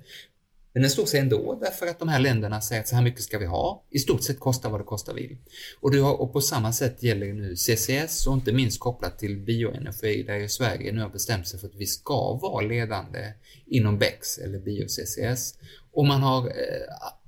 Men 0.73 0.82
den 0.82 0.91
står 0.91 1.06
sig 1.06 1.19
ändå 1.19 1.60
därför 1.62 1.88
att 1.88 1.99
de 1.99 2.10
här 2.10 2.19
länderna 2.19 2.62
säger 2.62 2.82
att 2.82 2.88
så 2.88 2.95
här 2.95 3.04
mycket 3.04 3.21
ska 3.21 3.38
vi 3.38 3.45
ha, 3.45 3.84
i 3.89 3.99
stort 3.99 4.23
sett 4.23 4.39
kosta 4.39 4.69
vad 4.69 4.80
det 4.80 4.84
kosta 4.84 5.13
vill. 5.13 5.38
Och, 5.80 5.91
du 5.91 6.02
har, 6.02 6.21
och 6.21 6.34
på 6.34 6.41
samma 6.41 6.73
sätt 6.73 7.04
gäller 7.04 7.34
nu 7.34 7.56
CCS 7.56 8.28
och 8.28 8.34
inte 8.34 8.52
minst 8.54 8.80
kopplat 8.80 9.19
till 9.19 9.38
bioenergi 9.38 10.23
där 10.23 10.36
ju 10.36 10.49
Sverige 10.49 10.91
nu 10.91 11.02
har 11.02 11.10
bestämt 11.10 11.47
sig 11.47 11.60
för 11.60 11.67
att 11.67 11.75
vi 11.75 11.86
ska 11.86 12.34
vara 12.34 12.67
ledande 12.67 13.34
inom 13.65 13.99
BEX 13.99 14.38
eller 14.38 14.60
bio-CCS. 14.60 15.56
Och 16.00 16.06
man 16.06 16.22
har 16.22 16.46
eh, 16.46 16.52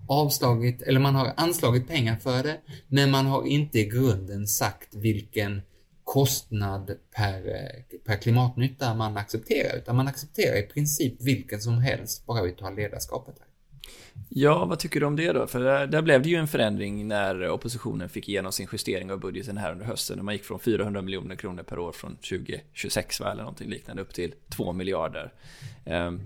avslagit, 0.08 0.82
eller 0.82 1.00
man 1.00 1.16
har 1.16 1.34
anslagit 1.38 1.88
pengar 1.88 2.16
för 2.16 2.44
det, 2.44 2.58
men 2.88 3.12
man 3.12 3.26
har 3.26 3.48
inte 3.48 3.80
i 3.80 3.86
grunden 3.86 4.48
sagt 4.48 4.96
vilken 4.96 5.62
kostnad 6.04 6.92
per, 7.16 7.48
eh, 7.48 8.00
per 8.06 8.16
klimatnytta 8.16 8.94
man 8.94 9.18
accepterar, 9.18 9.78
utan 9.78 9.96
man 9.96 10.08
accepterar 10.08 10.58
i 10.58 10.64
princip 10.64 11.14
vilken 11.20 11.62
som 11.62 11.74
helst, 11.74 12.26
bara 12.26 12.44
vi 12.44 12.52
tar 12.52 12.72
ledarskapet. 12.72 13.36
Här. 13.40 13.48
Ja, 14.30 14.66
vad 14.66 14.80
tycker 14.80 15.00
du 15.00 15.06
om 15.06 15.16
det 15.16 15.34
då? 15.34 15.48
För 15.48 15.60
där, 15.60 15.88
där, 15.88 16.02
blev 16.02 16.22
det 16.22 16.30
ju 16.30 16.36
en 16.36 16.48
förändring 16.48 17.08
när 17.08 17.50
oppositionen 17.50 18.10
fick 18.10 18.30
igenom 18.30 18.52
sin 18.52 18.68
justering 18.72 19.12
av 19.12 19.20
budgeten 19.20 19.58
här 19.58 19.72
under 19.72 19.86
hösten. 19.86 20.18
När 20.18 20.24
man 20.24 20.34
gick 20.34 20.44
från 20.44 20.60
400 20.60 21.02
miljoner 21.02 21.36
kronor 21.36 21.64
per 21.64 21.80
år 21.80 21.92
från 21.92 22.16
2026 22.16 23.20
va, 23.20 23.32
eller 23.32 23.44
någonting 23.44 23.70
liknande 23.70 24.02
upp 24.02 24.14
till 24.14 24.34
2 24.50 24.74
miljarder. 24.74 25.34
Um, 25.86 26.22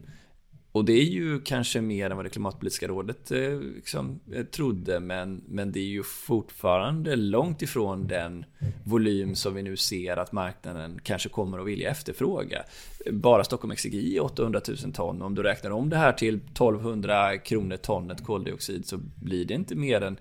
och 0.75 0.85
det 0.85 0.93
är 0.93 1.03
ju 1.03 1.41
kanske 1.41 1.81
mer 1.81 2.09
än 2.09 2.15
vad 2.15 2.25
det 2.25 2.29
klimatpolitiska 2.29 2.88
rådet 2.88 3.31
eh, 3.31 3.59
liksom, 3.59 4.19
eh, 4.33 4.45
trodde, 4.45 4.99
men, 4.99 5.43
men 5.47 5.71
det 5.71 5.79
är 5.79 5.88
ju 5.88 6.03
fortfarande 6.03 7.15
långt 7.15 7.61
ifrån 7.61 8.07
den 8.07 8.45
volym 8.83 9.35
som 9.35 9.53
vi 9.53 9.63
nu 9.63 9.77
ser 9.77 10.17
att 10.17 10.31
marknaden 10.31 10.99
kanske 11.03 11.29
kommer 11.29 11.59
att 11.59 11.67
vilja 11.67 11.89
efterfråga. 11.89 12.63
Bara 13.11 13.43
Stockholm 13.43 13.71
Exergi 13.71 14.17
är 14.17 14.23
800 14.23 14.61
000 14.67 14.93
ton. 14.93 15.21
Om 15.21 15.35
du 15.35 15.43
räknar 15.43 15.71
om 15.71 15.89
det 15.89 15.97
här 15.97 16.13
till 16.13 16.35
1200 16.35 17.38
kronor 17.38 17.77
tonnet 17.77 18.23
koldioxid 18.23 18.88
så 18.88 18.97
blir 19.15 19.45
det 19.45 19.53
inte 19.53 19.75
mer 19.75 20.01
än, 20.01 20.17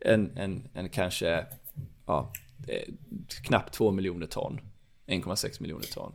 än, 0.00 0.36
än, 0.36 0.68
än 0.74 0.88
kanske 0.88 1.46
ja, 2.06 2.32
eh, 2.68 2.94
knappt 3.42 3.74
2 3.74 3.90
miljoner 3.90 4.26
ton. 4.26 4.60
1,6 5.06 5.62
miljoner 5.62 5.86
ton. 5.94 6.12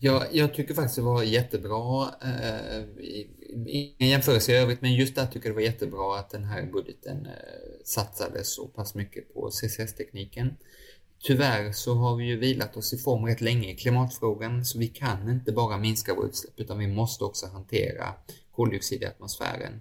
Ja, 0.00 0.24
jag 0.32 0.54
tycker 0.54 0.74
faktiskt 0.74 0.96
det 0.96 1.02
var 1.02 1.22
jättebra, 1.22 2.14
eh, 2.22 2.82
ingen 3.66 4.10
jämförelse 4.10 4.52
i 4.52 4.56
övrigt, 4.56 4.80
men 4.80 4.94
just 4.94 5.14
där 5.14 5.26
tycker 5.26 5.48
jag 5.48 5.56
det 5.56 5.60
var 5.60 5.62
jättebra 5.62 6.18
att 6.18 6.30
den 6.30 6.44
här 6.44 6.62
budgeten 6.62 7.26
eh, 7.26 7.32
satsade 7.84 8.44
så 8.44 8.66
pass 8.66 8.94
mycket 8.94 9.34
på 9.34 9.50
CCS-tekniken. 9.50 10.56
Tyvärr 11.22 11.72
så 11.72 11.94
har 11.94 12.16
vi 12.16 12.24
ju 12.24 12.36
vilat 12.36 12.76
oss 12.76 12.92
i 12.92 12.98
form 12.98 13.26
rätt 13.26 13.40
länge 13.40 13.70
i 13.70 13.76
klimatfrågan, 13.76 14.64
så 14.64 14.78
vi 14.78 14.88
kan 14.88 15.30
inte 15.30 15.52
bara 15.52 15.78
minska 15.78 16.14
våra 16.14 16.26
utsläpp, 16.26 16.60
utan 16.60 16.78
vi 16.78 16.86
måste 16.86 17.24
också 17.24 17.46
hantera 17.46 18.14
koldioxid 18.52 19.02
i 19.02 19.06
atmosfären. 19.06 19.80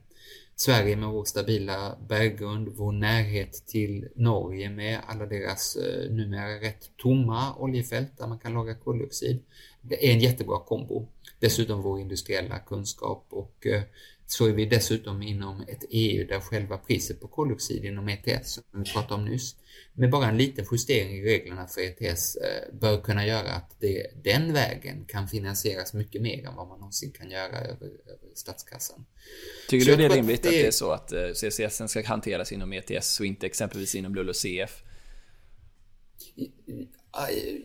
Sverige 0.56 0.96
med 0.96 1.10
vår 1.10 1.24
stabila 1.24 1.98
berggrund, 2.10 2.70
vår 2.76 2.92
närhet 2.92 3.68
till 3.68 4.08
Norge 4.16 4.70
med 4.70 5.00
alla 5.08 5.26
deras 5.26 5.76
eh, 5.76 6.12
numera 6.12 6.62
rätt 6.62 6.90
tomma 6.98 7.56
oljefält 7.56 8.18
där 8.18 8.28
man 8.28 8.40
kan 8.40 8.54
lagra 8.54 8.76
koldioxid. 8.76 9.44
Det 9.84 10.08
är 10.08 10.14
en 10.14 10.20
jättebra 10.20 10.60
kombo. 10.60 11.08
Dessutom 11.40 11.82
vår 11.82 12.00
industriella 12.00 12.60
kunskap 12.60 13.26
och 13.30 13.68
eh, 13.68 13.82
så 14.26 14.46
är 14.48 14.52
vi 14.52 14.66
dessutom 14.66 15.22
inom 15.22 15.62
ett 15.62 15.84
EU 15.90 16.28
där 16.28 16.40
själva 16.40 16.78
priset 16.78 17.22
på 17.22 17.28
koldioxid 17.28 17.86
inom 17.86 18.10
ETS, 18.10 18.54
som 18.54 18.64
vi 18.72 18.92
pratade 18.92 19.14
om 19.14 19.26
nyss, 19.26 19.56
med 19.94 20.10
bara 20.10 20.28
en 20.30 20.38
liten 20.38 20.66
justering 20.72 21.18
i 21.18 21.24
reglerna 21.24 21.68
för 21.68 21.82
ETS 21.82 22.36
eh, 22.36 22.74
bör 22.74 23.02
kunna 23.02 23.26
göra 23.26 23.52
att 23.52 23.76
det 23.80 24.08
den 24.24 24.54
vägen 24.54 25.06
kan 25.06 25.28
finansieras 25.28 25.94
mycket 25.94 26.22
mer 26.22 26.46
än 26.48 26.56
vad 26.56 26.68
man 26.68 26.80
någonsin 26.80 27.12
kan 27.12 27.32
göra 27.32 27.58
över, 27.58 27.88
över 27.88 28.36
statskassan. 28.36 29.06
Tycker 29.70 29.86
så 29.86 29.92
du 29.92 29.98
det 29.98 30.06
är 30.06 30.10
rimligt 30.10 30.40
att 30.40 30.44
det... 30.44 30.50
att 30.50 30.54
det 30.54 30.68
är 30.68 30.72
så 30.72 30.92
att 30.92 31.12
eh, 31.12 31.34
CCS 31.34 31.92
ska 31.92 32.08
hanteras 32.08 32.52
inom 32.52 32.74
ETS 32.74 33.20
och 33.20 33.26
inte 33.26 33.46
exempelvis 33.46 33.96
inom 33.96 34.16
LULUCF? 34.16 34.84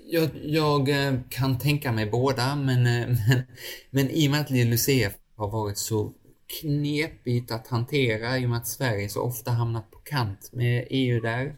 Jag, 0.07 0.31
jag, 0.43 0.89
eh, 0.89 1.21
kan 1.29 1.59
tänka 1.59 1.93
mig 1.93 2.07
båda, 2.07 2.57
men, 2.57 2.87
eh, 2.87 3.09
men, 3.29 3.43
men 3.91 4.11
i 4.11 4.27
och 4.27 4.31
med 4.31 4.41
att 4.41 4.51
LULUCF 4.51 5.13
har 5.37 5.49
varit 5.51 5.79
så 5.79 6.13
knepigt 6.61 7.53
att 7.53 7.67
hantera 7.67 8.39
i 8.39 8.47
och 8.47 8.51
med 8.51 8.59
att 8.59 8.67
Sverige 8.67 9.09
så 9.09 9.23
ofta 9.23 9.51
hamnat 9.51 9.91
på 9.91 9.99
kant 9.99 10.51
med 10.53 10.87
EU 10.91 11.21
där 11.21 11.57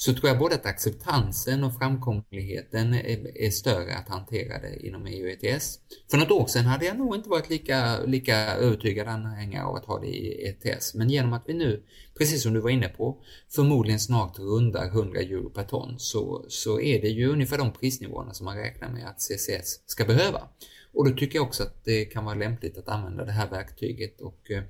så 0.00 0.14
tror 0.14 0.28
jag 0.28 0.38
både 0.38 0.54
att 0.54 0.66
acceptansen 0.66 1.64
och 1.64 1.78
framkomligheten 1.78 2.94
är, 2.94 3.38
är, 3.42 3.50
större 3.50 3.96
att 3.96 4.08
hantera 4.08 4.58
det 4.58 4.86
inom 4.86 5.06
EU 5.06 5.28
ETS. 5.28 5.78
För 6.10 6.18
något 6.18 6.30
år 6.30 6.46
sedan 6.46 6.64
hade 6.64 6.84
jag 6.84 6.98
nog 6.98 7.14
inte 7.14 7.28
varit 7.28 7.50
lika, 7.50 8.00
lika 8.06 8.36
övertygad 8.36 9.08
anhängare 9.08 9.64
av 9.64 9.76
att 9.76 9.84
ha 9.84 10.00
det 10.00 10.06
i 10.06 10.48
ETS, 10.48 10.94
men 10.94 11.10
genom 11.10 11.32
att 11.32 11.42
vi 11.46 11.54
nu, 11.54 11.82
precis 12.18 12.42
som 12.42 12.52
du 12.52 12.60
var 12.60 12.70
inne 12.70 12.88
på, 12.88 13.16
förmodligen 13.54 14.00
snart 14.00 14.38
rundar 14.38 14.86
100 14.86 15.20
euro 15.20 15.50
per 15.50 15.64
ton 15.64 15.94
så, 15.98 16.44
så 16.48 16.80
är 16.80 17.00
det 17.02 17.08
ju 17.08 17.28
ungefär 17.28 17.58
de 17.58 17.72
prisnivåerna 17.72 18.34
som 18.34 18.44
man 18.44 18.56
räknar 18.56 18.88
med 18.88 19.08
att 19.08 19.20
CCS 19.20 19.80
ska 19.86 20.04
behöva. 20.04 20.48
Och 20.92 21.08
då 21.08 21.16
tycker 21.16 21.38
jag 21.38 21.46
också 21.46 21.62
att 21.62 21.84
det 21.84 22.04
kan 22.04 22.24
vara 22.24 22.34
lämpligt 22.34 22.78
att 22.78 22.88
använda 22.88 23.24
det 23.24 23.32
här 23.32 23.50
verktyget 23.50 24.20
och 24.20 24.50
eh, 24.50 24.62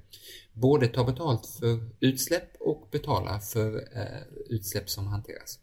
både 0.60 0.88
ta 0.88 1.04
betalt 1.04 1.46
för 1.46 1.90
utsläpp 2.00 2.56
och 2.60 2.88
betala 2.90 3.40
för 3.40 3.76
eh, 3.76 4.22
utsläpp 4.48 4.90
som 4.90 5.06
hanteras. 5.06 5.58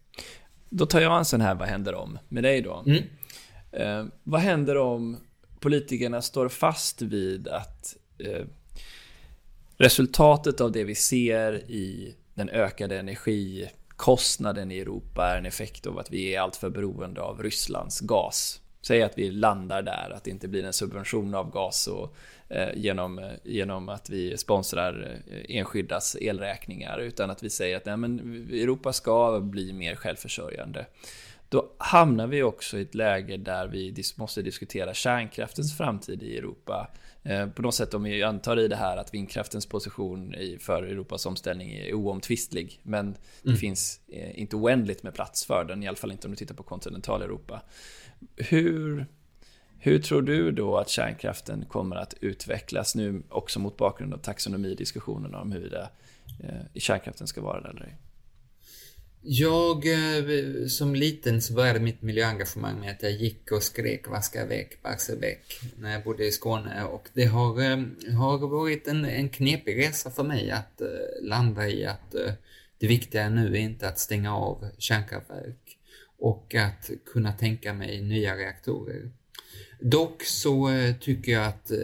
då 0.70 0.86
tar 0.86 1.02
jag 1.02 1.18
en 1.18 1.26
sån 1.26 1.42
här 1.42 1.56
Vad 1.56 1.68
händer 1.68 1.96
om 1.96 2.20
med 2.30 2.44
dig 2.44 2.62
då. 2.62 2.84
Mm. 2.86 3.04
Eh, 3.72 4.06
vad 4.24 4.42
händer 4.42 4.78
om 4.78 5.18
politikerna 5.60 6.22
står 6.22 6.50
fast 6.50 7.02
vid 7.02 7.48
att 7.48 7.96
eh, 8.18 8.46
resultatet 9.78 10.62
av 10.62 10.72
det 10.72 10.84
vi 10.84 10.96
ser 10.96 11.72
i 11.72 12.16
den 12.34 12.50
ökade 12.50 13.00
energikostnaden 13.00 14.72
i 14.72 14.80
Europa 14.80 15.28
är 15.34 15.38
en 15.38 15.46
effekt 15.46 15.88
av 15.88 16.00
att 16.00 16.12
vi 16.12 16.36
är 16.36 16.40
alltför 16.40 16.70
beroende 16.70 17.22
av 17.22 17.44
Rysslands 17.44 18.00
gas. 18.00 18.62
Säg 18.82 19.04
att 19.04 19.18
vi 19.18 19.32
landar 19.32 19.82
där, 19.82 20.12
att 20.16 20.24
det 20.24 20.32
inte 20.32 20.48
blir 20.48 20.64
en 20.64 20.74
subvention 20.74 21.36
av 21.36 21.52
gas 21.52 21.88
och, 21.88 22.16
genom, 22.76 23.20
eh, 23.20 23.32
genom 23.44 23.90
att 23.90 24.10
vi 24.10 24.38
sponsrar 24.38 25.22
eh, 25.28 25.58
enskildas 25.58 26.16
elräkningar, 26.22 27.00
utan 27.00 27.30
att 27.30 27.44
vi 27.44 27.50
säger 27.50 27.78
att 27.78 27.86
nej, 27.86 27.98
men 27.98 28.20
Europa 28.52 28.94
ska 28.94 29.40
bli 29.40 29.74
mer 29.74 29.96
självförsörjande. 29.96 30.86
Då 31.50 31.72
hamnar 31.78 32.28
vi 32.28 32.44
också 32.44 32.78
i 32.78 32.82
ett 32.82 32.96
läge 32.96 33.38
där 33.38 33.68
vi 33.68 34.04
måste 34.16 34.42
diskutera 34.42 34.94
kärnkraftens 34.94 35.78
framtid 35.78 36.24
i 36.24 36.38
Europa. 36.38 36.92
Eh, 37.24 37.50
på 37.50 37.62
något 37.62 37.76
sätt 37.76 37.94
om 37.94 38.04
vi 38.04 38.24
antar 38.24 38.60
i 38.60 38.68
det 38.68 38.76
här 38.76 38.98
att 38.98 39.14
vindkraftens 39.14 39.66
position 39.66 40.36
för 40.60 40.84
Europas 40.84 41.26
omställning 41.26 41.72
är 41.72 41.94
oomtvistlig. 41.94 42.80
Men 42.84 43.18
det 43.42 43.50
mm. 43.50 43.58
finns 43.58 44.00
eh, 44.08 44.40
inte 44.40 44.56
oändligt 44.56 45.04
med 45.04 45.14
plats 45.14 45.46
för 45.46 45.66
den, 45.66 45.84
i 45.84 45.88
alla 45.88 45.98
fall 45.98 46.12
inte 46.12 46.28
om 46.28 46.32
du 46.32 46.38
tittar 46.38 46.56
på 46.56 46.64
kontinentaleuropa. 46.64 47.62
Hur, 48.38 49.06
hur 49.86 50.00
tror 50.00 50.22
du 50.22 50.52
då 50.52 50.78
att 50.78 50.90
kärnkraften 50.90 51.66
kommer 51.66 51.96
att 51.96 52.14
utvecklas 52.22 52.96
nu 52.96 53.24
också 53.30 53.60
mot 53.60 53.78
bakgrund 53.78 54.14
av 54.14 54.18
taxonomidiskussionerna 54.18 55.42
om 55.42 55.52
huruvida 55.52 55.90
eh, 56.44 56.80
kärnkraften 56.80 57.28
ska 57.28 57.42
vara 57.42 57.62
det 57.62 57.70
eller 57.70 57.82
ej? 57.82 57.98
Jag, 59.22 59.86
eh, 59.86 60.68
som 60.68 60.96
liten 60.96 61.42
så 61.42 61.54
började 61.54 61.80
mitt 61.80 62.02
miljöengagemang 62.02 62.80
med 62.80 62.92
att 62.92 63.04
jag 63.04 63.12
gick 63.12 63.52
och 63.52 63.64
skrek 63.64 64.08
vaska 64.08 64.46
väck 64.46 64.84
Barsebäck 64.84 65.60
när 65.78 65.92
jag 65.92 66.04
bodde 66.04 66.26
i 66.26 66.32
Skåne 66.32 66.84
och 66.84 67.10
det 67.14 67.26
har, 67.26 67.62
eh, 67.62 67.78
har 68.18 68.48
varit 68.48 68.88
en, 68.88 69.06
en 69.06 69.30
knepig 69.30 69.78
resa 69.78 70.12
för 70.12 70.24
mig 70.24 70.52
att 70.52 70.82
uh, 70.82 70.88
landa 71.28 71.68
i 71.68 71.86
att 71.86 72.16
uh, 72.16 72.32
det 72.78 72.88
viktiga 72.88 73.30
nu 73.30 73.56
är 73.56 73.60
inte 73.60 73.88
att 73.88 74.00
stänga 74.00 74.36
av 74.36 74.68
kärnkraftverk 74.78 75.78
och 76.18 76.56
att 76.56 76.90
kunna 77.06 77.34
tänka 77.34 77.74
mig 77.74 78.02
nya 78.02 78.36
reaktorer. 78.36 79.12
Dock 79.80 80.24
så 80.24 80.70
eh, 80.70 80.96
tycker 80.96 81.32
jag 81.32 81.46
att 81.46 81.72
eh, 81.72 81.78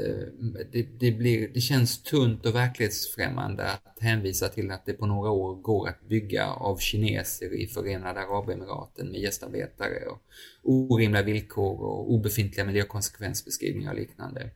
det, 0.72 0.88
det, 1.00 1.12
blir, 1.12 1.48
det 1.54 1.62
känns 1.62 2.04
tunt 2.04 2.46
och 2.46 2.56
verklighetsfrämmande 2.56 3.72
att 3.72 3.98
hänvisa 4.00 4.50
till 4.50 4.72
att 4.72 4.86
det 4.86 4.94
på 4.94 5.06
några 5.06 5.30
år 5.30 5.56
går 5.56 5.90
att 5.90 6.08
bygga 6.08 6.48
av 6.48 6.78
kineser 6.78 7.54
i 7.62 7.68
Förenade 7.68 8.20
Arabemiraten 8.20 9.12
med 9.12 9.22
gästarbetare 9.22 10.06
och 10.06 10.22
orimliga 10.64 11.24
villkor 11.24 11.82
och 11.82 12.12
obefintliga 12.12 12.66
miljökonsekvensbeskrivningar 12.66 13.92
och 13.92 14.00
liknande. 14.00 14.50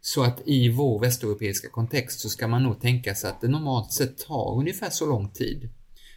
Så 0.00 0.22
att 0.22 0.42
i 0.44 0.68
vår 0.68 1.00
västeuropeiska 1.00 1.68
kontext 1.68 2.20
så 2.20 2.28
ska 2.28 2.48
man 2.48 2.62
nog 2.62 2.80
tänka 2.80 3.14
sig 3.14 3.30
att 3.30 3.40
det 3.40 3.48
normalt 3.48 3.92
sett 3.92 4.18
tar 4.18 4.58
ungefär 4.58 4.90
så 4.90 5.06
lång 5.06 5.30
tid 5.30 5.68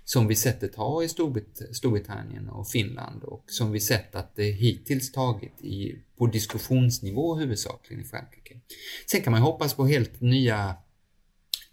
som 0.09 0.27
vi 0.27 0.35
sett 0.35 0.61
det 0.61 0.67
ta 0.67 1.03
i 1.03 1.07
Storbritannien 1.71 2.49
och 2.49 2.67
Finland 2.67 3.23
och 3.23 3.43
som 3.47 3.71
vi 3.71 3.79
sett 3.79 4.15
att 4.15 4.35
det 4.35 4.51
hittills 4.51 5.11
tagit 5.11 5.61
i, 5.61 5.95
på 6.17 6.27
diskussionsnivå 6.27 7.35
huvudsakligen 7.35 8.03
i 8.03 8.07
Frankrike. 8.07 8.59
Sen 9.11 9.21
kan 9.21 9.31
man 9.31 9.41
hoppas 9.41 9.73
på 9.73 9.85
helt 9.85 10.21
nya 10.21 10.75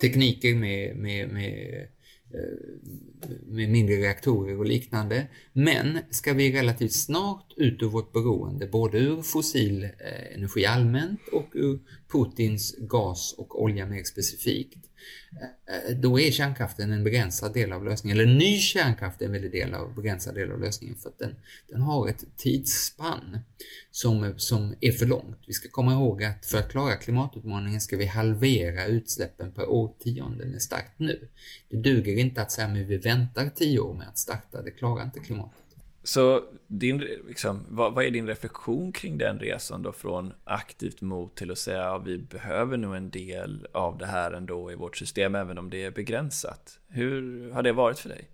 tekniker 0.01 0.55
med, 0.55 0.97
med, 0.97 1.29
med 1.29 1.89
eh, 2.35 3.31
med 3.47 3.71
mindre 3.71 3.95
reaktorer 3.97 4.59
och 4.59 4.67
liknande. 4.67 5.27
Men 5.53 5.99
ska 6.11 6.33
vi 6.33 6.53
relativt 6.53 6.93
snart 6.93 7.53
ut 7.57 7.83
ur 7.83 7.87
vårt 7.87 8.13
beroende, 8.13 8.67
både 8.67 8.99
ur 8.99 9.23
fossil 9.23 9.85
eh, 9.85 10.35
energi 10.35 10.67
allmänt 10.67 11.21
och 11.33 11.49
ur 11.55 11.79
Putins 12.13 12.77
gas 12.79 13.35
och 13.39 13.63
olja 13.63 13.87
mer 13.87 14.05
specifikt, 14.05 14.91
Eh, 15.41 15.91
eh, 15.91 15.97
då 15.97 16.21
är 16.21 16.31
kärnkraften 16.31 16.93
en 16.93 17.05
begränsad 17.05 17.55
del 17.55 17.73
av 17.73 17.85
lösningen. 17.85 18.19
Eller 18.19 18.35
ny 18.35 18.59
kärnkraft 18.59 19.23
är 19.23 19.27
en 19.27 19.33
väldigt 19.33 19.53
del 19.53 19.75
av, 19.75 19.95
begränsad 19.95 20.35
del 20.35 20.53
av 20.53 20.61
lösningen 20.61 20.97
för 20.97 21.09
att 21.09 21.19
den, 21.19 21.37
den 21.69 21.83
har 21.83 22.09
ett 22.09 22.25
tidsspann 22.37 23.39
som, 23.91 24.35
som 24.37 24.75
är 24.81 24.93
för 24.93 25.07
långt. 25.07 25.39
Vi 25.47 25.53
ska 25.53 25.69
komma 25.69 25.93
ihåg 25.93 26.25
att 26.25 26.47
för 26.47 26.59
att 26.59 26.71
klara 26.71 26.97
klimatutmaningen 26.97 27.81
ska 27.81 27.97
vi 27.97 28.07
halvera 28.07 28.87
utsläppen 28.87 29.53
per 29.53 29.69
årtionde 29.69 30.45
med 30.45 30.63
start 30.63 30.93
nu. 30.97 31.29
Det 31.69 31.77
duger 31.77 32.17
inte 32.17 32.43
att 32.43 32.53
säga 32.53 32.69
att 32.69 32.77
vi 32.77 32.97
väntar 32.97 33.51
tio 33.55 33.79
år 33.79 33.95
med 33.95 34.09
att 34.09 34.19
starta, 34.19 34.63
det 34.63 34.71
klarar 34.71 35.05
inte 35.05 35.21
klimatet. 35.21 35.66
Så 36.07 36.43
din, 36.67 36.99
liksom, 37.29 37.67
vad, 37.69 37.95
vad, 37.95 38.05
är 38.05 38.11
din 38.11 38.27
reflektion 38.27 38.93
kring 38.93 39.19
den 39.19 39.39
resan 39.39 39.83
då 39.83 39.93
från 39.93 40.33
aktivt 40.45 41.01
mot 41.01 41.37
till 41.37 41.51
att 41.51 41.59
säga 41.59 41.81
att 41.81 41.87
ja, 41.87 41.99
vi 41.99 42.19
behöver 42.19 42.77
nog 42.77 42.97
en 42.97 43.11
del 43.11 43.67
av 43.73 43.99
det 43.99 44.07
här 44.07 44.33
ändå 44.33 44.73
i 44.73 44.75
vårt 44.75 44.97
system 44.97 45.35
även 45.35 45.59
om 45.59 45.71
det 45.71 45.85
är 45.85 45.91
begränsat. 45.91 46.79
Hur 46.89 47.51
har 47.51 47.63
det 47.63 47.73
varit 47.73 47.99
för 47.99 48.09
dig? 48.09 48.29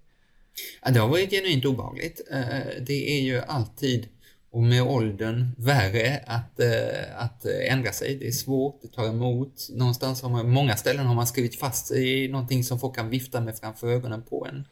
Ja, 0.83 0.91
det 0.91 1.01
har 1.01 1.09
varit 1.09 1.31
genuint 1.31 1.65
obehagligt. 1.65 2.21
Eh, 2.31 2.83
det 2.87 3.19
är 3.19 3.21
ju 3.21 3.39
alltid 3.39 4.09
och 4.51 4.63
med 4.63 4.83
åldern 4.83 5.51
värre 5.59 6.25
att, 6.27 6.61
eh, 6.61 7.25
att 7.25 7.45
ändra 7.45 7.93
sig. 7.93 8.17
Det 8.17 8.27
är 8.27 8.33
svårt, 8.33 8.83
det 8.83 8.89
tar 8.89 9.09
emot. 9.09 9.69
Någonstans 9.71 10.23
har 10.23 10.31
man, 10.31 10.51
många 10.51 10.77
ställen 10.77 11.07
har 11.07 11.15
man 11.15 11.27
skrivit 11.27 11.59
fast 11.59 11.87
sig 11.87 12.25
i 12.25 12.29
någonting 12.29 12.65
som 12.65 12.81
folk 12.81 12.95
kan 12.95 13.11
vifta 13.11 13.41
med 13.41 13.59
framför 13.59 13.89
ögonen 13.89 14.23
på 14.23 14.47
en. 14.51 14.65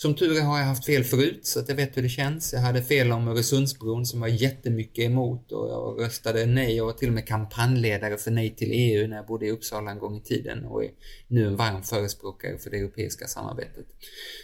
Som 0.00 0.14
tur 0.14 0.38
är 0.38 0.42
har 0.42 0.58
jag 0.58 0.66
haft 0.66 0.84
fel 0.84 1.04
förut 1.04 1.46
så 1.46 1.60
att 1.60 1.68
jag 1.68 1.76
vet 1.76 1.96
hur 1.96 2.02
det 2.02 2.08
känns. 2.08 2.52
Jag 2.52 2.60
hade 2.60 2.82
fel 2.82 3.12
om 3.12 3.28
Öresundsbron 3.28 4.06
som 4.06 4.20
var 4.20 4.28
jättemycket 4.28 5.04
emot 5.04 5.52
och 5.52 5.68
jag 5.68 6.04
röstade 6.04 6.46
nej. 6.46 6.76
Jag 6.76 6.84
var 6.84 6.92
till 6.92 7.08
och 7.08 7.14
med 7.14 7.28
kampanjledare 7.28 8.16
för 8.16 8.30
nej 8.30 8.54
till 8.54 8.70
EU 8.72 9.08
när 9.08 9.16
jag 9.16 9.26
bodde 9.26 9.46
i 9.46 9.50
Uppsala 9.50 9.90
en 9.90 9.98
gång 9.98 10.16
i 10.16 10.20
tiden 10.20 10.64
och 10.64 10.84
är 10.84 10.90
nu 11.28 11.46
en 11.46 11.56
varm 11.56 11.82
förespråkare 11.82 12.58
för 12.58 12.70
det 12.70 12.78
europeiska 12.78 13.26
samarbetet. 13.26 13.86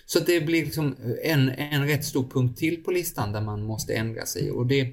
Så 0.06 0.18
det 0.18 0.40
blir 0.40 0.64
liksom 0.64 0.96
en, 1.22 1.48
en 1.48 1.86
rätt 1.86 2.04
stor 2.04 2.28
punkt 2.28 2.58
till 2.58 2.84
på 2.84 2.90
listan 2.90 3.32
där 3.32 3.40
man 3.40 3.62
måste 3.62 3.94
ändra 3.94 4.26
sig 4.26 4.50
och 4.50 4.66
det 4.66 4.80
är 4.80 4.92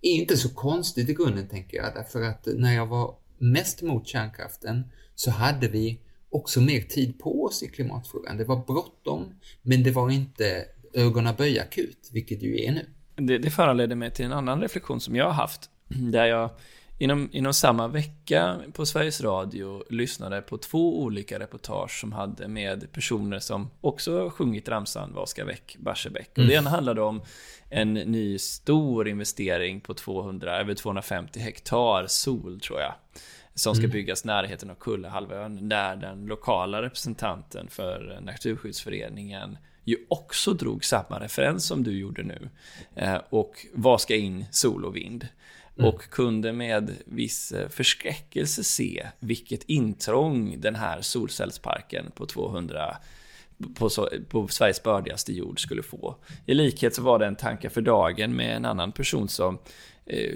inte 0.00 0.36
så 0.36 0.48
konstigt 0.48 1.08
i 1.08 1.14
grunden 1.14 1.48
tänker 1.48 1.76
jag 1.76 1.94
därför 1.94 2.22
att 2.22 2.46
när 2.46 2.74
jag 2.74 2.86
var 2.86 3.14
mest 3.38 3.82
emot 3.82 4.06
kärnkraften 4.06 4.84
så 5.14 5.30
hade 5.30 5.68
vi 5.68 6.00
också 6.32 6.60
mer 6.60 6.80
tid 6.80 7.18
på 7.18 7.44
oss 7.44 7.62
i 7.62 7.68
klimatfrågan. 7.68 8.36
Det 8.36 8.44
var 8.44 8.56
bråttom, 8.66 9.34
men 9.62 9.82
det 9.82 9.90
var 9.90 10.10
inte 10.10 10.64
ögonen 10.94 11.34
böja 11.38 11.62
akut, 11.62 12.10
vilket 12.12 12.42
ju 12.42 12.64
är 12.64 12.72
nu. 12.72 12.86
Det, 13.16 13.38
det 13.38 13.50
föranledde 13.50 13.94
mig 13.94 14.10
till 14.10 14.24
en 14.24 14.32
annan 14.32 14.60
reflektion 14.60 15.00
som 15.00 15.16
jag 15.16 15.24
har 15.24 15.32
haft, 15.32 15.70
där 15.88 16.26
jag 16.26 16.50
inom, 16.98 17.28
inom 17.32 17.54
samma 17.54 17.88
vecka 17.88 18.56
på 18.72 18.86
Sveriges 18.86 19.20
Radio 19.20 19.84
lyssnade 19.90 20.42
på 20.42 20.58
två 20.58 21.02
olika 21.02 21.38
reportage 21.38 22.00
som 22.00 22.12
hade 22.12 22.48
med 22.48 22.92
personer 22.92 23.38
som 23.38 23.70
också 23.80 24.30
sjungit 24.30 24.68
ramsan 24.68 25.12
Vad 25.14 25.28
ska 25.28 25.44
väck, 25.44 25.76
Barsebäck. 25.78 26.28
Och 26.28 26.46
det 26.46 26.54
mm. 26.54 26.58
ena 26.58 26.70
handlade 26.70 27.02
om 27.02 27.22
en 27.70 27.94
ny 27.94 28.38
stor 28.38 29.08
investering 29.08 29.80
på 29.80 29.94
200, 29.94 30.60
över 30.60 30.74
250 30.74 31.40
hektar 31.40 32.06
sol 32.06 32.60
tror 32.60 32.80
jag 32.80 32.94
som 33.54 33.74
ska 33.74 33.84
mm. 33.84 33.92
byggas 33.92 34.24
närheten 34.24 34.70
av 34.70 34.74
Kullahalvön 34.74 35.68
där 35.68 35.96
den 35.96 36.26
lokala 36.26 36.82
representanten 36.82 37.68
för 37.68 38.18
Naturskyddsföreningen 38.22 39.58
ju 39.84 39.96
också 40.08 40.52
drog 40.52 40.84
samma 40.84 41.20
referens 41.20 41.66
som 41.66 41.82
du 41.82 41.98
gjorde 41.98 42.22
nu. 42.22 42.48
Eh, 42.94 43.20
och 43.30 43.66
vad 43.72 44.00
ska 44.00 44.16
in 44.16 44.44
sol 44.50 44.84
och 44.84 44.96
vind? 44.96 45.28
Mm. 45.78 45.88
Och 45.88 46.10
kunde 46.10 46.52
med 46.52 46.90
viss 47.04 47.52
eh, 47.52 47.68
förskräckelse 47.68 48.64
se 48.64 49.06
vilket 49.20 49.62
intrång 49.62 50.60
den 50.60 50.74
här 50.74 51.00
solcellsparken 51.00 52.10
på 52.14 52.26
200 52.26 52.96
på, 53.74 53.90
på 54.28 54.48
Sveriges 54.48 54.82
bördigaste 54.82 55.32
jord 55.32 55.60
skulle 55.60 55.82
få. 55.82 56.16
I 56.46 56.54
likhet 56.54 56.94
så 56.94 57.02
var 57.02 57.18
det 57.18 57.26
en 57.26 57.36
tanke 57.36 57.70
för 57.70 57.80
dagen 57.80 58.36
med 58.36 58.56
en 58.56 58.64
annan 58.64 58.92
person 58.92 59.28
som 59.28 59.58
Eh, 60.06 60.34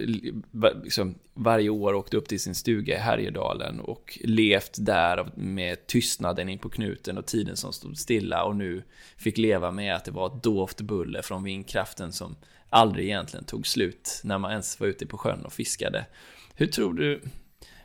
liksom 0.84 1.14
varje 1.34 1.68
år 1.68 1.94
åkt 1.94 2.14
upp 2.14 2.28
till 2.28 2.40
sin 2.40 2.54
stuga 2.54 2.94
i 2.94 2.98
Härjedalen 2.98 3.80
och 3.80 4.18
levt 4.24 4.76
där 4.78 5.30
med 5.34 5.86
tystnaden 5.86 6.48
in 6.48 6.58
på 6.58 6.68
knuten 6.68 7.18
och 7.18 7.26
tiden 7.26 7.56
som 7.56 7.72
stod 7.72 7.98
stilla 7.98 8.44
och 8.44 8.56
nu 8.56 8.82
fick 9.16 9.38
leva 9.38 9.70
med 9.70 9.94
att 9.94 10.04
det 10.04 10.10
var 10.10 10.26
ett 10.26 10.42
dovt 10.42 10.80
buller 10.80 11.22
från 11.22 11.44
vindkraften 11.44 12.12
som 12.12 12.36
aldrig 12.70 13.04
egentligen 13.06 13.44
tog 13.44 13.66
slut 13.66 14.20
när 14.24 14.38
man 14.38 14.50
ens 14.50 14.80
var 14.80 14.86
ute 14.86 15.06
på 15.06 15.18
sjön 15.18 15.44
och 15.44 15.52
fiskade. 15.52 16.06
Hur 16.54 16.66
tror 16.66 16.94
du, 16.94 17.22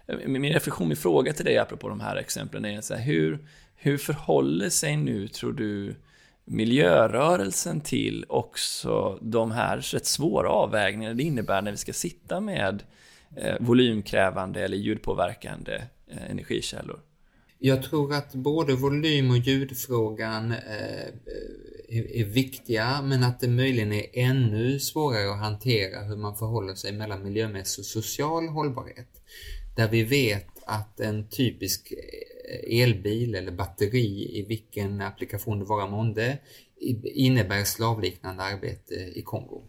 eh, 0.08 0.18
min 0.28 0.54
reflektion, 0.54 0.88
min 0.88 0.98
fråga 0.98 1.34
till 1.34 1.46
dig 1.46 1.58
apropå 1.58 1.90
de 1.90 2.00
här 2.00 2.16
exemplen 2.16 2.66
är 2.66 2.82
så 2.82 2.94
här, 2.94 3.04
hur, 3.04 3.48
hur 3.76 3.98
förhåller 3.98 4.70
sig 4.70 4.98
nu, 4.98 5.28
tror 5.28 5.54
du, 5.54 5.96
miljörörelsen 6.46 7.82
till 7.82 8.26
också 8.30 9.20
de 9.22 9.52
här 9.52 9.78
rätt 9.78 10.06
svåra 10.06 10.50
avvägningarna 10.50 11.16
det 11.16 11.24
innebär 11.24 11.62
när 11.62 11.72
vi 11.72 11.78
ska 11.78 11.94
sitta 11.94 12.39
med 12.39 12.84
eh, 13.38 13.56
volymkrävande 13.60 14.62
eller 14.62 14.78
ljudpåverkande 14.78 15.76
eh, 16.08 16.32
energikällor? 16.32 17.00
Jag 17.60 17.84
tror 17.84 18.14
att 18.14 18.34
både 18.34 18.76
volym 18.76 19.32
och 19.32 19.38
ljudfrågan 19.38 20.52
eh, 20.52 20.58
är, 21.89 22.16
är, 22.16 22.26
viktiga 22.26 23.02
men 23.02 23.24
att 23.24 23.39
det 23.39 23.48
möjligen 23.48 23.94
är 23.94 24.06
ännu 24.14 24.80
svårare 24.80 25.32
att 25.32 25.39
hantera 25.39 26.04
hur 26.04 26.16
man 26.16 26.36
förhåller 26.36 26.76
sig 26.76 26.92
mellan 26.92 27.24
miljömässig 27.24 27.82
och 27.82 27.86
social 27.86 28.48
hållbarhet. 28.48 29.08
Där 29.76 29.88
vi 29.88 30.04
vet 30.04 30.48
att 30.66 31.00
en 31.00 31.30
typisk 31.30 31.94
elbil 32.68 33.36
eller 33.36 33.52
batteri 33.52 34.39
i 34.39 34.45
vilken 34.47 35.02
applikation 35.02 35.60
det 35.60 35.66
vara 35.66 35.88
månde 35.88 36.38
innebär 37.14 37.64
slavliknande 37.64 38.43
arbete 38.43 38.93
i 38.93 39.22
Kongo. 39.26 39.64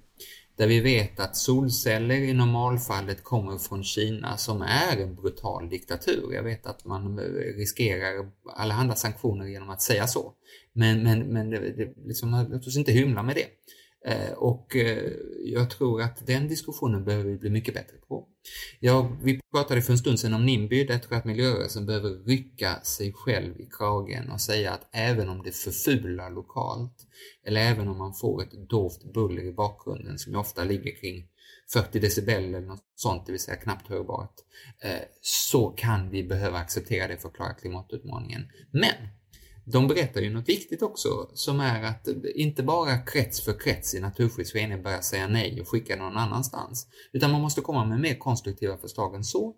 Där 0.56 0.66
vi 0.66 0.80
vet 0.80 1.20
att 1.20 1.36
solceller 1.36 2.14
i 2.14 2.32
normalfallet 2.32 3.24
kommer 3.24 3.58
från 3.58 3.84
Kina 3.84 4.36
som 4.36 4.62
är 4.62 4.96
en 4.96 5.14
brutal 5.14 5.68
diktatur. 5.68 6.34
Jag 6.34 6.42
vet 6.42 6.66
att 6.66 6.84
man 6.84 7.18
eh, 7.18 7.24
riskerar 7.56 8.30
alla 8.56 8.94
sanktioner 8.94 9.46
genom 9.46 9.70
att 9.70 9.82
säga 9.82 10.06
så. 10.06 10.32
Men, 10.72 11.02
men, 11.02 11.20
men 11.20 11.50
det, 11.50 11.58
det, 11.58 11.94
liksom, 12.06 12.46
låt 12.50 12.66
oss 12.66 12.76
inte 12.76 12.92
hymla 12.92 13.22
med 13.22 13.36
det. 13.36 13.46
Eh, 14.04 14.32
och 14.32 14.76
eh, 14.76 15.12
jag 15.44 15.70
tror 15.70 16.02
att 16.02 16.26
den 16.26 16.48
diskussionen 16.48 17.04
behöver 17.04 17.24
vi 17.24 17.38
bli 17.38 17.50
mycket 17.50 17.74
bättre 17.74 17.96
på. 18.08 18.28
Ja, 18.80 19.16
vi 19.22 19.40
pratade 19.52 19.82
för 19.82 19.92
en 19.92 19.98
stund 19.98 20.20
sedan 20.20 20.34
om 20.34 20.46
NIMBY, 20.46 20.84
där 20.84 20.94
jag 20.94 21.02
tror 21.02 21.18
att 21.18 21.24
miljörörelsen 21.24 21.86
behöver 21.86 22.10
rycka 22.10 22.80
sig 22.82 23.12
själv 23.12 23.60
i 23.60 23.68
kragen 23.78 24.30
och 24.30 24.40
säga 24.40 24.72
att 24.72 24.88
även 24.92 25.28
om 25.28 25.42
det 25.42 25.56
förfular 25.56 26.30
lokalt, 26.30 26.96
eller 27.46 27.60
även 27.60 27.88
om 27.88 27.98
man 27.98 28.14
får 28.14 28.42
ett 28.42 28.68
dovt 28.68 29.12
buller 29.14 29.42
i 29.42 29.52
bakgrunden 29.52 30.18
som 30.18 30.36
ofta 30.36 30.64
ligger 30.64 31.00
kring 31.00 31.28
40 31.72 31.98
decibel 31.98 32.44
eller 32.44 32.60
något 32.60 32.84
sånt, 32.94 33.26
det 33.26 33.32
vill 33.32 33.40
säga 33.40 33.56
knappt 33.56 33.88
hörbart, 33.88 34.34
eh, 34.82 35.02
så 35.20 35.68
kan 35.68 36.10
vi 36.10 36.24
behöva 36.24 36.58
acceptera 36.58 37.08
det 37.08 37.16
för 37.16 37.28
att 37.28 37.34
klara 37.34 37.54
klimatutmaningen. 37.54 38.42
Men 38.70 39.08
de 39.64 39.88
berättar 39.88 40.20
ju 40.20 40.30
något 40.30 40.48
viktigt 40.48 40.82
också, 40.82 41.30
som 41.34 41.60
är 41.60 41.82
att 41.82 42.08
inte 42.34 42.62
bara 42.62 42.98
krets 42.98 43.44
för 43.44 43.60
krets 43.60 43.94
i 43.94 44.00
Naturskyddsföreningen 44.00 44.82
börjar 44.82 45.00
säga 45.00 45.26
nej 45.26 45.60
och 45.60 45.68
skicka 45.68 45.96
någon 45.96 46.16
annanstans, 46.16 46.86
utan 47.12 47.30
man 47.32 47.40
måste 47.40 47.60
komma 47.60 47.84
med 47.84 48.00
mer 48.00 48.14
konstruktiva 48.14 48.76
förslag 48.76 49.14
än 49.14 49.24
så. 49.24 49.54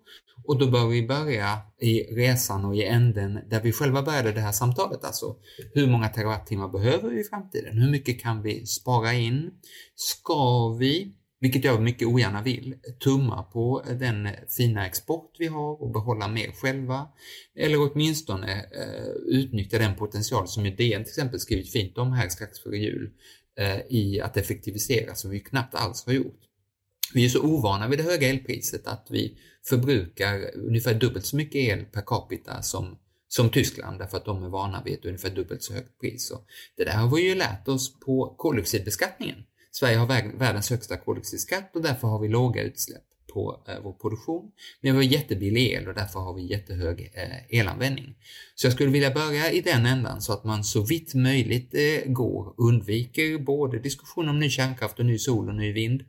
Och 0.47 0.59
då 0.59 0.71
bör 0.71 0.87
vi 0.87 1.07
börja 1.07 1.57
i 1.81 1.99
resan 1.99 2.65
och 2.65 2.75
i 2.75 2.83
änden 2.83 3.39
där 3.49 3.61
vi 3.61 3.71
själva 3.71 4.01
började 4.01 4.31
det 4.31 4.41
här 4.41 4.51
samtalet, 4.51 5.03
alltså 5.03 5.35
hur 5.73 5.87
många 5.87 6.09
terawattimmar 6.09 6.69
behöver 6.69 7.09
vi 7.09 7.19
i 7.19 7.23
framtiden? 7.23 7.77
Hur 7.77 7.91
mycket 7.91 8.21
kan 8.21 8.41
vi 8.41 8.65
spara 8.65 9.13
in? 9.13 9.51
Ska 9.95 10.69
vi 10.79 11.15
vilket 11.39 11.63
jag 11.63 11.81
mycket 11.81 12.07
ogärna 12.07 12.41
vill, 12.41 12.75
tumma 13.03 13.43
på 13.43 13.83
den 13.99 14.29
fina 14.57 14.87
export 14.87 15.35
vi 15.39 15.47
har 15.47 15.81
och 15.81 15.91
behålla 15.91 16.27
mer 16.27 16.51
själva. 16.51 17.07
Eller 17.55 17.91
åtminstone 17.91 18.53
eh, 18.53 19.11
utnyttja 19.25 19.77
den 19.79 19.95
potential 19.95 20.47
som 20.47 20.65
ju 20.65 20.71
DN 20.71 21.03
till 21.03 21.11
exempel 21.11 21.39
skrivit 21.39 21.71
fint 21.71 21.97
om 21.97 22.11
här 22.11 22.29
strax 22.29 22.59
före 22.59 22.77
jul 22.77 23.11
eh, 23.59 23.79
i 23.89 24.21
att 24.21 24.37
effektivisera 24.37 25.15
som 25.15 25.31
vi 25.31 25.39
knappt 25.39 25.75
alls 25.75 26.05
har 26.05 26.13
gjort. 26.13 26.41
Vi 27.13 27.25
är 27.25 27.29
så 27.29 27.41
ovana 27.41 27.87
vid 27.87 27.99
det 27.99 28.03
höga 28.03 28.29
elpriset 28.29 28.87
att 28.87 29.07
vi 29.09 29.37
förbrukar 29.65 30.55
ungefär 30.55 30.93
dubbelt 30.93 31.25
så 31.25 31.35
mycket 31.35 31.55
el 31.55 31.85
per 31.85 32.01
capita 32.01 32.61
som, 32.61 32.97
som 33.27 33.49
Tyskland 33.49 33.99
därför 33.99 34.17
att 34.17 34.25
de 34.25 34.43
är 34.43 34.49
vana 34.49 34.81
vid 34.85 34.93
ett 34.93 35.05
ungefär 35.05 35.29
dubbelt 35.29 35.63
så 35.63 35.73
högt 35.73 35.99
pris. 35.99 36.31
Och 36.31 36.45
det 36.77 36.83
där 36.83 36.97
har 36.97 37.15
vi 37.15 37.29
ju 37.29 37.35
lärt 37.35 37.67
oss 37.67 37.99
på 37.99 38.35
koldioxidbeskattningen. 38.37 39.37
Sverige 39.79 39.97
har 39.97 40.37
världens 40.37 40.69
högsta 40.69 40.97
koldioxidskatt 40.97 41.75
och 41.75 41.81
därför 41.81 42.07
har 42.07 42.19
vi 42.19 42.27
låga 42.27 42.63
utsläpp 42.63 43.03
på 43.33 43.63
eh, 43.67 43.75
vår 43.83 43.93
produktion. 43.93 44.51
Men 44.81 44.97
vi 44.97 45.05
har 45.05 45.13
jättebillig 45.13 45.71
el 45.71 45.87
och 45.87 45.93
därför 45.93 46.19
har 46.19 46.33
vi 46.33 46.51
jättehög 46.51 47.11
eh, 47.13 47.59
elanvändning. 47.59 48.15
Så 48.55 48.65
jag 48.65 48.73
skulle 48.73 48.91
vilja 48.91 49.11
börja 49.11 49.51
i 49.51 49.61
den 49.61 49.85
ändan 49.85 50.21
så 50.21 50.33
att 50.33 50.43
man 50.43 50.63
så 50.63 50.81
vitt 50.81 51.13
möjligt 51.13 51.73
eh, 51.73 52.11
går 52.11 52.53
undviker 52.57 53.37
både 53.37 53.79
diskussion 53.79 54.29
om 54.29 54.39
ny 54.39 54.49
kärnkraft 54.49 54.99
och 54.99 55.05
ny 55.05 55.17
sol 55.17 55.49
och 55.49 55.55
ny 55.55 55.73
vind 55.73 56.03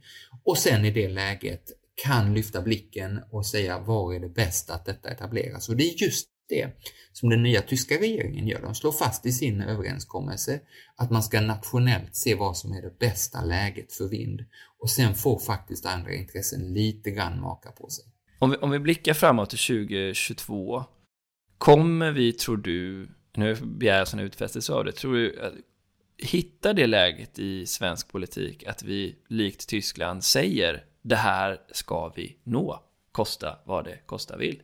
och 0.44 0.58
sen 0.58 0.84
i 0.84 0.90
det 0.90 1.08
läget 1.08 1.62
kan 2.04 2.34
lyfta 2.34 2.62
blicken 2.62 3.20
och 3.30 3.46
säga 3.46 3.78
var 3.78 4.14
är 4.14 4.20
det 4.20 4.28
bäst 4.28 4.70
att 4.70 4.84
detta 4.84 5.10
etableras? 5.10 5.68
Och 5.68 5.76
det 5.76 5.84
är 5.84 6.02
just 6.02 6.28
det 6.48 6.68
som 7.12 7.28
den 7.28 7.42
nya 7.42 7.62
tyska 7.62 7.94
regeringen 7.94 8.46
gör. 8.46 8.62
De 8.62 8.74
slår 8.74 8.92
fast 8.92 9.26
i 9.26 9.32
sin 9.32 9.60
överenskommelse 9.60 10.60
att 10.96 11.10
man 11.10 11.22
ska 11.22 11.40
nationellt 11.40 12.16
se 12.16 12.34
vad 12.34 12.56
som 12.56 12.72
är 12.72 12.82
det 12.82 12.98
bästa 12.98 13.44
läget 13.44 13.92
för 13.92 14.08
vind 14.08 14.44
och 14.78 14.90
sen 14.90 15.14
får 15.14 15.38
faktiskt 15.38 15.86
andra 15.86 16.12
intressen 16.14 16.74
lite 16.74 17.10
grann 17.10 17.40
maka 17.40 17.70
på 17.70 17.88
sig. 17.88 18.04
Om 18.38 18.50
vi, 18.50 18.56
om 18.56 18.70
vi 18.70 18.78
blickar 18.78 19.14
framåt 19.14 19.50
till 19.50 19.58
2022, 19.58 20.84
kommer 21.58 22.12
vi, 22.12 22.32
tror 22.32 22.56
du, 22.56 23.08
nu 23.36 23.54
begär 23.54 23.98
jag 23.98 24.12
en 24.12 24.20
utfästelse 24.20 24.72
av 24.72 24.84
det, 24.84 24.92
tror 24.92 25.14
du 25.14 25.52
hitta 26.18 26.72
det 26.72 26.86
läget 26.86 27.38
i 27.38 27.66
svensk 27.66 28.12
politik 28.12 28.64
att 28.66 28.82
vi 28.82 29.16
likt 29.28 29.68
Tyskland 29.68 30.24
säger 30.24 30.84
det 31.02 31.16
här 31.16 31.60
ska 31.72 32.12
vi 32.16 32.36
nå, 32.44 32.82
kosta 33.12 33.58
vad 33.64 33.84
det 33.84 33.98
kosta 34.06 34.36
vill? 34.36 34.62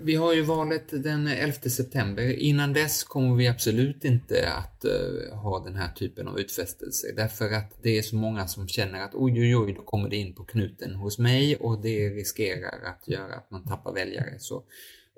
Vi 0.00 0.14
har 0.14 0.32
ju 0.32 0.42
valet 0.42 1.02
den 1.02 1.28
11 1.28 1.52
september. 1.52 2.32
Innan 2.32 2.72
dess 2.72 3.04
kommer 3.04 3.36
vi 3.36 3.48
absolut 3.48 4.04
inte 4.04 4.52
att 4.52 4.84
uh, 4.84 5.34
ha 5.34 5.64
den 5.64 5.74
här 5.74 5.92
typen 5.92 6.28
av 6.28 6.40
utfästelser. 6.40 7.12
Därför 7.16 7.52
att 7.52 7.82
det 7.82 7.98
är 7.98 8.02
så 8.02 8.16
många 8.16 8.46
som 8.46 8.68
känner 8.68 9.00
att 9.00 9.14
oj, 9.14 9.40
oj, 9.40 9.56
oj, 9.56 9.72
då 9.72 9.82
kommer 9.82 10.08
det 10.08 10.16
in 10.16 10.34
på 10.34 10.44
knuten 10.44 10.94
hos 10.94 11.18
mig 11.18 11.56
och 11.56 11.82
det 11.82 12.08
riskerar 12.08 12.82
att 12.84 13.08
göra 13.08 13.34
att 13.34 13.50
man 13.50 13.64
tappar 13.64 13.92
väljare. 13.92 14.38
Så 14.38 14.64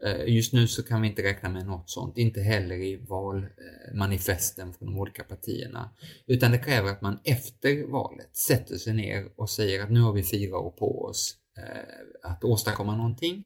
uh, 0.06 0.28
just 0.28 0.52
nu 0.52 0.66
så 0.66 0.82
kan 0.82 1.02
vi 1.02 1.08
inte 1.08 1.22
räkna 1.22 1.48
med 1.48 1.66
något 1.66 1.90
sånt, 1.90 2.18
inte 2.18 2.40
heller 2.40 2.76
i 2.76 2.96
valmanifesten 3.08 4.68
eh, 4.68 4.74
från 4.74 4.88
de 4.88 4.98
olika 4.98 5.24
partierna. 5.24 5.90
Utan 6.26 6.52
det 6.52 6.58
kräver 6.58 6.90
att 6.90 7.02
man 7.02 7.18
efter 7.24 7.86
valet 7.86 8.36
sätter 8.36 8.76
sig 8.76 8.94
ner 8.94 9.28
och 9.36 9.50
säger 9.50 9.82
att 9.82 9.90
nu 9.90 10.00
har 10.00 10.12
vi 10.12 10.22
fyra 10.22 10.58
år 10.58 10.70
på 10.70 11.04
oss 11.04 11.36
uh, 11.58 12.30
att 12.30 12.44
åstadkomma 12.44 12.96
någonting. 12.96 13.44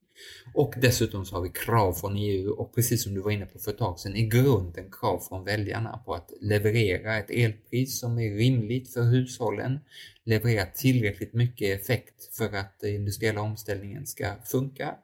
Och 0.55 0.75
dessutom 0.81 1.25
så 1.25 1.35
har 1.37 1.43
vi 1.43 1.49
krav 1.49 1.93
från 1.93 2.17
EU 2.17 2.51
och 2.51 2.75
precis 2.75 3.05
som 3.05 3.15
du 3.15 3.21
var 3.21 3.31
inne 3.31 3.47
på 3.47 3.59
för 3.59 3.71
ett 3.71 3.79
tag 3.79 3.99
sedan, 3.99 4.17
i 4.17 4.27
grunden 4.27 4.91
krav 5.01 5.21
från 5.29 5.45
väljarna 5.45 5.99
på 6.05 6.15
att 6.15 6.31
leverera 6.41 7.19
ett 7.19 7.31
elpris 7.31 8.01
som 8.01 8.19
är 8.19 8.35
rimligt 8.35 8.93
för 8.93 9.03
hushållen, 9.03 9.81
leverera 10.25 10.67
tillräckligt 10.67 11.35
mycket 11.35 11.81
effekt 11.81 12.37
för 12.37 12.57
att 12.57 12.81
den 12.81 12.95
industriella 12.95 13.41
omställningen 13.41 14.07
ska 14.07 14.35
funka 14.45 14.95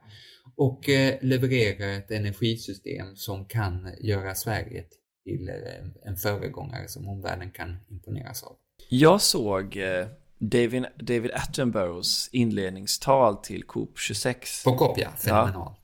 och 0.56 0.88
eh, 0.88 1.14
leverera 1.20 1.92
ett 1.92 2.10
energisystem 2.10 3.16
som 3.16 3.44
kan 3.44 3.90
göra 4.00 4.34
Sverige 4.34 4.84
till 5.24 5.48
eh, 5.48 6.08
en 6.10 6.16
föregångare 6.16 6.88
som 6.88 7.08
omvärlden 7.08 7.50
kan 7.50 7.76
imponeras 7.90 8.42
av. 8.42 8.56
Jag 8.88 9.22
såg 9.22 9.76
eh, 9.76 10.06
David, 10.38 10.86
David 10.96 11.30
Attenboroughs 11.34 12.28
inledningstal 12.32 13.36
till 13.36 13.64
COP 13.64 13.98
26. 13.98 14.64
På 14.64 14.76
COP 14.76 14.98
ja, 14.98 15.10
fenomenalt. 15.18 15.78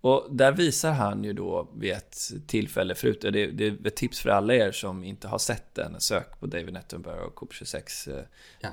Och 0.00 0.26
där 0.30 0.52
visar 0.52 0.92
han 0.92 1.24
ju 1.24 1.32
då 1.32 1.68
vid 1.76 1.92
ett 1.92 2.18
tillfälle, 2.46 2.94
förut, 2.94 3.20
det, 3.20 3.30
det 3.30 3.66
är 3.66 3.86
ett 3.86 3.96
tips 3.96 4.20
för 4.20 4.30
alla 4.30 4.54
er 4.54 4.72
som 4.72 5.04
inte 5.04 5.28
har 5.28 5.38
sett 5.38 5.74
den, 5.74 6.00
sök 6.00 6.40
på 6.40 6.46
David 6.46 6.76
Attenborough 6.76 7.34
COP 7.34 7.52
26. 7.52 8.08
Eh, 8.08 8.24
ja. 8.60 8.68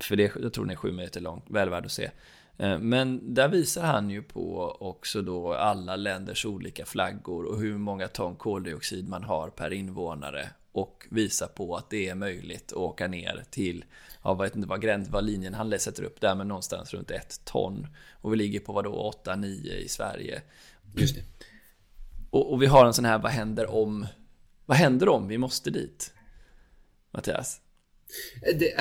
För 0.00 0.16
det, 0.16 0.32
jag 0.42 0.52
tror 0.52 0.64
den 0.64 0.70
är 0.70 0.76
sju 0.76 0.92
minuter 0.92 1.20
lång, 1.20 1.42
väl 1.46 1.70
värd 1.70 1.84
att 1.84 1.92
se. 1.92 2.10
Eh, 2.58 2.78
men 2.78 3.34
där 3.34 3.48
visar 3.48 3.82
han 3.82 4.10
ju 4.10 4.22
på 4.22 4.76
också 4.80 5.22
då 5.22 5.54
alla 5.54 5.96
länders 5.96 6.46
olika 6.46 6.86
flaggor 6.86 7.44
och 7.44 7.60
hur 7.60 7.78
många 7.78 8.08
ton 8.08 8.36
koldioxid 8.36 9.08
man 9.08 9.24
har 9.24 9.48
per 9.48 9.72
invånare 9.72 10.50
och 10.72 11.06
visar 11.10 11.46
på 11.46 11.76
att 11.76 11.90
det 11.90 12.08
är 12.08 12.14
möjligt 12.14 12.72
att 12.72 12.78
åka 12.78 13.08
ner 13.08 13.44
till, 13.50 13.84
jag 14.30 14.42
vet 14.42 14.56
inte 14.56 14.68
vad, 14.68 14.82
gräns, 14.82 15.08
vad 15.08 15.24
linjen 15.24 15.54
han 15.54 15.78
sätter 15.78 16.02
upp 16.02 16.20
där, 16.20 16.34
men 16.34 16.48
någonstans 16.48 16.94
runt 16.94 17.10
ett 17.10 17.40
ton. 17.44 17.86
Och 18.12 18.32
vi 18.32 18.36
ligger 18.36 18.60
på 18.60 18.72
vad 18.72 18.84
då, 18.84 19.12
8-9 19.24 19.72
i 19.72 19.88
Sverige. 19.88 20.42
Just 20.96 21.14
det. 21.14 21.22
Och, 22.30 22.52
och, 22.52 22.62
vi 22.62 22.66
har 22.66 22.86
en 22.86 22.94
sån 22.94 23.04
här, 23.04 23.18
vad 23.18 23.32
händer 23.32 23.70
om, 23.70 24.06
vad 24.66 24.76
händer 24.76 25.08
om 25.08 25.28
vi 25.28 25.38
måste 25.38 25.70
dit? 25.70 26.12
Mattias? 27.10 27.60
Det, 28.42 28.76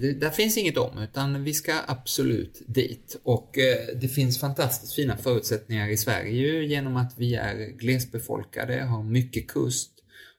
det, 0.00 0.12
där 0.12 0.30
finns 0.30 0.56
inget 0.56 0.76
om, 0.76 0.98
utan 0.98 1.44
vi 1.44 1.54
ska 1.54 1.74
absolut 1.86 2.62
dit. 2.66 3.20
Och 3.22 3.58
eh, 3.58 3.96
det 4.00 4.08
finns 4.08 4.40
fantastiskt 4.40 4.94
fina 4.94 5.16
förutsättningar 5.16 5.88
i 5.88 5.96
Sverige 5.96 6.62
genom 6.62 6.96
att 6.96 7.14
vi 7.16 7.34
är 7.34 7.54
glesbefolkade, 7.56 8.82
har 8.82 9.02
mycket 9.02 9.48
kust, 9.48 9.90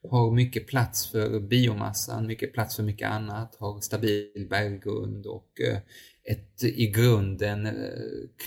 har 0.08 0.30
mycket 0.30 0.66
plats 0.66 1.06
för 1.10 1.40
biomassan, 1.40 2.26
mycket 2.26 2.52
plats 2.52 2.76
för 2.76 2.82
mycket 2.82 3.10
annat, 3.10 3.56
har 3.58 3.80
stabil 3.80 4.46
berggrund 4.50 5.26
och 5.26 5.60
eh, 5.60 5.78
ett 6.24 6.64
i 6.64 6.86
grunden 6.86 7.66
eh, 7.66 7.72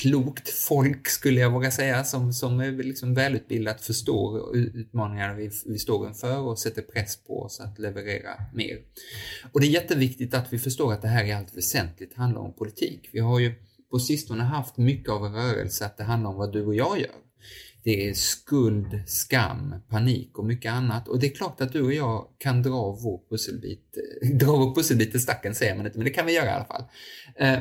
klokt 0.02 0.50
folk 0.50 1.08
skulle 1.08 1.40
jag 1.40 1.52
våga 1.52 1.72
säga 1.72 2.04
som, 2.04 2.34
som 2.34 2.60
är 2.60 2.72
liksom 2.72 3.14
välutbildat 3.14 3.82
förstår 3.82 4.56
utmaningarna 4.56 5.34
vi, 5.34 5.52
vi 5.66 5.80
står 5.80 6.08
inför 6.08 6.40
och 6.40 6.60
sätter 6.60 6.82
press 6.82 7.18
på 7.18 7.42
oss 7.42 7.60
att 7.60 7.80
leverera 7.80 8.32
mer. 8.54 8.80
Och 9.52 9.62
det 9.62 9.68
är 9.68 9.72
jätteviktigt 9.72 10.34
att 10.34 10.54
vi 10.54 10.60
förstår 10.60 10.94
att 10.94 11.02
det 11.02 11.08
här 11.08 11.26
i 11.26 11.32
allt 11.32 11.58
väsentligt 11.58 12.14
handlar 12.14 12.42
om 12.42 12.54
politik. 12.54 13.10
Vi 13.12 13.20
har 13.20 13.40
ju 13.40 13.54
på 13.92 14.00
sistone 14.00 14.44
haft 14.44 14.78
mycket 14.78 15.10
av 15.10 15.26
en 15.26 15.34
rörelse 15.34 15.86
att 15.86 15.98
det 15.98 16.04
handlar 16.04 16.30
om 16.30 16.36
vad 16.36 16.54
du 16.54 16.66
och 16.66 16.76
jag 16.76 17.00
gör 17.00 17.23
det 17.84 18.10
är 18.10 18.14
skuld, 18.14 19.04
skam, 19.08 19.76
panik 19.90 20.38
och 20.38 20.46
mycket 20.46 20.72
annat. 20.72 21.08
Och 21.08 21.20
det 21.20 21.28
är 21.28 21.36
klart 21.36 21.62
att 21.62 21.74
du 21.74 21.82
och 21.82 21.94
jag 21.94 22.28
kan 22.38 22.62
dra 22.62 22.92
vår 23.04 23.30
pusselbit, 23.30 23.98
dra 24.40 24.52
vår 24.52 24.76
pusselbit 24.76 25.12
till 25.12 25.22
stacken 25.22 25.56
säger 25.56 25.76
man 25.76 25.86
inte, 25.86 25.98
men 25.98 26.06
det 26.06 26.12
kan 26.12 26.26
vi 26.26 26.34
göra 26.34 26.46
i 26.46 26.54
alla 26.54 26.66
fall. 26.66 26.84
Eh, 27.36 27.60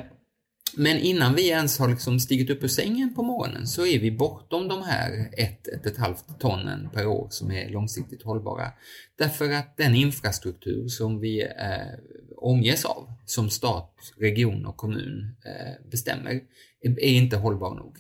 men 0.77 0.99
innan 0.99 1.35
vi 1.35 1.49
ens 1.49 1.79
har 1.79 1.89
liksom 1.89 2.21
stigit 2.21 2.51
upp 2.51 2.65
ur 2.65 2.69
sängen 2.69 3.15
på 3.15 3.23
morgonen 3.23 3.67
så 3.67 3.87
är 3.87 3.99
vi 3.99 4.11
bortom 4.11 4.69
de 4.69 4.83
här 4.83 5.31
ett, 5.33 5.69
ett, 5.69 5.87
ett 5.87 5.97
halvt 5.97 6.41
tonnen 6.41 6.89
per 6.93 7.07
år 7.07 7.27
som 7.31 7.51
är 7.51 7.69
långsiktigt 7.69 8.23
hållbara. 8.23 8.73
Därför 9.19 9.51
att 9.51 9.77
den 9.77 9.95
infrastruktur 9.95 10.89
som 10.89 11.21
vi 11.21 11.43
eh, 11.43 11.99
omges 12.37 12.85
av, 12.85 13.09
som 13.25 13.51
stat, 13.51 13.95
region 14.19 14.67
och 14.67 14.77
kommun 14.77 15.37
eh, 15.45 15.91
bestämmer, 15.91 16.41
är, 16.83 17.01
inte 17.01 17.37
hållbar 17.37 17.75
nog. 17.75 17.97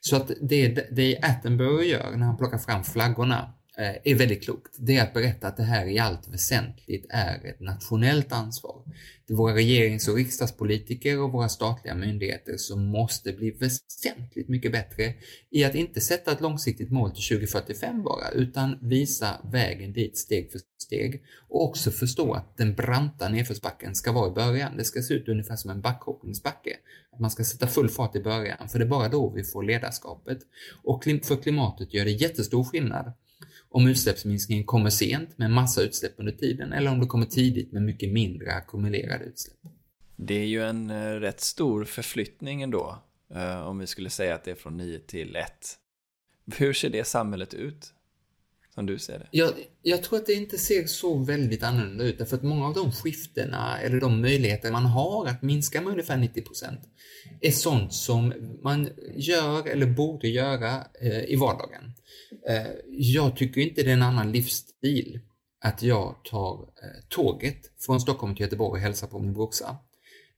Så 0.00 0.16
att 0.16 0.30
det, 0.40 0.88
det 0.96 1.18
Attenborough 1.22 1.86
gör 1.86 2.16
när 2.16 2.26
han 2.26 2.36
plockar 2.36 2.58
fram 2.58 2.84
flaggorna 2.84 3.54
Eh, 3.78 4.12
är 4.12 4.14
väldigt 4.14 4.44
klokt, 4.44 4.76
det 4.78 4.96
är 4.96 5.02
att 5.02 5.14
berätta 5.14 5.48
att 5.48 5.56
det 5.56 5.62
här 5.62 5.86
i 5.86 5.98
allt 5.98 6.28
väsentligt 6.28 7.06
är 7.08 7.46
ett 7.46 7.60
nationellt 7.60 8.32
ansvar. 8.32 8.82
Det 9.26 9.32
är 9.32 9.36
våra 9.36 9.54
regerings 9.54 10.08
och 10.08 10.16
riksdagspolitiker 10.16 11.20
och 11.20 11.32
våra 11.32 11.48
statliga 11.48 11.94
myndigheter 11.94 12.56
som 12.56 12.86
måste 12.86 13.32
bli 13.32 13.50
väsentligt 13.50 14.48
mycket 14.48 14.72
bättre 14.72 15.14
i 15.50 15.64
att 15.64 15.74
inte 15.74 16.00
sätta 16.00 16.32
ett 16.32 16.40
långsiktigt 16.40 16.90
mål 16.90 17.10
till 17.10 17.38
2045 17.38 18.02
bara, 18.02 18.30
utan 18.30 18.78
visa 18.82 19.40
vägen 19.52 19.92
dit 19.92 20.18
steg 20.18 20.52
för 20.52 20.60
steg 20.78 21.22
och 21.48 21.64
också 21.64 21.90
förstå 21.90 22.32
att 22.32 22.56
den 22.56 22.74
branta 22.74 23.28
nedförsbacken 23.28 23.94
ska 23.94 24.12
vara 24.12 24.30
i 24.30 24.34
början. 24.34 24.76
Det 24.76 24.84
ska 24.84 25.02
se 25.02 25.14
ut 25.14 25.28
ungefär 25.28 25.56
som 25.56 25.70
en 25.70 25.80
backhoppningsbacke. 25.80 26.76
Att 27.12 27.20
man 27.20 27.30
ska 27.30 27.44
sätta 27.44 27.66
full 27.66 27.88
fart 27.88 28.16
i 28.16 28.20
början, 28.20 28.68
för 28.68 28.78
det 28.78 28.84
är 28.84 28.88
bara 28.88 29.08
då 29.08 29.30
vi 29.30 29.44
får 29.44 29.62
ledarskapet. 29.62 30.38
Och 30.84 31.04
för 31.04 31.42
klimatet 31.42 31.94
gör 31.94 32.04
det 32.04 32.10
jättestor 32.10 32.64
skillnad 32.64 33.12
om 33.68 33.86
utsläppsminskningen 33.86 34.64
kommer 34.64 34.90
sent 34.90 35.38
med 35.38 35.50
massa 35.50 35.82
utsläpp 35.82 36.12
under 36.16 36.32
tiden 36.32 36.72
eller 36.72 36.90
om 36.90 37.00
det 37.00 37.06
kommer 37.06 37.26
tidigt 37.26 37.72
med 37.72 37.82
mycket 37.82 38.12
mindre 38.12 38.52
ackumulerade 38.52 39.24
utsläpp. 39.24 39.58
Det 40.16 40.34
är 40.34 40.46
ju 40.46 40.62
en 40.62 40.90
eh, 40.90 41.12
rätt 41.12 41.40
stor 41.40 41.84
förflyttning 41.84 42.62
ändå, 42.62 43.02
eh, 43.34 43.66
om 43.66 43.78
vi 43.78 43.86
skulle 43.86 44.10
säga 44.10 44.34
att 44.34 44.44
det 44.44 44.50
är 44.50 44.54
från 44.54 44.76
9 44.76 44.98
till 44.98 45.36
1. 45.36 45.48
Hur 46.56 46.72
ser 46.72 46.90
det 46.90 47.04
samhället 47.04 47.54
ut? 47.54 47.92
Som 48.76 48.86
du 48.86 48.98
ser 48.98 49.18
det? 49.18 49.28
Jag, 49.30 49.52
jag 49.82 50.02
tror 50.02 50.18
att 50.18 50.26
det 50.26 50.32
inte 50.32 50.58
ser 50.58 50.86
så 50.86 51.18
väldigt 51.18 51.62
annorlunda 51.62 52.04
ut, 52.04 52.18
därför 52.18 52.36
att 52.36 52.42
många 52.42 52.66
av 52.66 52.74
de 52.74 52.92
skiftena, 52.92 53.80
eller 53.80 54.00
de 54.00 54.20
möjligheter 54.20 54.72
man 54.72 54.86
har 54.86 55.26
att 55.26 55.42
minska 55.42 55.80
med 55.80 55.90
ungefär 55.90 56.16
90% 56.16 56.44
är 57.40 57.50
sånt 57.50 57.94
som 57.94 58.32
man 58.62 58.88
gör 59.14 59.66
eller 59.66 59.86
borde 59.86 60.28
göra 60.28 60.84
eh, 61.00 61.24
i 61.24 61.36
vardagen. 61.36 61.92
Eh, 62.48 62.66
jag 62.88 63.36
tycker 63.36 63.60
inte 63.60 63.82
det 63.82 63.90
är 63.90 63.94
en 63.94 64.02
annan 64.02 64.32
livsstil 64.32 65.20
att 65.60 65.82
jag 65.82 66.16
tar 66.24 66.60
eh, 66.62 67.04
tåget 67.08 67.60
från 67.86 68.00
Stockholm 68.00 68.34
till 68.34 68.44
Göteborg 68.44 68.72
och 68.72 68.78
hälsar 68.78 69.06
på 69.06 69.18
min 69.18 69.34
brorsa 69.34 69.76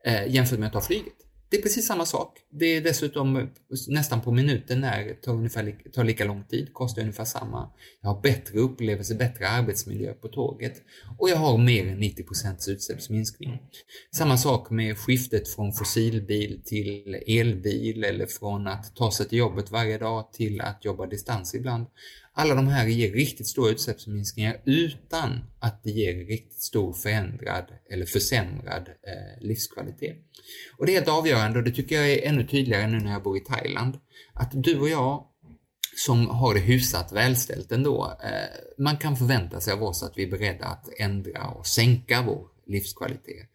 eh, 0.06 0.34
jämfört 0.34 0.58
med 0.58 0.66
att 0.66 0.72
ta 0.72 0.80
flyget. 0.80 1.27
Det 1.50 1.56
är 1.56 1.62
precis 1.62 1.86
samma 1.86 2.06
sak. 2.06 2.38
Det 2.50 2.66
är 2.66 2.80
dessutom 2.80 3.36
eh, 3.36 3.44
nästan 3.88 4.20
på 4.20 4.32
minuten 4.32 4.80
när, 4.80 5.14
tar, 5.14 5.32
ungefär, 5.32 5.76
tar 5.92 6.04
lika 6.04 6.24
lång 6.24 6.44
tid, 6.44 6.72
kostar 6.72 7.02
ungefär 7.02 7.24
samma. 7.24 7.70
Jag 8.00 8.08
har 8.08 8.20
bättre 8.20 8.58
upplevelse, 8.58 9.14
bättre 9.14 9.48
arbetsmiljö 9.48 10.12
på 10.12 10.28
tåget 10.28 10.82
och 11.18 11.30
jag 11.30 11.36
har 11.36 11.58
mer 11.58 11.86
än 11.86 11.98
90 11.98 12.24
utsläppsminskning. 12.68 13.58
Samma 14.14 14.36
sak 14.36 14.70
med 14.70 14.98
skiftet 14.98 15.48
från 15.48 15.72
fossilbil 15.72 16.62
till 16.64 17.22
elbil 17.26 18.04
eller 18.04 18.26
från 18.26 18.66
att 18.66 18.96
ta 18.96 19.10
sig 19.10 19.28
till 19.28 19.38
jobbet 19.38 19.70
varje 19.70 19.98
dag 19.98 20.32
till 20.32 20.60
att 20.60 20.84
jobba 20.84 21.06
distans 21.06 21.54
ibland. 21.54 21.86
Alla 22.40 22.54
de 22.54 22.68
här 22.68 22.86
ger 22.86 23.12
riktigt 23.12 23.46
stora 23.46 23.70
utsläppsminskningar 23.70 24.60
utan 24.64 25.40
att 25.58 25.84
det 25.84 25.90
ger 25.90 26.14
riktigt 26.14 26.62
stor 26.62 26.92
förändrad 26.92 27.64
eller 27.90 28.06
försämrad 28.06 28.88
eh, 28.88 29.46
livskvalitet. 29.46 30.16
Och 30.78 30.86
det 30.86 30.92
är 30.92 30.94
helt 30.94 31.08
avgörande 31.08 31.58
och 31.58 31.64
det 31.64 31.70
tycker 31.70 31.96
jag 31.96 32.10
är 32.10 32.28
ännu 32.28 32.46
tydligare 32.46 32.86
nu 32.86 32.98
när 32.98 33.12
jag 33.12 33.22
bor 33.22 33.36
i 33.36 33.40
Thailand. 33.40 33.98
Att 34.34 34.50
du 34.54 34.78
och 34.78 34.88
jag 34.88 35.24
som 35.96 36.28
har 36.28 36.54
det 36.54 36.60
hyfsat 36.60 37.12
välställt 37.12 37.72
ändå, 37.72 38.18
eh, 38.22 38.84
man 38.84 38.96
kan 38.96 39.16
förvänta 39.16 39.60
sig 39.60 39.72
av 39.72 39.82
oss 39.82 40.02
att 40.02 40.18
vi 40.18 40.22
är 40.22 40.30
beredda 40.30 40.64
att 40.64 40.88
ändra 40.98 41.48
och 41.48 41.66
sänka 41.66 42.22
vår 42.22 42.46
livskvalitet. 42.68 43.48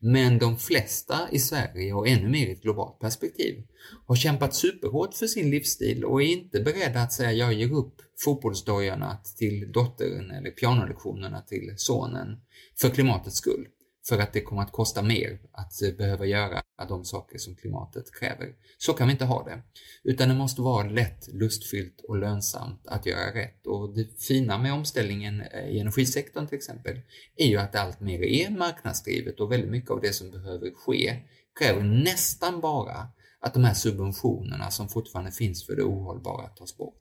Men 0.00 0.38
de 0.38 0.56
flesta 0.56 1.28
i 1.32 1.38
Sverige 1.38 1.92
och 1.92 2.08
ännu 2.08 2.28
mer 2.28 2.46
i 2.46 2.52
ett 2.52 2.62
globalt 2.62 2.98
perspektiv 2.98 3.62
har 4.06 4.16
kämpat 4.16 4.54
superhårt 4.54 5.14
för 5.14 5.26
sin 5.26 5.50
livsstil 5.50 6.04
och 6.04 6.22
är 6.22 6.26
inte 6.26 6.60
beredda 6.60 7.00
att 7.02 7.12
säga 7.12 7.32
jag 7.32 7.52
ger 7.52 7.72
upp 7.72 7.94
fotbollsdojorna 8.24 9.18
till 9.38 9.72
dottern 9.72 10.30
eller 10.30 10.50
pianolektionerna 10.50 11.40
till 11.40 11.74
sonen 11.76 12.40
för 12.80 12.90
klimatets 12.90 13.36
skull 13.36 13.66
för 14.08 14.18
att 14.18 14.32
det 14.32 14.40
kommer 14.40 14.62
att 14.62 14.72
kosta 14.72 15.02
mer 15.02 15.40
att 15.52 15.82
eh, 15.82 15.92
behöva 15.92 16.26
göra 16.26 16.62
de 16.88 17.04
saker 17.04 17.38
som 17.38 17.56
klimatet 17.56 18.14
kräver. 18.14 18.54
Så 18.78 18.92
kan 18.92 19.06
vi 19.06 19.12
inte 19.12 19.24
ha 19.24 19.44
det. 19.44 19.62
Utan 20.04 20.28
det 20.28 20.34
måste 20.34 20.62
vara 20.62 20.88
lätt, 20.88 21.28
lustfyllt 21.32 22.00
och 22.08 22.16
lönsamt 22.16 22.86
att 22.86 23.06
göra 23.06 23.34
rätt. 23.34 23.66
Och 23.66 23.94
det 23.94 24.22
fina 24.22 24.58
med 24.58 24.72
omställningen 24.72 25.40
eh, 25.40 25.68
i 25.68 25.80
energisektorn 25.80 26.46
till 26.46 26.58
exempel 26.58 27.00
är 27.36 27.46
ju 27.46 27.56
att 27.56 27.72
det 27.72 27.80
allt 27.80 28.00
mer 28.00 28.22
är 28.22 28.50
marknadsdrivet 28.50 29.40
och 29.40 29.52
väldigt 29.52 29.70
mycket 29.70 29.90
av 29.90 30.00
det 30.00 30.12
som 30.12 30.30
behöver 30.30 30.70
ske 30.74 31.16
kräver 31.58 31.82
nästan 31.82 32.60
bara 32.60 33.08
att 33.40 33.54
de 33.54 33.64
här 33.64 33.74
subventionerna 33.74 34.70
som 34.70 34.88
fortfarande 34.88 35.32
finns 35.32 35.66
för 35.66 35.76
det 35.76 35.82
ohållbara 35.82 36.48
tas 36.48 36.76
bort. 36.76 36.99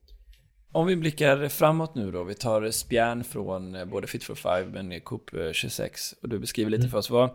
Om 0.71 0.87
vi 0.87 0.95
blickar 0.95 1.49
framåt 1.49 1.95
nu 1.95 2.11
då, 2.11 2.23
vi 2.23 2.35
tar 2.35 2.71
spjärn 2.71 3.23
från 3.23 3.75
eh, 3.75 3.85
både 3.85 4.07
Fit 4.07 4.23
for 4.23 4.35
Five 4.35 4.65
men 4.65 4.93
COP26 4.93 6.13
och 6.21 6.29
du 6.29 6.39
beskriver 6.39 6.71
lite 6.71 6.81
mm. 6.81 6.91
för 6.91 6.97
oss 6.97 7.09
vad 7.09 7.29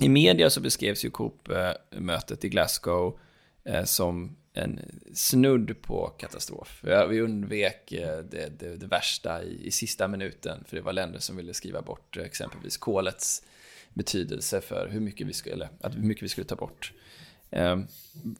i 0.00 0.08
media 0.08 0.50
så 0.50 0.60
beskrevs 0.60 1.04
ju 1.04 1.10
COP-mötet 1.10 2.44
i 2.44 2.48
Glasgow 2.48 3.18
eh, 3.64 3.84
som 3.84 4.36
en 4.52 4.80
snudd 5.14 5.82
på 5.82 6.06
katastrof. 6.18 6.84
Vi 7.08 7.20
undvek 7.20 7.92
eh, 7.92 8.18
det, 8.18 8.60
det, 8.60 8.76
det 8.76 8.86
värsta 8.86 9.42
i, 9.42 9.66
i, 9.66 9.70
sista 9.70 10.08
minuten, 10.08 10.64
för 10.68 10.76
det 10.76 10.82
var 10.82 10.92
länder 10.92 11.18
som 11.18 11.36
ville 11.36 11.54
skriva 11.54 11.82
bort 11.82 12.16
exempelvis 12.16 12.76
kolets 12.76 13.42
betydelse 13.94 14.60
för 14.60 14.88
hur 14.88 15.00
mycket 15.00 15.26
vi 15.26 15.32
skulle, 15.32 15.68
att 15.80 15.94
hur 15.94 16.02
mycket 16.02 16.22
vi 16.22 16.28
skulle 16.28 16.46
ta 16.46 16.56
bort. 16.56 16.92
Eh, 17.50 17.78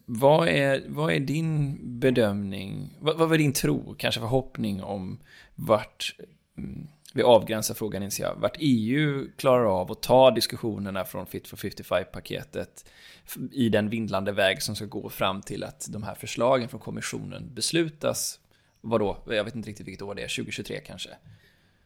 vad, 0.05 0.49
är, 0.49 0.85
vad 0.89 1.13
är 1.13 1.21
din 1.21 1.79
bedömning, 2.01 2.91
vad, 3.01 3.17
vad 3.17 3.33
är 3.33 3.39
din 3.39 3.53
tro, 3.53 3.95
kanske 3.99 4.21
förhoppning 4.21 4.83
om 4.83 5.19
vart, 5.55 6.17
mm, 6.59 6.87
vi 7.15 7.23
avgränsar 7.23 7.75
frågan 7.75 8.03
inser 8.03 8.25
jag, 8.25 8.35
vart 8.35 8.57
EU 8.59 9.29
klarar 9.37 9.81
av 9.81 9.93
att 9.93 10.03
ta 10.03 10.31
diskussionerna 10.31 11.05
från 11.05 11.27
Fit 11.27 11.49
for 11.49 11.57
55-paketet 11.57 12.85
i 13.53 13.69
den 13.69 13.89
vindlande 13.89 14.33
väg 14.33 14.63
som 14.63 14.77
ska 14.77 14.85
gå 14.85 15.09
fram 15.09 15.43
till 15.43 15.65
att 15.65 15.87
de 15.91 16.03
här 16.03 16.15
förslagen 16.15 16.69
från 16.69 16.81
kommissionen 16.81 17.55
beslutas, 17.55 18.41
vadå, 18.81 19.23
jag 19.27 19.45
vet 19.45 19.55
inte 19.55 19.69
riktigt 19.69 19.87
vilket 19.87 20.03
år 20.03 20.15
det 20.15 20.23
är, 20.23 20.37
2023 20.37 20.81
kanske? 20.81 21.11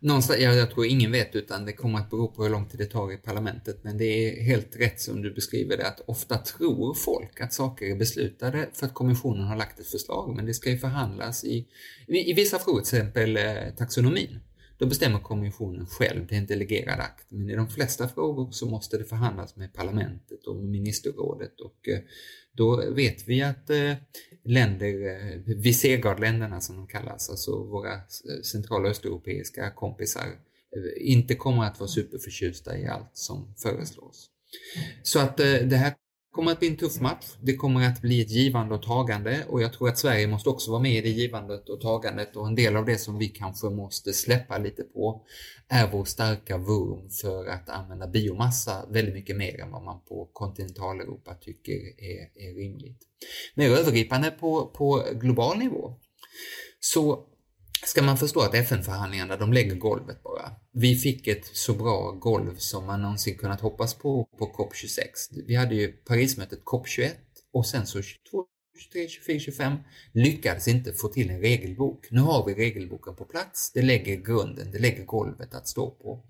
Någonstans, 0.01 0.41
jag, 0.41 0.57
jag 0.57 0.71
tror 0.71 0.87
ingen 0.87 1.13
vet 1.13 1.35
utan 1.35 1.65
det 1.65 1.73
kommer 1.73 1.99
att 1.99 2.11
bero 2.11 2.29
på 2.29 2.43
hur 2.43 2.51
lång 2.51 2.69
tid 2.69 2.81
det 2.81 2.87
tar 2.87 3.13
i 3.13 3.17
parlamentet. 3.17 3.85
Men 3.85 3.99
det 3.99 4.05
är 4.05 4.43
helt 4.43 4.77
rätt 4.77 5.01
som 5.01 5.23
du 5.23 5.35
beskriver 5.35 5.77
det 5.77 5.87
att 5.87 6.01
ofta 6.07 6.39
tror 6.39 6.95
folk 6.95 7.41
att 7.41 7.53
saker 7.53 7.87
är 7.87 7.97
beslutade 7.97 8.69
för 8.73 8.87
att 8.87 8.95
kommissionen 8.95 9.47
har 9.47 9.57
lagt 9.57 9.81
ett 9.81 9.87
förslag. 9.87 10.37
Men 10.37 10.47
det 10.47 10.55
ska 10.55 10.71
ju 10.71 10.79
förhandlas 10.79 11.45
i, 11.45 11.67
i, 12.07 12.31
i 12.31 12.33
vissa 12.33 12.59
frågor, 12.59 12.81
till 12.81 12.99
exempel 12.99 13.37
eh, 13.37 13.75
taxonomin. 13.77 14.41
Då 14.79 14.87
bestämmer 14.87 15.19
kommissionen 15.19 15.87
själv, 15.87 16.27
det 16.27 16.35
är 16.35 16.39
en 16.39 16.47
delegerad 16.47 17.01
akt. 17.01 17.27
Men 17.29 17.51
i 17.51 17.57
de 17.57 17.69
flesta 17.69 18.09
frågor 18.09 18.51
så 18.51 18.67
måste 18.67 18.99
det 18.99 19.05
förhandlas 19.05 19.57
med 19.57 19.75
parlamentet 19.75 20.47
och 20.47 20.57
med 20.57 20.65
ministerrådet 20.65 21.61
och 21.61 21.89
eh, 21.89 21.99
då 22.53 22.91
vet 22.91 23.29
vi 23.29 23.43
att 23.43 23.71
eh, 23.71 23.93
länder, 24.45 25.09
eh, 25.09 25.57
Visegrad-länderna 25.57 26.61
som 26.61 26.77
de 26.77 26.87
kallas, 26.87 27.31
alltså 27.31 27.65
våra 27.65 27.93
eh, 27.95 28.43
central 28.45 28.85
och 28.85 28.91
östeuropeiska 28.91 29.71
kompisar, 29.71 30.23
eh, 30.23 31.11
inte 31.11 31.35
kommer 31.35 31.65
att 31.65 31.81
vara 31.81 31.89
superförtjusta 31.89 32.79
i 32.79 32.87
allt 32.87 33.11
som 33.13 33.55
föreslås. 33.63 34.31
Så 35.03 35.19
att 35.19 35.41
eh, 35.41 35.55
det 35.55 35.77
här 35.77 35.95
kommer 36.39 36.53
att 36.53 36.59
bli 36.59 36.69
en 36.69 36.77
tuff 36.77 37.01
match. 37.01 37.27
Det 37.41 37.57
kommer 37.57 37.87
att 37.87 38.03
bli 38.03 38.21
ett 38.21 38.31
givande 38.31 38.75
och 38.75 38.83
tagande 38.83 39.45
och 39.49 39.63
jag 39.63 39.73
tror 39.73 39.89
att 39.89 39.99
Sverige 39.99 40.27
måste 40.27 40.49
också 40.49 40.71
vara 40.71 40.83
med 40.83 40.93
i 40.93 41.01
det 41.01 41.09
givandet 41.09 41.69
och 41.69 41.81
tagandet 41.81 42.37
och 42.37 42.47
en 42.47 42.55
del 42.55 42.77
av 42.77 42.85
det 42.85 42.99
som 42.99 43.19
vi 43.19 43.29
kanske 43.29 43.67
måste 43.67 44.13
släppa 44.13 44.59
lite 44.59 44.83
på 44.83 45.23
är 45.69 45.91
vår 45.91 46.05
starka 46.05 46.59
vurm 46.59 47.11
för 47.11 47.47
att 47.47 47.69
använda 47.69 48.07
biomassa 48.07 48.87
väldigt 48.89 49.15
mycket 49.15 49.37
mer 49.37 49.61
än 49.61 49.71
vad 49.71 49.83
man 49.83 50.01
på 50.09 50.31
kontinentaleuropa 50.33 51.35
tycker 51.35 51.73
är, 51.99 52.49
är 52.49 52.55
rimligt. 52.55 52.99
Mer 53.55 53.71
övergripande 53.71 54.31
på, 54.31 54.67
på 54.67 55.05
global 55.13 55.59
nivå 55.59 55.95
så 56.81 57.25
ska 57.87 58.03
man 58.03 58.17
förstå 58.17 58.41
att 58.41 58.55
FN-förhandlingarna, 58.55 59.37
de 59.37 59.53
lägger 59.53 59.75
golvet 59.75 60.23
bara. 60.23 60.51
Vi 60.73 60.97
fick 60.97 61.27
ett 61.27 61.47
så 61.57 61.75
bra 61.75 62.11
golv 62.11 62.57
som 62.57 62.87
man 62.87 63.03
någonsin 63.03 63.39
kunnat 63.39 63.61
hoppas 63.61 63.95
på 63.95 64.25
på 64.39 64.47
COP26. 64.47 65.45
Vi 65.47 65.55
hade 65.55 65.75
ju 65.75 65.93
Parismötet 65.93 66.61
COP21 66.65 67.11
och 67.53 67.67
sen 67.67 67.87
så 67.87 68.03
22. 68.03 68.45
23, 68.79 69.09
24, 69.09 69.39
25 69.41 69.77
lyckades 70.13 70.69
inte 70.69 70.93
få 70.93 71.09
till 71.09 71.31
en 71.31 71.41
regelbok. 71.41 72.07
Nu 72.11 72.21
har 72.21 72.47
vi 72.47 72.55
regelboken 72.55 73.15
på 73.17 73.25
plats, 73.25 73.73
det 73.73 73.83
lägger 73.83 74.17
grunden, 74.17 74.71
det 74.73 74.79
lägger 74.79 75.05
golvet 75.05 75.55
att 75.55 75.69
stå 75.69 75.91
på. 75.91 76.25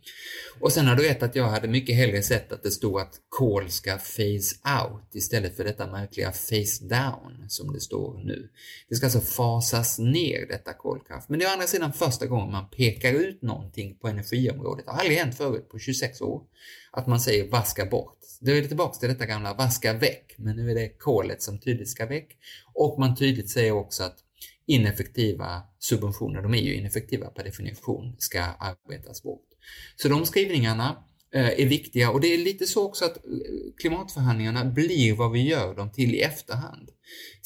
Och 0.61 0.73
sen 0.73 0.87
har 0.87 0.97
du 0.97 1.03
rätt 1.09 1.23
att 1.23 1.37
jag 1.37 1.49
hade 1.49 1.69
mycket 1.69 1.97
hellre 1.97 2.23
sett 2.23 2.53
att 2.53 2.63
det 2.63 2.71
stod 2.71 3.01
att 3.01 3.21
kol 3.29 3.71
ska 3.71 3.91
phase 3.91 4.57
out 4.83 5.15
istället 5.15 5.57
för 5.57 5.65
detta 5.65 5.87
märkliga 5.87 6.33
face 6.33 6.85
down 6.89 7.45
som 7.49 7.73
det 7.73 7.81
står 7.81 8.25
nu. 8.25 8.49
Det 8.89 8.95
ska 8.95 9.07
alltså 9.07 9.21
fasas 9.21 9.99
ner 9.99 10.47
detta 10.47 10.73
kolkraft. 10.73 11.29
Men 11.29 11.39
det 11.39 11.45
är 11.45 11.49
å 11.49 11.53
andra 11.53 11.67
sidan 11.67 11.93
första 11.93 12.27
gången 12.27 12.53
man 12.53 12.71
pekar 12.71 13.13
ut 13.13 13.43
någonting 13.43 13.99
på 13.99 14.09
energiområdet. 14.09 14.87
Det 14.87 14.93
har 14.93 14.99
aldrig 14.99 15.19
hänt 15.19 15.37
förut 15.37 15.69
på 15.69 15.79
26 15.79 16.21
år. 16.21 16.43
Att 16.91 17.07
man 17.07 17.21
säger 17.21 17.49
vaska 17.49 17.87
bort. 17.87 18.19
Då 18.41 18.53
är 18.53 18.63
det 18.63 18.69
tillbaka 18.69 18.99
till 18.99 19.09
detta 19.09 19.27
gamla 19.27 19.55
vaska 19.55 19.93
väck, 19.93 20.35
men 20.37 20.57
nu 20.57 20.71
är 20.71 20.75
det 20.75 20.89
kolet 20.89 21.43
som 21.43 21.59
tydligt 21.59 21.89
ska 21.89 22.07
väck. 22.07 22.37
Och 22.75 22.99
man 22.99 23.17
tydligt 23.17 23.51
säger 23.51 23.73
också 23.73 24.03
att 24.03 24.17
ineffektiva 24.67 25.63
subventioner, 25.79 26.43
de 26.43 26.55
är 26.55 26.59
ju 26.59 26.75
ineffektiva 26.75 27.27
per 27.27 27.45
definition, 27.45 28.17
ska 28.19 28.43
arbetas 28.43 29.23
bort. 29.23 29.45
Så 29.97 30.09
de 30.09 30.27
skrivningarna 30.27 31.05
Eh, 31.35 31.61
är 31.61 31.67
viktiga 31.67 32.11
och 32.11 32.21
det 32.21 32.35
är 32.35 32.39
lite 32.39 32.67
så 32.67 32.85
också 32.85 33.05
att 33.05 33.17
eh, 33.17 33.23
klimatförhandlingarna 33.81 34.65
blir 34.65 35.15
vad 35.15 35.33
vi 35.33 35.49
gör 35.49 35.75
dem 35.75 35.93
till 35.93 36.15
i 36.15 36.21
efterhand. 36.21 36.91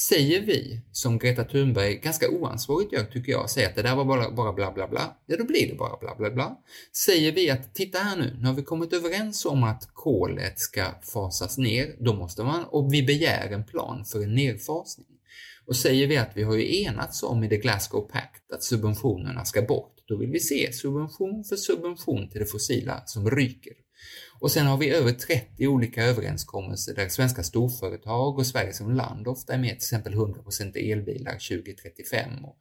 Säger 0.08 0.40
vi, 0.40 0.80
som 0.92 1.18
Greta 1.18 1.44
Thunberg 1.44 1.94
ganska 1.94 2.30
oansvarigt 2.30 2.92
gör 2.92 3.04
tycker 3.04 3.32
jag, 3.32 3.50
säger 3.50 3.68
att 3.68 3.74
det 3.74 3.82
där 3.82 3.96
var 3.96 4.04
bara, 4.04 4.30
bara 4.30 4.52
bla 4.52 4.72
bla 4.72 4.88
bla, 4.88 5.16
ja 5.26 5.36
då 5.36 5.44
blir 5.44 5.68
det 5.68 5.74
bara 5.74 5.96
bla 5.96 6.14
bla 6.14 6.30
bla. 6.30 6.56
Säger 7.06 7.32
vi 7.32 7.50
att 7.50 7.74
titta 7.74 7.98
här 7.98 8.16
nu, 8.16 8.36
nu 8.40 8.46
har 8.46 8.54
vi 8.54 8.62
kommit 8.62 8.92
överens 8.92 9.44
om 9.44 9.64
att 9.64 9.90
kolet 9.92 10.58
ska 10.58 10.84
fasas 11.02 11.58
ner, 11.58 11.96
då 11.98 12.14
måste 12.14 12.44
man, 12.44 12.64
och 12.64 12.94
vi 12.94 13.02
begär 13.02 13.50
en 13.50 13.66
plan 13.66 14.04
för 14.04 14.22
en 14.22 14.34
nedfasning. 14.34 15.06
Och 15.66 15.76
säger 15.76 16.06
vi 16.06 16.16
att 16.16 16.30
vi 16.34 16.42
har 16.42 16.54
ju 16.54 16.82
enats 16.82 17.22
om 17.22 17.44
i 17.44 17.48
The 17.48 17.56
Glasgow 17.56 18.00
Pact 18.00 18.52
att 18.52 18.62
subventionerna 18.62 19.44
ska 19.44 19.62
bort, 19.62 19.94
då 20.12 20.18
vill 20.18 20.30
vi 20.30 20.40
se 20.40 20.72
subvention 20.72 21.44
för 21.44 21.56
subvention 21.56 22.28
till 22.28 22.40
det 22.40 22.46
fossila 22.46 23.02
som 23.06 23.30
ryker. 23.30 23.72
Och 24.40 24.50
sen 24.50 24.66
har 24.66 24.78
vi 24.78 24.90
över 24.90 25.12
30 25.12 25.66
olika 25.66 26.04
överenskommelser 26.04 26.94
där 26.94 27.08
svenska 27.08 27.42
storföretag 27.42 28.38
och 28.38 28.46
Sverige 28.46 28.72
som 28.72 28.94
land 28.94 29.28
ofta 29.28 29.54
är 29.54 29.58
med, 29.58 29.70
till 29.70 29.76
exempel 29.76 30.14
100% 30.14 30.92
elbilar 30.92 31.32
2035 31.32 32.44
och 32.44 32.58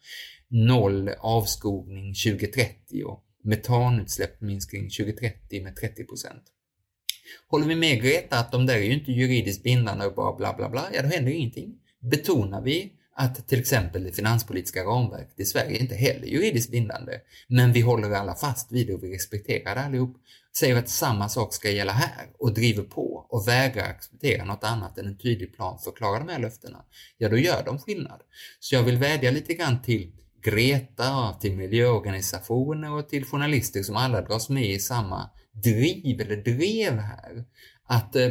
noll 0.49 1.09
avskogning 1.19 2.13
2030 2.13 3.03
och 3.05 3.23
metanutsläppsminskning 3.43 4.89
2030 4.89 5.63
med 5.63 5.73
30%. 5.73 5.77
Håller 7.47 7.67
vi 7.67 7.75
med 7.75 8.01
Greta 8.01 8.39
att 8.39 8.51
de 8.51 8.65
där 8.65 8.75
är 8.75 8.83
ju 8.83 8.93
inte 8.93 9.11
juridiskt 9.11 9.63
bindande 9.63 10.05
och 10.05 10.15
bara 10.15 10.35
bla 10.35 10.53
bla 10.53 10.69
bla, 10.69 10.89
ja 10.93 11.01
då 11.01 11.07
händer 11.07 11.31
ingenting. 11.31 11.75
Betonar 12.11 12.61
vi 12.61 12.93
att 13.15 13.47
till 13.47 13.59
exempel 13.59 14.03
det 14.03 14.11
finanspolitiska 14.11 14.83
ramverket 14.83 15.39
i 15.39 15.45
Sverige 15.45 15.77
inte 15.77 15.95
heller 15.95 16.27
är 16.27 16.31
juridiskt 16.31 16.71
bindande, 16.71 17.19
men 17.47 17.73
vi 17.73 17.81
håller 17.81 18.11
alla 18.11 18.35
fast 18.35 18.71
vid 18.71 18.87
det 18.87 18.93
och 18.93 19.03
vi 19.03 19.15
respekterar 19.15 19.75
det 19.75 19.81
allihop, 19.81 20.17
säger 20.57 20.75
att 20.75 20.89
samma 20.89 21.29
sak 21.29 21.53
ska 21.53 21.69
gälla 21.69 21.91
här 21.91 22.27
och 22.39 22.53
driver 22.53 22.83
på 22.83 23.25
och 23.29 23.47
vägrar 23.47 23.83
acceptera 23.83 24.45
något 24.45 24.63
annat 24.63 24.97
än 24.97 25.07
en 25.07 25.17
tydlig 25.17 25.55
plan 25.55 25.79
för 25.79 25.89
att 25.89 25.97
klara 25.97 26.19
de 26.19 26.29
här 26.29 26.39
löftena, 26.39 26.85
ja 27.17 27.29
då 27.29 27.37
gör 27.37 27.63
de 27.65 27.79
skillnad. 27.79 28.21
Så 28.59 28.75
jag 28.75 28.83
vill 28.83 28.97
vädja 28.97 29.31
lite 29.31 29.53
grann 29.53 29.81
till 29.81 30.11
Greta, 30.43 31.33
till 31.41 31.55
miljöorganisationer 31.55 32.91
och 32.91 33.09
till 33.09 33.25
journalister 33.25 33.83
som 33.83 33.95
alla 33.95 34.21
dras 34.21 34.49
med 34.49 34.71
i 34.71 34.79
samma 34.79 35.29
driv 35.51 36.21
eller 36.21 36.35
drev 36.35 36.97
här, 36.97 37.45
att 37.83 38.15
eh, 38.15 38.29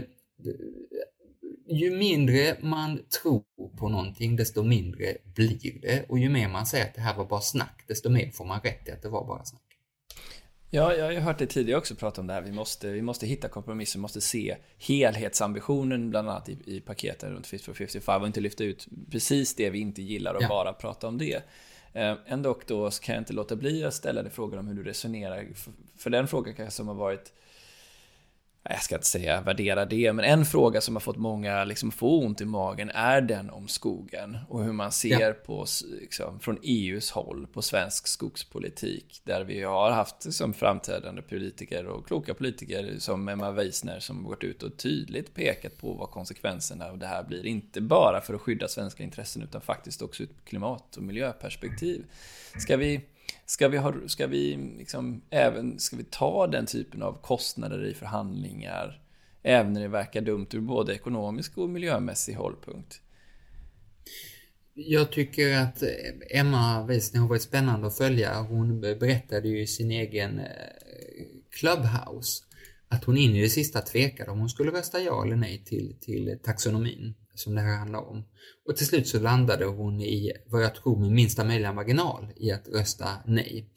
ju 1.71 1.91
mindre 1.91 2.57
man 2.61 3.03
tror 3.23 3.45
på 3.77 3.89
någonting, 3.89 4.37
desto 4.37 4.63
mindre 4.63 5.17
blir 5.35 5.81
det. 5.83 6.05
Och 6.09 6.19
ju 6.19 6.29
mer 6.29 6.49
man 6.49 6.67
säger 6.67 6.85
att 6.85 6.95
det 6.95 7.01
här 7.01 7.17
var 7.17 7.25
bara 7.25 7.41
snack, 7.41 7.85
desto 7.89 8.11
mer 8.11 8.31
får 8.31 8.45
man 8.45 8.61
rätt 8.61 8.89
i 8.89 8.91
att 8.91 9.03
det 9.03 9.09
var 9.09 9.27
bara 9.27 9.45
snack. 9.45 9.63
Ja, 10.73 10.95
jag 10.95 11.05
har 11.05 11.13
ju 11.13 11.19
hört 11.19 11.39
dig 11.39 11.47
tidigare 11.47 11.79
också 11.79 11.95
prata 11.95 12.21
om 12.21 12.27
det 12.27 12.33
här. 12.33 12.43
Vi 12.43 12.53
måste, 12.53 12.91
vi 12.91 13.03
måste 13.03 13.27
hitta 13.27 13.49
kompromisser, 13.49 13.99
vi 13.99 14.03
måste 14.03 14.21
se 14.21 14.57
helhetsambitionen 14.79 16.11
bland 16.11 16.29
annat 16.29 16.49
i, 16.49 16.59
i 16.65 16.81
paketen 16.81 17.33
runt 17.33 17.47
Fit 17.47 17.63
for 17.63 17.73
55 17.73 18.21
och 18.21 18.27
inte 18.27 18.41
lyfta 18.41 18.65
ut 18.65 18.87
precis 19.11 19.55
det 19.55 19.71
vi 19.71 19.79
inte 19.79 20.03
gillar 20.03 20.35
och 20.35 20.43
ja. 20.43 20.49
bara 20.49 20.73
prata 20.73 21.09
om 21.09 21.19
det. 21.19 21.43
Eh, 21.93 22.15
ändå 22.27 22.61
då 22.67 22.91
så 22.91 23.03
kan 23.03 23.15
jag 23.15 23.23
inte 23.23 23.33
låta 23.33 23.57
bli 23.57 23.85
att 23.85 23.95
ställa 23.95 24.23
dig 24.23 24.33
frågor 24.33 24.59
om 24.59 24.67
hur 24.67 24.75
du 24.75 24.83
resonerar. 24.83 25.49
För, 25.55 25.73
för 25.97 26.11
den 26.11 26.29
frågan 26.29 26.55
kanske 26.55 26.77
som 26.77 26.89
har 26.89 26.95
varit 26.95 27.33
jag 28.63 28.83
ska 28.83 28.95
inte 28.95 29.07
säga 29.07 29.41
värdera 29.41 29.85
det, 29.85 30.13
men 30.13 30.25
en 30.25 30.45
fråga 30.45 30.81
som 30.81 30.95
har 30.95 31.01
fått 31.01 31.17
många 31.17 31.65
liksom 31.65 31.91
få 31.91 32.21
ont 32.21 32.41
i 32.41 32.45
magen 32.45 32.91
är 32.91 33.21
den 33.21 33.51
om 33.51 33.69
skogen 33.69 34.39
och 34.49 34.65
hur 34.65 34.73
man 34.73 34.93
ser 34.93 35.21
ja. 35.21 35.33
på, 35.33 35.67
liksom, 36.01 36.41
från 36.41 36.59
EUs 36.63 37.11
håll 37.11 37.47
på 37.53 37.63
svensk 37.63 38.07
skogspolitik. 38.07 39.21
Där 39.25 39.45
vi 39.45 39.63
har 39.63 39.91
haft 39.91 40.33
som 40.33 40.55
framträdande 40.55 41.23
politiker 41.23 41.87
och 41.87 42.07
kloka 42.07 42.35
politiker 42.35 42.95
som 42.99 43.29
Emma 43.29 43.51
Weisner 43.51 44.01
som 44.01 44.25
gått 44.25 44.45
ut 44.45 44.63
och 44.63 44.77
tydligt 44.77 45.35
pekat 45.35 45.79
på 45.79 45.93
vad 45.93 46.11
konsekvenserna 46.11 46.87
av 46.87 46.99
det 46.99 47.07
här 47.07 47.23
blir. 47.23 47.47
Inte 47.47 47.81
bara 47.81 48.21
för 48.21 48.35
att 48.35 48.41
skydda 48.41 48.69
svenska 48.69 49.03
intressen 49.03 49.43
utan 49.43 49.61
faktiskt 49.61 50.03
också 50.03 50.23
ur 50.23 50.29
klimat 50.45 50.97
och 50.97 51.03
miljöperspektiv. 51.03 52.05
Ska 52.59 52.77
vi 52.77 53.01
Ska 53.47 53.69
vi, 53.69 53.79
ha, 53.79 53.95
ska 54.07 54.27
vi 54.27 54.57
liksom 54.79 55.23
även 55.31 55.79
ska 55.79 55.97
vi 55.97 56.05
ta 56.05 56.47
den 56.47 56.67
typen 56.67 57.03
av 57.03 57.23
kostnader 57.23 57.85
i 57.85 57.95
förhandlingar 57.95 59.03
även 59.43 59.73
när 59.73 59.81
det 59.81 59.89
verkar 59.89 60.21
dumt 60.21 60.47
ur 60.53 60.61
både 60.61 60.95
ekonomisk 60.95 61.59
och 61.59 61.71
miljömässig 61.71 62.35
hållpunkt? 62.35 63.01
Jag 64.75 65.13
tycker 65.13 65.57
att 65.57 65.83
Emma 66.31 66.87
Wiesner 66.87 67.21
har 67.21 67.29
varit 67.29 67.43
spännande 67.43 67.87
att 67.87 67.97
följa. 67.97 68.41
Hon 68.41 68.81
berättade 68.81 69.49
ju 69.49 69.63
i 69.63 69.67
sin 69.67 69.91
egen 69.91 70.39
eh, 70.39 70.47
Clubhouse 71.51 72.45
att 72.89 73.05
hon 73.05 73.17
in 73.17 73.37
i 73.37 73.43
det 73.43 73.49
sista 73.49 73.81
tvekade 73.81 74.31
om 74.31 74.39
hon 74.39 74.49
skulle 74.49 74.71
rösta 74.71 75.01
ja 75.01 75.25
eller 75.25 75.37
nej 75.37 75.65
till, 75.65 75.97
till 76.01 76.39
taxonomin 76.43 77.15
som 77.35 77.55
det 77.55 77.61
här 77.61 77.77
handlar 77.77 78.09
om. 78.09 78.25
Och 78.67 78.77
till 78.77 78.87
slut 78.87 79.09
så 79.09 79.21
landade 79.21 79.65
hon 79.65 80.01
i 80.01 80.33
vad 80.47 80.63
jag 80.63 80.75
tror 80.75 81.01
med 81.01 81.11
minsta 81.11 81.45
möjliga 81.45 81.73
marginal 81.73 82.33
i 82.37 82.53
att 82.53 82.69
rösta 82.69 83.09
nej. 83.27 83.71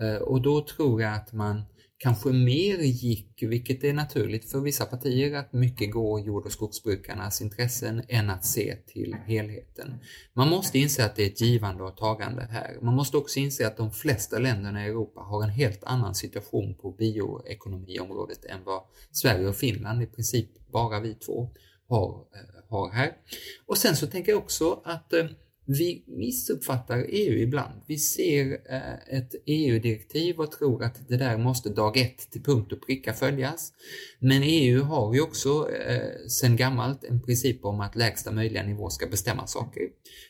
Eh, 0.00 0.16
och 0.16 0.42
då 0.42 0.60
tror 0.60 1.02
jag 1.02 1.14
att 1.14 1.32
man 1.32 1.62
kanske 1.98 2.28
mer 2.28 2.78
gick, 2.78 3.42
vilket 3.42 3.84
är 3.84 3.92
naturligt 3.92 4.50
för 4.50 4.60
vissa 4.60 4.84
partier, 4.84 5.36
att 5.36 5.52
mycket 5.52 5.92
går 5.92 6.20
jord 6.20 6.46
och 6.46 6.52
skogsbrukarnas 6.52 7.40
intressen 7.40 8.02
än 8.08 8.30
att 8.30 8.44
se 8.44 8.76
till 8.76 9.16
helheten. 9.26 9.94
Man 10.32 10.48
måste 10.48 10.78
inse 10.78 11.04
att 11.04 11.16
det 11.16 11.22
är 11.22 11.26
ett 11.26 11.40
givande 11.40 11.84
och 11.84 11.96
tagande 11.96 12.42
här. 12.42 12.78
Man 12.82 12.94
måste 12.94 13.16
också 13.16 13.38
inse 13.38 13.66
att 13.66 13.76
de 13.76 13.90
flesta 13.90 14.38
länderna 14.38 14.86
i 14.86 14.88
Europa 14.88 15.20
har 15.20 15.42
en 15.42 15.50
helt 15.50 15.84
annan 15.84 16.14
situation 16.14 16.74
på 16.74 16.90
bioekonomiområdet 16.90 18.44
än 18.44 18.64
vad 18.64 18.82
Sverige 19.10 19.48
och 19.48 19.56
Finland, 19.56 20.02
i 20.02 20.06
princip 20.06 20.50
bara 20.72 21.00
vi 21.00 21.14
två, 21.14 21.50
har, 21.88 22.26
eh, 22.34 22.55
har 22.68 22.90
här. 22.90 23.12
Och 23.66 23.78
sen 23.78 23.96
så 23.96 24.06
tänker 24.06 24.32
jag 24.32 24.38
också 24.38 24.80
att 24.84 25.12
eh, 25.12 25.26
vi 25.66 26.04
missuppfattar 26.06 27.06
EU 27.08 27.38
ibland. 27.38 27.82
Vi 27.86 27.98
ser 27.98 28.52
eh, 28.70 29.18
ett 29.18 29.34
EU-direktiv 29.46 30.40
och 30.40 30.52
tror 30.52 30.84
att 30.84 31.08
det 31.08 31.16
där 31.16 31.38
måste 31.38 31.68
dag 31.68 31.96
ett 31.96 32.30
till 32.30 32.42
punkt 32.42 32.72
och 32.72 32.86
pricka 32.86 33.12
följas. 33.12 33.72
Men 34.18 34.42
EU 34.42 34.82
har 34.82 35.14
ju 35.14 35.20
också 35.20 35.70
eh, 35.70 36.26
sedan 36.28 36.56
gammalt 36.56 37.04
en 37.04 37.22
princip 37.22 37.64
om 37.64 37.80
att 37.80 37.96
lägsta 37.96 38.32
möjliga 38.32 38.62
nivå 38.62 38.90
ska 38.90 39.06
bestämma 39.06 39.46
saker. 39.46 39.82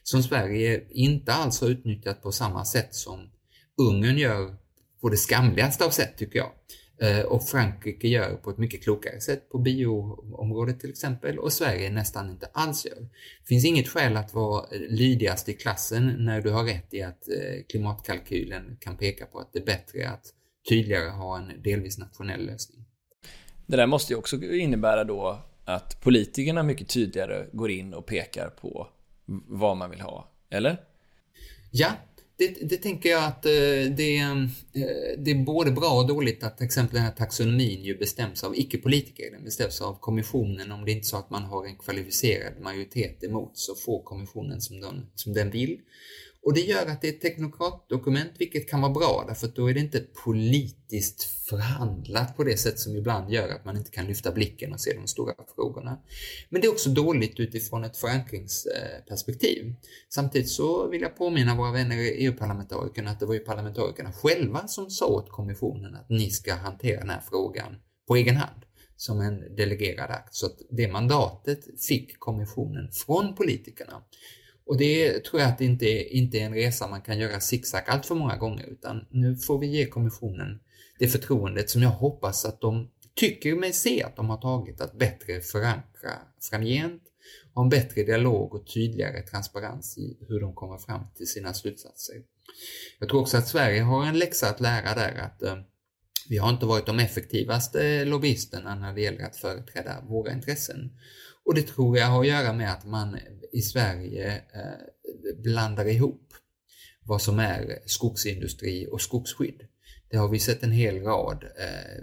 Som 0.02 0.22
Sverige 0.22 0.86
inte 0.90 1.32
alls 1.32 1.60
har 1.60 1.68
utnyttjat 1.68 2.22
på 2.22 2.32
samma 2.32 2.64
sätt 2.64 2.94
som 2.94 3.30
Ungern 3.80 4.18
gör 4.18 4.56
på 5.00 5.08
det 5.08 5.16
skamligaste 5.16 5.84
av 5.84 5.90
sätt 5.90 6.16
tycker 6.18 6.38
jag. 6.38 6.50
Eh, 7.00 7.20
och 7.20 7.48
Frankrike 7.48 8.08
gör 8.08 8.36
på 8.36 8.50
ett 8.50 8.58
mycket 8.58 8.82
klokare 8.82 9.20
sätt 9.20 9.48
på 9.50 9.58
bioområdet 9.58 10.80
till 10.80 10.90
exempel 10.90 11.38
och 11.38 11.52
Sverige 11.52 11.90
nästan 11.90 12.30
inte 12.30 12.46
alls 12.52 12.86
gör. 12.86 13.00
Det 13.40 13.46
finns 13.48 13.64
inget 13.64 13.88
skäl 13.88 14.16
att 14.16 14.34
vara 14.34 14.66
lydigast 14.88 15.48
i 15.48 15.52
klassen 15.52 16.14
när 16.18 16.40
du 16.40 16.50
har 16.50 16.64
rätt 16.64 16.94
i 16.94 17.02
att 17.02 17.28
eh, 17.28 17.64
klimatkalkylen 17.68 18.76
kan 18.80 18.96
peka 18.96 19.26
på 19.26 19.38
att 19.38 19.52
det 19.52 19.58
är 19.58 19.64
bättre 19.64 20.08
att 20.08 20.24
tydligare 20.68 21.08
ha 21.08 21.38
en 21.38 21.62
delvis 21.62 21.98
nationell 21.98 22.46
lösning. 22.46 22.84
Det 23.66 23.76
där 23.76 23.86
måste 23.86 24.12
ju 24.12 24.18
också 24.18 24.42
innebära 24.42 25.04
då 25.04 25.38
att 25.64 26.00
politikerna 26.00 26.62
mycket 26.62 26.88
tydligare 26.88 27.46
går 27.52 27.70
in 27.70 27.94
och 27.94 28.06
pekar 28.06 28.48
på 28.48 28.88
vad 29.48 29.76
man 29.76 29.90
vill 29.90 30.00
ha, 30.00 30.32
eller? 30.50 30.80
Ja, 31.70 31.90
det, 32.38 32.68
det, 32.68 32.76
tänker 32.76 33.08
jag 33.08 33.24
att 33.24 33.46
eh, 33.46 33.50
det, 33.96 34.16
eh, 34.16 34.36
det 35.18 35.30
är 35.30 35.44
både 35.44 35.70
bra 35.70 35.90
och 35.90 36.06
dåligt 36.06 36.44
att 36.44 36.56
till 36.56 36.66
exempel 36.66 36.94
den 36.94 37.04
här 37.04 37.12
taxonomin 37.12 37.84
ju 37.84 37.98
bestäms 37.98 38.44
av 38.44 38.56
icke-politiker. 38.56 39.30
Den 39.32 39.44
bestäms 39.44 39.80
av 39.80 39.98
kommissionen. 40.00 40.72
Om 40.72 40.84
det 40.84 40.92
inte 40.92 41.04
är 41.04 41.08
så 41.08 41.16
att 41.16 41.30
man 41.30 41.42
har 41.42 41.66
en 41.66 41.76
kvalificerad 41.76 42.60
majoritet 42.60 43.24
emot 43.24 43.58
så 43.58 43.74
får 43.74 44.02
kommissionen 44.02 44.60
som 44.60 44.80
den, 44.80 45.06
som 45.14 45.32
den 45.32 45.50
vill. 45.50 45.80
Och 46.46 46.54
det 46.54 46.60
gör 46.60 46.86
att 46.86 47.00
det 47.00 47.08
är 47.08 47.12
ett 47.12 47.20
teknokratdokument, 47.20 48.30
vilket 48.38 48.70
kan 48.70 48.80
vara 48.80 48.92
bra 48.92 49.24
därför 49.28 49.46
att 49.46 49.56
då 49.56 49.70
är 49.70 49.74
det 49.74 49.80
inte 49.80 50.00
politiskt 50.24 51.22
förhandlat 51.48 52.36
på 52.36 52.44
det 52.44 52.56
sätt 52.56 52.78
som 52.78 52.96
ibland 52.96 53.30
gör 53.30 53.48
att 53.48 53.64
man 53.64 53.76
inte 53.76 53.90
kan 53.90 54.06
lyfta 54.06 54.32
blicken 54.32 54.72
och 54.72 54.80
se 54.80 54.94
de 54.94 55.06
stora 55.06 55.34
frågorna. 55.54 56.00
Men 56.48 56.60
det 56.60 56.66
är 56.66 56.72
också 56.72 56.90
dåligt 56.90 57.40
utifrån 57.40 57.84
ett 57.84 57.96
förankringsperspektiv. 57.96 59.74
Samtidigt 60.08 60.48
så 60.48 60.88
vill 60.88 61.00
jag 61.00 61.16
påminna 61.16 61.56
våra 61.56 61.72
vänner 61.72 61.96
i 61.96 62.24
EU-parlamentarikerna 62.24 63.10
att 63.10 63.20
det 63.20 63.26
var 63.26 63.34
ju 63.34 63.40
parlamentarikerna 63.40 64.12
själva 64.12 64.68
som 64.68 64.90
sa 64.90 65.06
åt 65.06 65.30
kommissionen 65.30 65.94
att 65.94 66.10
ni 66.10 66.30
ska 66.30 66.54
hantera 66.54 67.00
den 67.00 67.10
här 67.10 67.22
frågan 67.30 67.76
på 68.08 68.16
egen 68.16 68.36
hand 68.36 68.62
som 68.96 69.20
en 69.20 69.56
delegerad 69.56 70.10
akt. 70.10 70.34
Så 70.34 70.46
att 70.46 70.58
det 70.70 70.88
mandatet 70.88 71.80
fick 71.88 72.18
kommissionen 72.18 72.92
från 72.92 73.34
politikerna. 73.34 74.02
Och 74.66 74.76
det 74.78 75.24
tror 75.24 75.40
jag 75.40 75.50
att 75.50 75.58
det 75.58 75.64
inte 75.64 75.86
är, 75.86 76.12
inte 76.12 76.38
är 76.38 76.42
en 76.42 76.54
resa 76.54 76.88
man 76.88 77.02
kan 77.02 77.18
göra 77.18 77.40
zigzag 77.40 77.82
allt 77.86 78.06
för 78.06 78.14
många 78.14 78.36
gånger, 78.36 78.66
utan 78.66 79.06
nu 79.10 79.36
får 79.36 79.58
vi 79.58 79.66
ge 79.66 79.86
kommissionen 79.86 80.60
det 80.98 81.08
förtroendet 81.08 81.70
som 81.70 81.82
jag 81.82 81.90
hoppas 81.90 82.44
att 82.44 82.60
de 82.60 82.90
tycker 83.14 83.56
mig 83.56 83.72
se 83.72 84.02
att 84.02 84.16
de 84.16 84.28
har 84.28 84.36
tagit 84.36 84.80
att 84.80 84.98
bättre 84.98 85.40
förankra 85.40 86.10
framgent, 86.50 87.02
ha 87.54 87.62
en 87.62 87.68
bättre 87.68 88.02
dialog 88.02 88.54
och 88.54 88.66
tydligare 88.66 89.22
transparens 89.22 89.98
i 89.98 90.16
hur 90.28 90.40
de 90.40 90.54
kommer 90.54 90.78
fram 90.78 91.00
till 91.16 91.26
sina 91.26 91.54
slutsatser. 91.54 92.16
Jag 92.98 93.08
tror 93.08 93.20
också 93.20 93.36
att 93.36 93.48
Sverige 93.48 93.82
har 93.82 94.06
en 94.06 94.18
läxa 94.18 94.48
att 94.48 94.60
lära 94.60 94.94
där 94.94 95.14
att 95.18 95.42
eh, 95.42 95.56
vi 96.28 96.38
har 96.38 96.50
inte 96.50 96.66
varit 96.66 96.86
de 96.86 96.98
effektivaste 96.98 98.04
lobbyisterna 98.04 98.74
när 98.74 98.94
det 98.94 99.00
gäller 99.00 99.24
att 99.24 99.36
företräda 99.36 100.04
våra 100.08 100.32
intressen. 100.32 100.92
Och 101.44 101.54
det 101.54 101.62
tror 101.62 101.98
jag 101.98 102.06
har 102.06 102.20
att 102.20 102.26
göra 102.26 102.52
med 102.52 102.72
att 102.72 102.86
man 102.86 103.18
i 103.56 103.62
Sverige 103.62 104.34
eh, 104.34 105.34
blandar 105.42 105.88
ihop 105.88 106.34
vad 107.02 107.22
som 107.22 107.38
är 107.38 107.78
skogsindustri 107.86 108.88
och 108.90 109.00
skogsskydd. 109.00 109.66
Det 110.10 110.16
har 110.16 110.28
vi 110.28 110.38
sett 110.38 110.62
en 110.62 110.72
hel 110.72 111.02
rad 111.02 111.44
eh, 111.44 112.02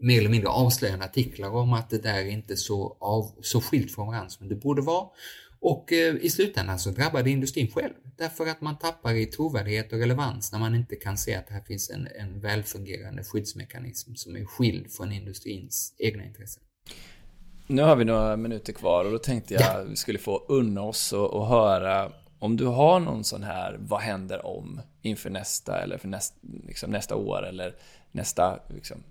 mer 0.00 0.18
eller 0.18 0.30
mindre 0.30 0.48
avslöjande 0.48 1.04
artiklar 1.04 1.50
om 1.50 1.72
att 1.72 1.90
det 1.90 1.98
där 1.98 2.18
är 2.18 2.30
inte 2.30 2.56
så, 2.56 2.96
av, 3.00 3.34
så 3.42 3.60
skilt 3.60 3.94
från 3.94 4.06
varandra 4.06 4.28
som 4.28 4.48
det 4.48 4.54
borde 4.54 4.82
vara. 4.82 5.08
Och 5.60 5.92
eh, 5.92 6.14
i 6.14 6.30
slutändan 6.30 6.78
så 6.78 6.90
drabbar 6.90 7.22
det 7.22 7.30
industrin 7.30 7.70
själv 7.70 7.94
därför 8.16 8.46
att 8.46 8.60
man 8.60 8.78
tappar 8.78 9.14
i 9.14 9.26
trovärdighet 9.26 9.92
och 9.92 9.98
relevans 9.98 10.52
när 10.52 10.58
man 10.58 10.74
inte 10.74 10.96
kan 10.96 11.18
se 11.18 11.34
att 11.34 11.50
här 11.50 11.60
finns 11.60 11.90
en, 11.90 12.06
en 12.06 12.40
välfungerande 12.40 13.24
skyddsmekanism 13.24 14.14
som 14.14 14.36
är 14.36 14.44
skild 14.44 14.92
från 14.92 15.12
industrins 15.12 15.94
egna 15.98 16.24
intressen. 16.24 16.62
Nu 17.66 17.82
har 17.82 17.96
vi 17.96 18.04
några 18.04 18.36
minuter 18.36 18.72
kvar 18.72 19.04
och 19.04 19.10
då 19.10 19.18
tänkte 19.18 19.54
jag 19.54 19.62
ja. 19.62 19.82
vi 19.88 19.96
skulle 19.96 20.18
få 20.18 20.44
unna 20.48 20.82
oss 20.82 21.12
och, 21.12 21.34
och, 21.34 21.46
höra 21.46 22.12
om 22.38 22.56
du 22.56 22.64
har 22.66 23.00
någon 23.00 23.24
sån 23.24 23.42
här 23.42 23.76
vad 23.80 24.00
händer 24.00 24.46
om 24.46 24.80
inför 25.02 25.30
nästa 25.30 25.82
eller 25.82 25.98
för 25.98 26.08
näst, 26.08 26.34
liksom 26.66 26.90
nästa 26.90 27.16
år 27.16 27.46
eller 27.46 27.74
nästa 28.12 28.58
liksom, 28.68 29.02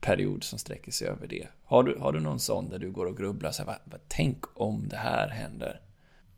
period 0.00 0.44
som 0.44 0.58
sträcker 0.58 0.92
sig 0.92 1.08
över 1.08 1.26
det. 1.26 1.46
Har 1.64 1.82
du, 1.82 1.98
har 2.00 2.12
du 2.12 2.20
någon 2.20 2.40
sån 2.40 2.68
där 2.68 2.78
du 2.78 2.90
går 2.90 3.06
och 3.06 3.16
grubblar 3.16 3.50
så 3.50 3.62
här, 3.62 3.66
vad, 3.66 3.76
vad, 3.84 4.00
tänk 4.08 4.60
om 4.60 4.88
det 4.88 4.96
här 4.96 5.28
händer? 5.28 5.80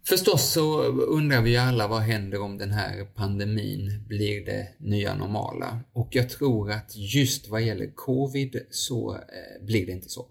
Förstås 0.09 0.53
så 0.53 0.83
undrar 0.83 1.43
vi 1.43 1.57
alla 1.57 1.89
vad 1.89 2.01
händer 2.01 2.41
om 2.41 2.59
den 2.59 2.71
här 2.71 3.05
pandemin 3.15 4.05
blir 4.09 4.45
det 4.45 4.69
nya 4.79 5.15
normala? 5.15 5.81
Och 5.93 6.09
jag 6.11 6.31
tror 6.31 6.71
att 6.71 6.97
just 6.97 7.49
vad 7.49 7.63
gäller 7.63 7.91
covid 7.95 8.67
så 8.71 9.15
eh, 9.15 9.65
blir 9.65 9.87
det 9.87 9.93
inte 9.93 10.09
så. 10.09 10.27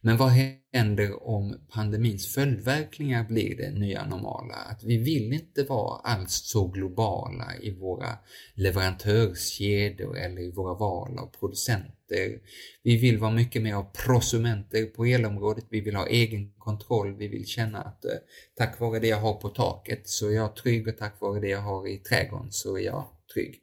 Men 0.00 0.16
vad 0.16 0.30
händer 0.72 1.28
om 1.28 1.60
pandemins 1.68 2.34
följdverkningar 2.34 3.24
blir 3.24 3.56
det 3.56 3.70
nya 3.70 4.06
normala? 4.06 4.54
Att 4.54 4.84
vi 4.84 4.96
vill 4.96 5.32
inte 5.32 5.62
vara 5.62 6.00
alls 6.00 6.32
så 6.32 6.68
globala 6.68 7.56
i 7.62 7.70
våra 7.70 8.18
leverantörskedjor 8.54 10.18
eller 10.18 10.42
i 10.42 10.50
våra 10.50 10.74
val 10.74 11.18
av 11.18 11.26
producenter. 11.40 12.40
Vi 12.82 12.96
vill 12.96 13.18
vara 13.18 13.30
mycket 13.30 13.62
mer 13.62 13.74
av 13.74 13.86
prosumenter 14.04 14.86
på 14.86 15.04
elområdet, 15.04 15.64
vi 15.70 15.80
vill 15.80 15.96
ha 15.96 16.06
egen 16.06 16.52
kontroll, 16.58 17.16
vi 17.16 17.28
vill 17.28 17.46
känna 17.46 17.78
att 17.78 18.04
eh, 18.04 18.10
tack 18.56 18.80
vare 18.80 18.98
det 18.98 19.08
jag 19.08 19.20
har 19.20 19.34
på 19.34 19.48
taket 19.48 20.08
så 20.08 20.28
är 20.28 20.34
jag 20.34 20.56
trygg 20.56 20.88
och 20.88 20.98
tack 20.98 21.20
vare 21.20 21.40
det 21.40 21.48
jag 21.48 21.62
har 21.62 21.88
i 21.88 21.98
trädgården 21.98 22.52
så 22.52 22.78
är 22.78 22.82
jag 22.82 23.08
trygg. 23.34 23.60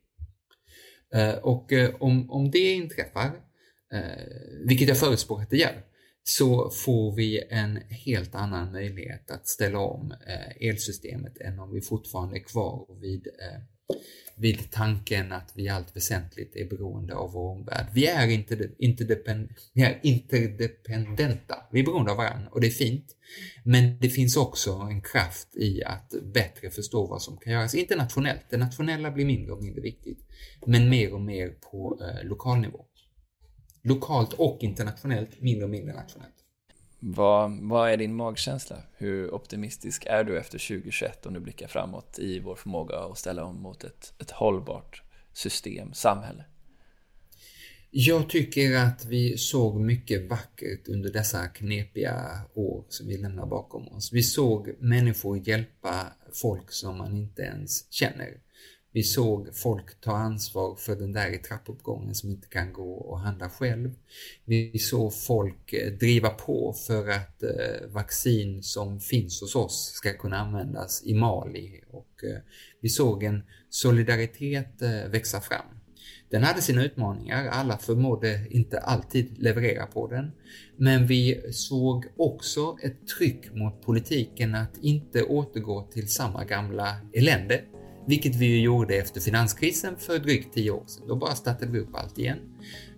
Eh, 1.13 1.35
och 1.35 1.73
eh, 1.73 1.95
om, 1.99 2.31
om 2.31 2.51
det 2.51 2.73
inträffar, 2.73 3.31
eh, 3.93 4.23
vilket 4.65 4.87
jag 4.87 4.97
förutspår 4.97 5.41
att 5.41 5.49
det 5.49 5.57
gör, 5.57 5.83
så 6.29 6.69
får 6.69 7.15
vi 7.15 7.43
en 7.49 7.77
helt 7.89 8.35
annan 8.35 8.71
möjlighet 8.71 9.31
att 9.31 9.47
ställa 9.47 9.79
om 9.79 10.11
eh, 10.11 10.69
elsystemet 10.69 11.37
än 11.37 11.59
om 11.59 11.73
vi 11.73 11.81
fortfarande 11.81 12.37
är 12.37 12.43
kvar 12.43 12.87
vid, 13.01 13.27
eh, 13.27 13.61
vid 14.35 14.71
tanken 14.71 15.31
att 15.31 15.51
vi 15.55 15.69
allt 15.69 15.95
väsentligt 15.95 16.55
är 16.55 16.65
beroende 16.65 17.15
av 17.15 17.31
vår 17.31 17.51
omvärld. 17.51 17.87
Vi 17.93 18.07
är, 18.07 18.27
inte, 18.27 18.69
interdepend, 18.77 19.49
vi 19.73 19.81
är 19.81 19.99
interdependenta, 20.03 21.55
vi 21.71 21.79
är 21.79 21.85
beroende 21.85 22.11
av 22.11 22.17
varandra 22.17 22.49
och 22.51 22.61
det 22.61 22.67
är 22.67 22.71
fint. 22.71 23.15
Men 23.63 23.99
det 23.99 24.09
finns 24.09 24.37
också 24.37 24.71
en 24.71 25.01
kraft 25.01 25.55
i 25.55 25.83
att 25.83 26.13
bättre 26.33 26.69
förstå 26.69 27.07
vad 27.07 27.21
som 27.21 27.37
kan 27.37 27.53
göras 27.53 27.75
internationellt. 27.75 28.45
Det 28.49 28.57
nationella 28.57 29.11
blir 29.11 29.25
mindre 29.25 29.51
och 29.51 29.63
mindre 29.63 29.81
viktigt, 29.81 30.19
men 30.65 30.89
mer 30.89 31.13
och 31.13 31.21
mer 31.21 31.49
på 31.49 32.01
eh, 32.01 32.27
lokal 32.27 32.59
nivå 32.59 32.85
lokalt 33.87 34.33
och 34.33 34.57
internationellt, 34.63 35.41
mindre 35.41 35.63
och 35.63 35.69
mindre 35.69 35.95
nationellt. 35.95 36.33
Vad, 36.99 37.59
vad 37.61 37.91
är 37.91 37.97
din 37.97 38.15
magkänsla? 38.15 38.77
Hur 38.97 39.33
optimistisk 39.33 40.05
är 40.05 40.23
du 40.23 40.37
efter 40.37 40.67
2021 40.67 41.25
om 41.25 41.33
du 41.33 41.39
blickar 41.39 41.67
framåt 41.67 42.19
i 42.19 42.39
vår 42.39 42.55
förmåga 42.55 42.97
att 42.97 43.17
ställa 43.17 43.43
om 43.43 43.61
mot 43.61 43.83
ett, 43.83 44.13
ett 44.19 44.31
hållbart 44.31 45.03
system, 45.33 45.93
samhälle? 45.93 46.45
Jag 47.91 48.29
tycker 48.29 48.77
att 48.77 49.05
vi 49.05 49.37
såg 49.37 49.79
mycket 49.79 50.29
vackert 50.29 50.87
under 50.87 51.13
dessa 51.13 51.47
knepiga 51.47 52.41
år 52.53 52.85
som 52.89 53.07
vi 53.07 53.17
lämnar 53.17 53.45
bakom 53.45 53.87
oss. 53.87 54.13
Vi 54.13 54.23
såg 54.23 54.75
människor 54.79 55.47
hjälpa 55.47 56.07
folk 56.33 56.71
som 56.71 56.97
man 56.97 57.15
inte 57.15 57.41
ens 57.41 57.91
känner. 57.93 58.46
Vi 58.91 59.03
såg 59.03 59.55
folk 59.55 60.01
ta 60.01 60.11
ansvar 60.11 60.75
för 60.75 60.95
den 60.95 61.13
där 61.13 61.33
i 61.33 61.37
trappuppgången 61.37 62.15
som 62.15 62.29
inte 62.29 62.47
kan 62.47 62.73
gå 62.73 62.93
och 62.93 63.19
handla 63.19 63.49
själv. 63.49 63.93
Vi 64.45 64.79
såg 64.79 65.13
folk 65.13 65.73
eh, 65.73 65.93
driva 65.93 66.29
på 66.29 66.73
för 66.87 67.09
att 67.09 67.43
eh, 67.43 67.87
vaccin 67.87 68.63
som 68.63 68.99
finns 68.99 69.41
hos 69.41 69.55
oss 69.55 69.91
ska 69.93 70.13
kunna 70.13 70.37
användas 70.37 71.03
i 71.05 71.13
Mali 71.13 71.81
och 71.91 72.23
eh, 72.23 72.39
vi 72.81 72.89
såg 72.89 73.23
en 73.23 73.43
solidaritet 73.69 74.81
växa 75.09 75.41
fram. 75.41 75.65
Den 76.29 76.43
hade 76.43 76.61
sina 76.61 76.83
utmaningar, 76.83 77.47
alla 77.47 77.77
förmådde 77.77 78.47
inte 78.49 78.79
alltid 78.79 79.37
leverera 79.37 79.85
på 79.85 80.07
den. 80.07 80.31
Men 80.77 81.07
vi 81.07 81.41
såg 81.51 82.05
också 82.17 82.77
ett 82.83 83.07
tryck 83.07 83.53
mot 83.53 83.81
politiken 83.81 84.55
att 84.55 84.77
inte 84.81 85.23
återgå 85.23 85.87
till 85.93 86.07
samma 86.07 86.45
gamla 86.45 86.95
elände 87.13 87.61
vilket 88.07 88.35
vi 88.35 88.45
ju 88.45 88.61
gjorde 88.61 88.95
efter 88.95 89.21
finanskrisen 89.21 89.95
för 89.97 90.19
drygt 90.19 90.53
tio 90.53 90.71
år 90.71 90.83
sedan. 90.85 91.07
Då 91.07 91.15
bara 91.15 91.35
startade 91.35 91.71
vi 91.71 91.79
upp 91.79 91.95
allt 91.95 92.17
igen. 92.17 92.37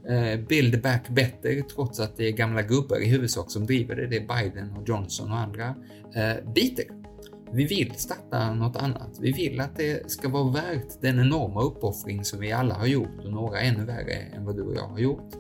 Eh, 0.10 0.40
build 0.40 0.82
back 0.82 1.10
better, 1.10 1.62
trots 1.62 2.00
att 2.00 2.18
det 2.18 2.28
är 2.28 2.32
gamla 2.32 2.62
gubbar 2.62 2.98
i 3.04 3.10
huvudsak 3.10 3.52
som 3.52 3.66
driver 3.66 3.96
det. 3.96 4.08
Det 4.08 4.18
är 4.18 4.44
Biden 4.44 4.72
och 4.72 4.90
Johnson 4.90 5.32
och 5.32 5.38
andra. 5.38 5.76
Eh, 6.16 6.52
biter. 6.54 6.86
Vi 7.54 7.66
vill 7.66 7.94
starta 7.96 8.54
något 8.54 8.76
annat. 8.76 9.18
Vi 9.22 9.32
vill 9.32 9.60
att 9.60 9.78
det 9.78 10.12
ska 10.12 10.30
vara 10.30 10.52
värt 10.52 11.02
den 11.02 11.20
enorma 11.20 11.62
uppoffring 11.62 12.24
som 12.24 12.40
vi 12.40 12.52
alla 12.52 12.74
har 12.74 12.86
gjort 12.88 13.26
och 13.26 13.32
några 13.32 13.60
ännu 13.60 13.86
värre 13.86 14.14
än 14.14 14.46
vad 14.46 14.56
du 14.56 14.62
och 14.62 14.76
jag 14.76 14.88
har 14.88 15.00
gjort. 15.00 15.34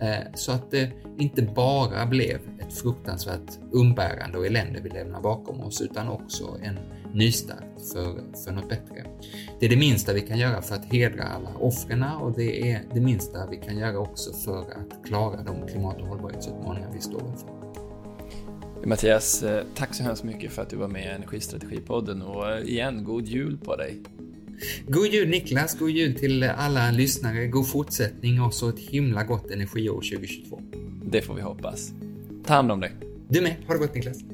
Eh, 0.00 0.32
så 0.34 0.52
att 0.52 0.70
det 0.70 0.90
inte 1.18 1.42
bara 1.42 2.06
blev 2.06 2.38
ett 2.60 2.72
fruktansvärt 2.72 3.58
umbärande 3.72 4.38
och 4.38 4.46
elände 4.46 4.80
vi 4.80 4.88
lämnar 4.88 5.20
bakom 5.20 5.60
oss 5.60 5.80
utan 5.80 6.08
också 6.08 6.58
en 6.62 6.78
nystart 7.14 7.64
för, 7.92 8.34
för 8.44 8.52
något 8.52 8.68
bättre. 8.68 9.04
Det 9.60 9.66
är 9.66 9.70
det 9.70 9.76
minsta 9.76 10.12
vi 10.12 10.20
kan 10.20 10.38
göra 10.38 10.62
för 10.62 10.74
att 10.74 10.84
hedra 10.84 11.24
alla 11.24 11.54
offren 11.54 12.02
och 12.02 12.32
det 12.36 12.70
är 12.72 12.82
det 12.94 13.00
minsta 13.00 13.46
vi 13.50 13.56
kan 13.56 13.78
göra 13.78 13.98
också 13.98 14.32
för 14.32 14.60
att 14.60 15.06
klara 15.06 15.42
de 15.42 15.66
klimat 15.66 16.00
och 16.00 16.06
hållbarhetsutmaningar 16.06 16.90
vi 16.94 17.00
står 17.00 17.22
inför. 17.26 17.64
Mattias, 18.86 19.42
eh, 19.42 19.64
tack 19.74 19.94
så 19.94 20.02
hemskt 20.02 20.24
mycket 20.24 20.52
för 20.52 20.62
att 20.62 20.70
du 20.70 20.76
var 20.76 20.88
med 20.88 21.04
i 21.04 21.08
Energistrategipodden 21.08 22.22
och 22.22 22.50
eh, 22.50 22.62
igen, 22.62 23.04
god 23.04 23.26
jul 23.26 23.58
på 23.58 23.76
dig! 23.76 24.02
God 24.88 25.06
jul 25.06 25.28
Niklas, 25.28 25.78
god 25.78 25.90
jul 25.90 26.14
till 26.14 26.42
alla 26.42 26.90
lyssnare, 26.90 27.46
god 27.46 27.68
fortsättning 27.68 28.40
och 28.42 28.54
så 28.54 28.68
ett 28.68 28.78
himla 28.78 29.24
gott 29.24 29.50
energiår 29.50 29.94
2022. 29.94 30.60
Det 31.04 31.22
får 31.22 31.34
vi 31.34 31.42
hoppas. 31.42 31.92
Ta 32.46 32.54
hand 32.54 32.72
om 32.72 32.80
dig. 32.80 32.92
Du 33.28 33.40
med, 33.40 33.56
ha 33.66 33.74
det 33.74 33.80
gott 33.80 33.94
Niklas. 33.94 34.33